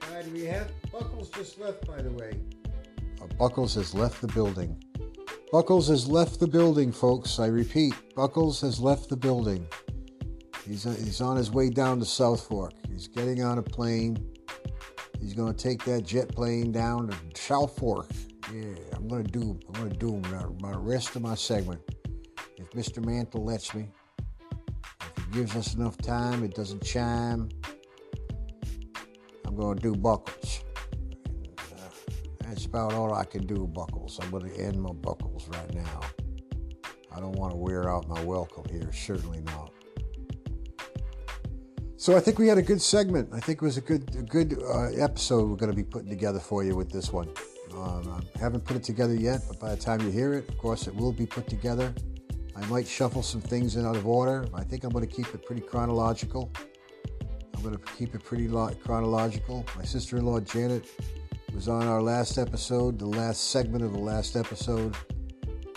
God, 0.00 0.32
we 0.32 0.44
have 0.44 0.70
Buckles 0.92 1.30
just 1.30 1.60
left, 1.60 1.86
by 1.86 2.02
the 2.02 2.10
way. 2.10 2.40
Uh, 3.22 3.26
Buckles 3.38 3.74
has 3.74 3.94
left 3.94 4.20
the 4.20 4.28
building. 4.28 4.82
Buckles 5.52 5.88
has 5.88 6.08
left 6.08 6.40
the 6.40 6.48
building, 6.48 6.90
folks. 6.90 7.38
I 7.38 7.46
repeat, 7.46 7.94
Buckles 8.14 8.60
has 8.60 8.80
left 8.80 9.08
the 9.08 9.16
building. 9.16 9.66
He's, 10.66 10.84
uh, 10.84 10.90
he's 10.90 11.20
on 11.20 11.36
his 11.36 11.52
way 11.52 11.70
down 11.70 12.00
to 12.00 12.04
South 12.04 12.46
Fork. 12.48 12.72
He's 12.88 13.06
getting 13.06 13.44
on 13.44 13.58
a 13.58 13.62
plane. 13.62 14.35
He's 15.26 15.34
to 15.34 15.52
take 15.52 15.82
that 15.86 16.02
jet 16.02 16.28
plane 16.28 16.70
down 16.70 17.08
to 17.08 17.16
South 17.34 17.76
Fork. 17.76 18.08
Yeah, 18.54 18.76
I'm 18.92 19.08
to 19.24 19.24
do. 19.24 19.58
I'm 19.74 19.90
to 19.90 19.96
do 19.96 20.22
my, 20.60 20.70
rest 20.76 21.16
of 21.16 21.22
my 21.22 21.34
segment. 21.34 21.80
If 22.56 22.70
Mr. 22.70 23.04
Mantle 23.04 23.44
lets 23.44 23.74
me, 23.74 23.88
if 24.20 25.24
he 25.24 25.32
gives 25.32 25.56
us 25.56 25.74
enough 25.74 25.98
time, 25.98 26.44
it 26.44 26.54
doesn't 26.54 26.84
chime. 26.84 27.48
I'm 29.44 29.56
to 29.56 29.74
do 29.74 29.96
Buckles. 29.96 30.62
Uh, 31.58 32.12
that's 32.42 32.66
about 32.66 32.92
all 32.92 33.12
I 33.12 33.24
can 33.24 33.48
do, 33.48 33.66
Buckles. 33.66 34.20
I'm 34.22 34.30
to 34.30 34.56
end 34.56 34.80
my 34.80 34.92
Buckles 34.92 35.48
right 35.48 35.74
now. 35.74 36.02
I 37.10 37.18
don't 37.18 37.36
want 37.36 37.50
to 37.50 37.58
wear 37.58 37.90
out 37.90 38.06
my 38.06 38.22
welcome 38.22 38.62
here, 38.70 38.92
certainly 38.92 39.40
not. 39.40 39.72
So 41.98 42.14
I 42.14 42.20
think 42.20 42.38
we 42.38 42.46
had 42.46 42.58
a 42.58 42.62
good 42.62 42.82
segment. 42.82 43.30
I 43.32 43.40
think 43.40 43.62
it 43.62 43.64
was 43.64 43.78
a 43.78 43.80
good, 43.80 44.14
a 44.16 44.22
good 44.22 44.62
uh, 44.62 44.90
episode 45.02 45.48
we're 45.48 45.56
going 45.56 45.70
to 45.70 45.76
be 45.76 45.82
putting 45.82 46.10
together 46.10 46.38
for 46.38 46.62
you 46.62 46.76
with 46.76 46.92
this 46.92 47.10
one. 47.10 47.30
Um, 47.72 48.22
I 48.34 48.38
haven't 48.38 48.66
put 48.66 48.76
it 48.76 48.84
together 48.84 49.14
yet, 49.14 49.40
but 49.48 49.58
by 49.58 49.70
the 49.70 49.80
time 49.80 50.02
you 50.02 50.10
hear 50.10 50.34
it, 50.34 50.46
of 50.46 50.58
course, 50.58 50.88
it 50.88 50.94
will 50.94 51.12
be 51.12 51.24
put 51.24 51.48
together. 51.48 51.94
I 52.54 52.66
might 52.66 52.86
shuffle 52.86 53.22
some 53.22 53.40
things 53.40 53.76
in 53.76 53.86
out 53.86 53.96
of 53.96 54.06
order. 54.06 54.46
I 54.52 54.62
think 54.62 54.84
I'm 54.84 54.90
going 54.90 55.08
to 55.08 55.12
keep 55.14 55.34
it 55.34 55.46
pretty 55.46 55.62
chronological. 55.62 56.52
I'm 57.54 57.62
going 57.62 57.74
to 57.74 57.82
keep 57.96 58.14
it 58.14 58.22
pretty 58.22 58.46
lo- 58.46 58.74
chronological. 58.84 59.64
My 59.74 59.84
sister-in-law 59.84 60.40
Janet 60.40 60.86
was 61.54 61.66
on 61.66 61.86
our 61.86 62.02
last 62.02 62.36
episode, 62.36 62.98
the 62.98 63.06
last 63.06 63.50
segment 63.50 63.82
of 63.82 63.94
the 63.94 63.98
last 63.98 64.36
episode 64.36 64.94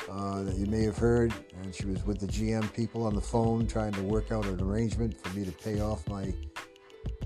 uh, 0.09 0.43
that 0.43 0.55
you 0.55 0.65
may 0.65 0.83
have 0.83 0.97
heard. 0.97 1.33
And 1.61 1.73
she 1.73 1.85
was 1.85 2.03
with 2.05 2.19
the 2.19 2.27
GM 2.27 2.73
people 2.73 3.05
on 3.05 3.15
the 3.15 3.21
phone 3.21 3.67
trying 3.67 3.93
to 3.93 4.01
work 4.03 4.31
out 4.31 4.45
an 4.45 4.61
arrangement 4.61 5.19
for 5.19 5.35
me 5.37 5.45
to 5.45 5.51
pay 5.51 5.79
off 5.79 6.07
my 6.07 6.33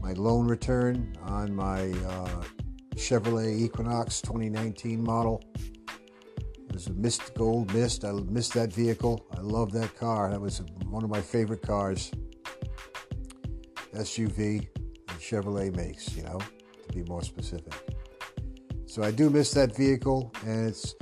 my 0.02 0.12
loan 0.14 0.48
return 0.48 1.16
on 1.24 1.56
my 1.56 1.90
uh, 2.08 2.44
Chevrolet 2.96 3.58
Equinox 3.62 4.22
2019 4.22 5.02
model. 5.02 5.42
It 5.58 6.74
was 6.74 6.88
a 6.88 6.94
mist 6.94 7.34
gold 7.36 7.74
mist. 7.74 8.04
I 8.04 8.12
missed 8.12 8.54
that 8.56 8.74
vehicle. 8.74 9.26
I 9.38 9.40
love 9.40 9.72
that 9.74 9.96
car. 9.96 10.30
That 10.30 10.42
was 10.42 10.62
one 10.90 11.04
of 11.04 11.10
my 11.10 11.22
favorite 11.22 11.62
cars. 11.62 12.12
SUV 13.96 14.68
that 15.08 15.20
Chevrolet 15.20 15.76
makes, 15.76 16.16
you 16.16 16.24
know, 16.24 16.40
to 16.40 16.94
be 16.94 17.04
more 17.04 17.22
specific. 17.22 17.74
So 18.86 19.04
I 19.04 19.12
do 19.12 19.30
miss 19.30 19.52
that 19.52 19.76
vehicle, 19.76 20.32
and 20.46 20.68
it's 20.68 20.96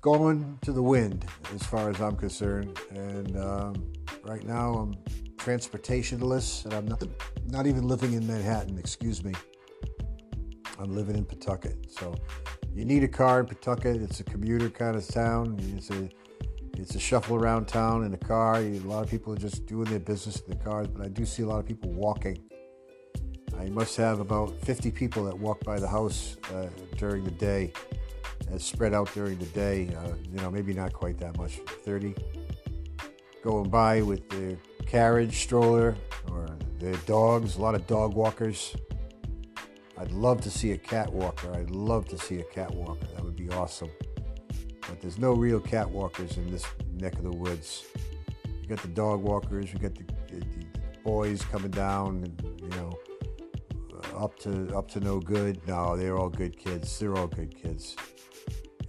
going 0.00 0.58
to 0.62 0.72
the 0.72 0.82
wind 0.82 1.26
as 1.54 1.62
far 1.62 1.90
as 1.90 2.00
I'm 2.00 2.16
concerned. 2.16 2.78
And 2.90 3.36
um, 3.36 3.92
right 4.24 4.44
now 4.44 4.74
I'm 4.74 4.94
transportationless, 5.36 6.64
and 6.64 6.74
I'm 6.74 6.86
not 6.86 7.02
not 7.46 7.66
even 7.66 7.86
living 7.86 8.12
in 8.12 8.26
Manhattan. 8.26 8.78
Excuse 8.78 9.24
me. 9.24 9.32
I'm 10.78 10.94
living 10.94 11.16
in 11.16 11.24
Pawtucket. 11.24 11.90
So 11.90 12.14
you 12.74 12.84
need 12.84 13.04
a 13.04 13.08
car 13.08 13.40
in 13.40 13.46
Pawtucket. 13.46 14.00
It's 14.02 14.20
a 14.20 14.24
commuter 14.24 14.70
kind 14.70 14.96
of 14.96 15.06
town. 15.06 15.58
It's 15.76 15.90
a 15.90 16.08
it's 16.76 16.94
a 16.94 17.00
shuffle 17.00 17.36
around 17.36 17.66
town 17.66 18.04
in 18.04 18.14
a 18.14 18.18
car. 18.18 18.56
A 18.56 18.78
lot 18.80 19.04
of 19.04 19.10
people 19.10 19.32
are 19.34 19.38
just 19.38 19.66
doing 19.66 19.90
their 19.90 19.98
business 19.98 20.40
in 20.40 20.50
the 20.50 20.64
cars, 20.64 20.88
but 20.88 21.04
I 21.04 21.08
do 21.08 21.26
see 21.26 21.42
a 21.42 21.46
lot 21.46 21.58
of 21.58 21.66
people 21.66 21.90
walking 21.92 22.50
I 23.60 23.68
must 23.68 23.96
have 23.98 24.20
about 24.20 24.58
50 24.62 24.90
people 24.90 25.24
that 25.24 25.38
walk 25.38 25.62
by 25.64 25.78
the 25.78 25.86
house 25.86 26.38
uh, 26.54 26.68
during 26.96 27.24
the 27.24 27.30
day 27.30 27.72
as 28.52 28.64
spread 28.64 28.94
out 28.94 29.12
during 29.14 29.38
the 29.38 29.46
day. 29.46 29.94
Uh, 29.94 30.14
you 30.30 30.40
know, 30.40 30.50
maybe 30.50 30.72
not 30.72 30.92
quite 30.92 31.18
that 31.18 31.36
much. 31.36 31.58
30 31.84 32.14
going 33.42 33.70
by 33.70 34.02
with 34.02 34.28
the 34.28 34.56
carriage 34.86 35.38
stroller 35.38 35.96
or 36.30 36.48
the 36.78 36.96
dogs. 37.06 37.56
A 37.56 37.60
lot 37.60 37.74
of 37.74 37.86
dog 37.86 38.14
walkers. 38.14 38.76
I'd 39.96 40.12
love 40.12 40.40
to 40.42 40.50
see 40.50 40.72
a 40.72 40.78
cat 40.78 41.12
walker. 41.12 41.54
I'd 41.54 41.70
love 41.70 42.08
to 42.08 42.18
see 42.18 42.40
a 42.40 42.44
cat 42.44 42.72
walker. 42.74 43.06
That 43.14 43.24
would 43.24 43.36
be 43.36 43.50
awesome. 43.50 43.90
But 44.80 45.00
there's 45.00 45.18
no 45.18 45.32
real 45.32 45.60
cat 45.60 45.90
walkers 45.90 46.36
in 46.36 46.50
this 46.50 46.64
neck 46.94 47.14
of 47.14 47.22
the 47.22 47.32
woods. 47.32 47.84
You 48.62 48.68
got 48.68 48.80
the 48.82 48.88
dog 48.88 49.22
walkers. 49.22 49.72
You 49.72 49.78
got 49.78 49.94
the, 49.94 50.04
the, 50.28 50.40
the 50.40 50.66
boys 51.04 51.42
coming 51.42 51.70
down, 51.70 52.34
you 52.42 52.68
know, 52.70 52.98
up 54.16 54.38
to 54.40 54.74
up 54.76 54.88
to 54.92 55.00
no 55.00 55.20
good. 55.20 55.60
No, 55.66 55.96
they're 55.96 56.16
all 56.16 56.28
good 56.28 56.58
kids. 56.58 56.98
They're 56.98 57.16
all 57.16 57.26
good 57.26 57.54
kids. 57.54 57.96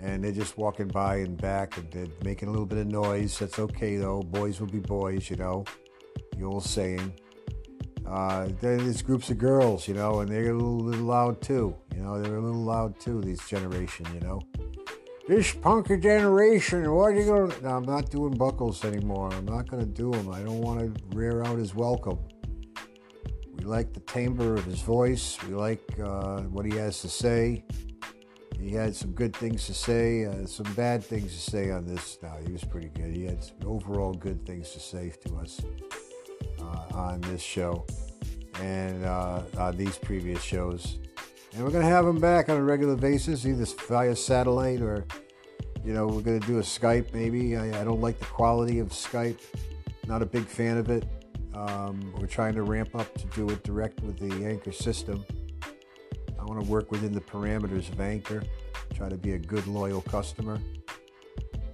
And 0.01 0.23
they're 0.23 0.31
just 0.31 0.57
walking 0.57 0.87
by 0.87 1.17
and 1.17 1.37
back, 1.37 1.77
and 1.77 1.91
they're 1.91 2.07
making 2.23 2.49
a 2.49 2.51
little 2.51 2.65
bit 2.65 2.79
of 2.79 2.87
noise. 2.87 3.37
That's 3.37 3.59
okay 3.59 3.97
though. 3.97 4.23
Boys 4.23 4.59
will 4.59 4.67
be 4.67 4.79
boys, 4.79 5.29
you 5.29 5.35
know. 5.35 5.63
The 6.37 6.43
old 6.43 6.63
saying. 6.63 7.13
Uh, 8.07 8.49
then 8.59 8.77
there's 8.79 9.01
groups 9.01 9.29
of 9.29 9.37
girls, 9.37 9.87
you 9.87 9.93
know, 9.93 10.19
and 10.19 10.29
they're 10.29 10.51
a 10.51 10.53
little, 10.53 10.79
little 10.79 11.05
loud 11.05 11.41
too. 11.41 11.75
You 11.95 12.01
know, 12.01 12.21
they're 12.21 12.35
a 12.35 12.41
little 12.41 12.63
loud 12.63 12.99
too. 12.99 13.21
This 13.21 13.47
generation, 13.47 14.05
you 14.13 14.19
know. 14.21 14.41
This 15.27 15.53
punker 15.53 16.01
generation, 16.01 16.91
what 16.91 17.13
are 17.13 17.15
you 17.15 17.25
to... 17.25 17.61
No, 17.61 17.69
I'm 17.69 17.83
not 17.83 18.09
doing 18.09 18.33
buckles 18.33 18.83
anymore. 18.83 19.31
I'm 19.31 19.45
not 19.45 19.69
going 19.69 19.81
to 19.81 19.87
do 19.87 20.11
them. 20.11 20.29
I 20.31 20.41
don't 20.41 20.61
want 20.61 20.79
to 20.79 21.15
rear 21.15 21.43
out 21.43 21.57
his 21.57 21.75
welcome. 21.75 22.19
We 23.53 23.65
like 23.65 23.93
the 23.93 23.99
timbre 24.01 24.55
of 24.55 24.65
his 24.65 24.81
voice. 24.81 25.37
We 25.47 25.53
like 25.53 25.83
uh, 26.03 26.41
what 26.41 26.65
he 26.65 26.75
has 26.77 27.01
to 27.01 27.07
say. 27.07 27.63
He 28.61 28.71
had 28.71 28.95
some 28.95 29.11
good 29.11 29.35
things 29.35 29.65
to 29.65 29.73
say, 29.73 30.25
uh, 30.25 30.45
some 30.45 30.71
bad 30.73 31.03
things 31.03 31.33
to 31.33 31.51
say 31.51 31.71
on 31.71 31.85
this. 31.85 32.19
Now, 32.21 32.37
he 32.45 32.53
was 32.53 32.63
pretty 32.63 32.89
good. 32.89 33.13
He 33.15 33.25
had 33.25 33.39
overall 33.65 34.13
good 34.13 34.45
things 34.45 34.71
to 34.71 34.79
say 34.79 35.11
to 35.25 35.37
us 35.37 35.61
uh, 36.59 36.95
on 36.95 37.21
this 37.21 37.41
show 37.41 37.85
and 38.61 39.03
uh, 39.03 39.41
on 39.57 39.77
these 39.77 39.97
previous 39.97 40.43
shows. 40.43 40.99
And 41.53 41.63
we're 41.63 41.71
going 41.71 41.83
to 41.83 41.89
have 41.89 42.05
him 42.05 42.19
back 42.19 42.49
on 42.49 42.57
a 42.57 42.63
regular 42.63 42.95
basis, 42.95 43.45
either 43.47 43.65
via 43.87 44.15
satellite 44.15 44.81
or, 44.81 45.05
you 45.83 45.93
know, 45.93 46.05
we're 46.05 46.21
going 46.21 46.39
to 46.39 46.47
do 46.47 46.59
a 46.59 46.63
Skype 46.63 47.13
maybe. 47.13 47.57
I, 47.57 47.81
I, 47.81 47.83
don't 47.83 47.99
like 47.99 48.19
the 48.19 48.25
quality 48.25 48.77
of 48.77 48.89
Skype. 48.89 49.39
Not 50.07 50.21
a 50.21 50.25
big 50.25 50.45
fan 50.45 50.77
of 50.77 50.89
it. 50.89 51.03
Um, 51.55 52.13
we're 52.17 52.27
trying 52.27 52.53
to 52.53 52.61
ramp 52.61 52.95
up 52.95 53.13
to 53.15 53.25
do 53.35 53.49
it 53.49 53.63
direct 53.63 54.01
with 54.01 54.17
the 54.19 54.45
Anchor 54.45 54.71
system. 54.71 55.25
I 56.41 56.45
want 56.45 56.59
to 56.59 56.69
work 56.69 56.91
within 56.91 57.13
the 57.13 57.21
parameters 57.21 57.87
of 57.89 58.01
Anchor, 58.01 58.41
try 58.95 59.09
to 59.09 59.17
be 59.17 59.33
a 59.33 59.37
good, 59.37 59.67
loyal 59.67 60.01
customer. 60.01 60.59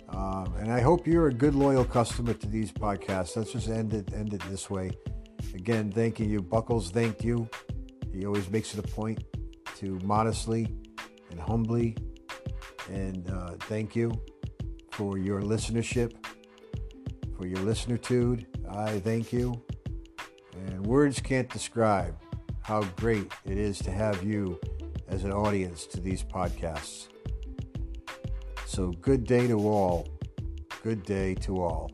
Um, 0.09 0.53
and 0.59 0.72
I 0.72 0.82
hope 0.82 1.07
you're 1.07 1.28
a 1.28 1.34
good, 1.34 1.55
loyal 1.55 1.86
customer 1.86 2.34
to 2.34 2.47
these 2.47 2.72
podcasts. 2.72 3.38
Let's 3.38 3.53
just 3.53 3.70
end 3.70 3.93
it, 3.93 4.13
end 4.13 4.34
it 4.34 4.41
this 4.49 4.70
way. 4.70 4.91
Again, 5.53 5.89
thanking 5.91 6.30
you. 6.30 6.41
Buckles 6.41 6.91
thank 6.91 7.24
you. 7.24 7.49
He 8.13 8.26
always 8.26 8.49
makes 8.49 8.74
it 8.74 8.80
a 8.80 8.88
point 8.88 9.24
to 9.78 9.99
modestly 10.03 10.76
and 11.32 11.39
humbly 11.39 11.95
and 12.89 13.30
uh, 13.30 13.51
thank 13.61 13.95
you 13.95 14.11
for 14.91 15.18
your 15.18 15.41
listenership, 15.41 16.13
for 17.38 17.47
your 17.47 17.59
listenertude. 17.59 18.45
I 18.70 18.99
thank 18.99 19.32
you. 19.32 19.61
And 20.55 20.86
words 20.86 21.20
can't 21.22 21.49
describe 21.49 22.18
how 22.68 22.84
great 22.97 23.32
it 23.45 23.57
is 23.57 23.80
to 23.80 23.89
have 23.89 24.22
you 24.26 24.59
as 25.07 25.24
an 25.24 25.32
audience 25.32 25.88
to 25.88 26.01
these 26.01 26.22
podcasts. 26.22 27.07
So, 28.65 28.91
good 28.91 29.24
day 29.24 29.47
to 29.47 29.57
all. 29.57 30.05
Good 30.84 31.03
day 31.03 31.34
to 31.36 31.61
all. 31.61 31.89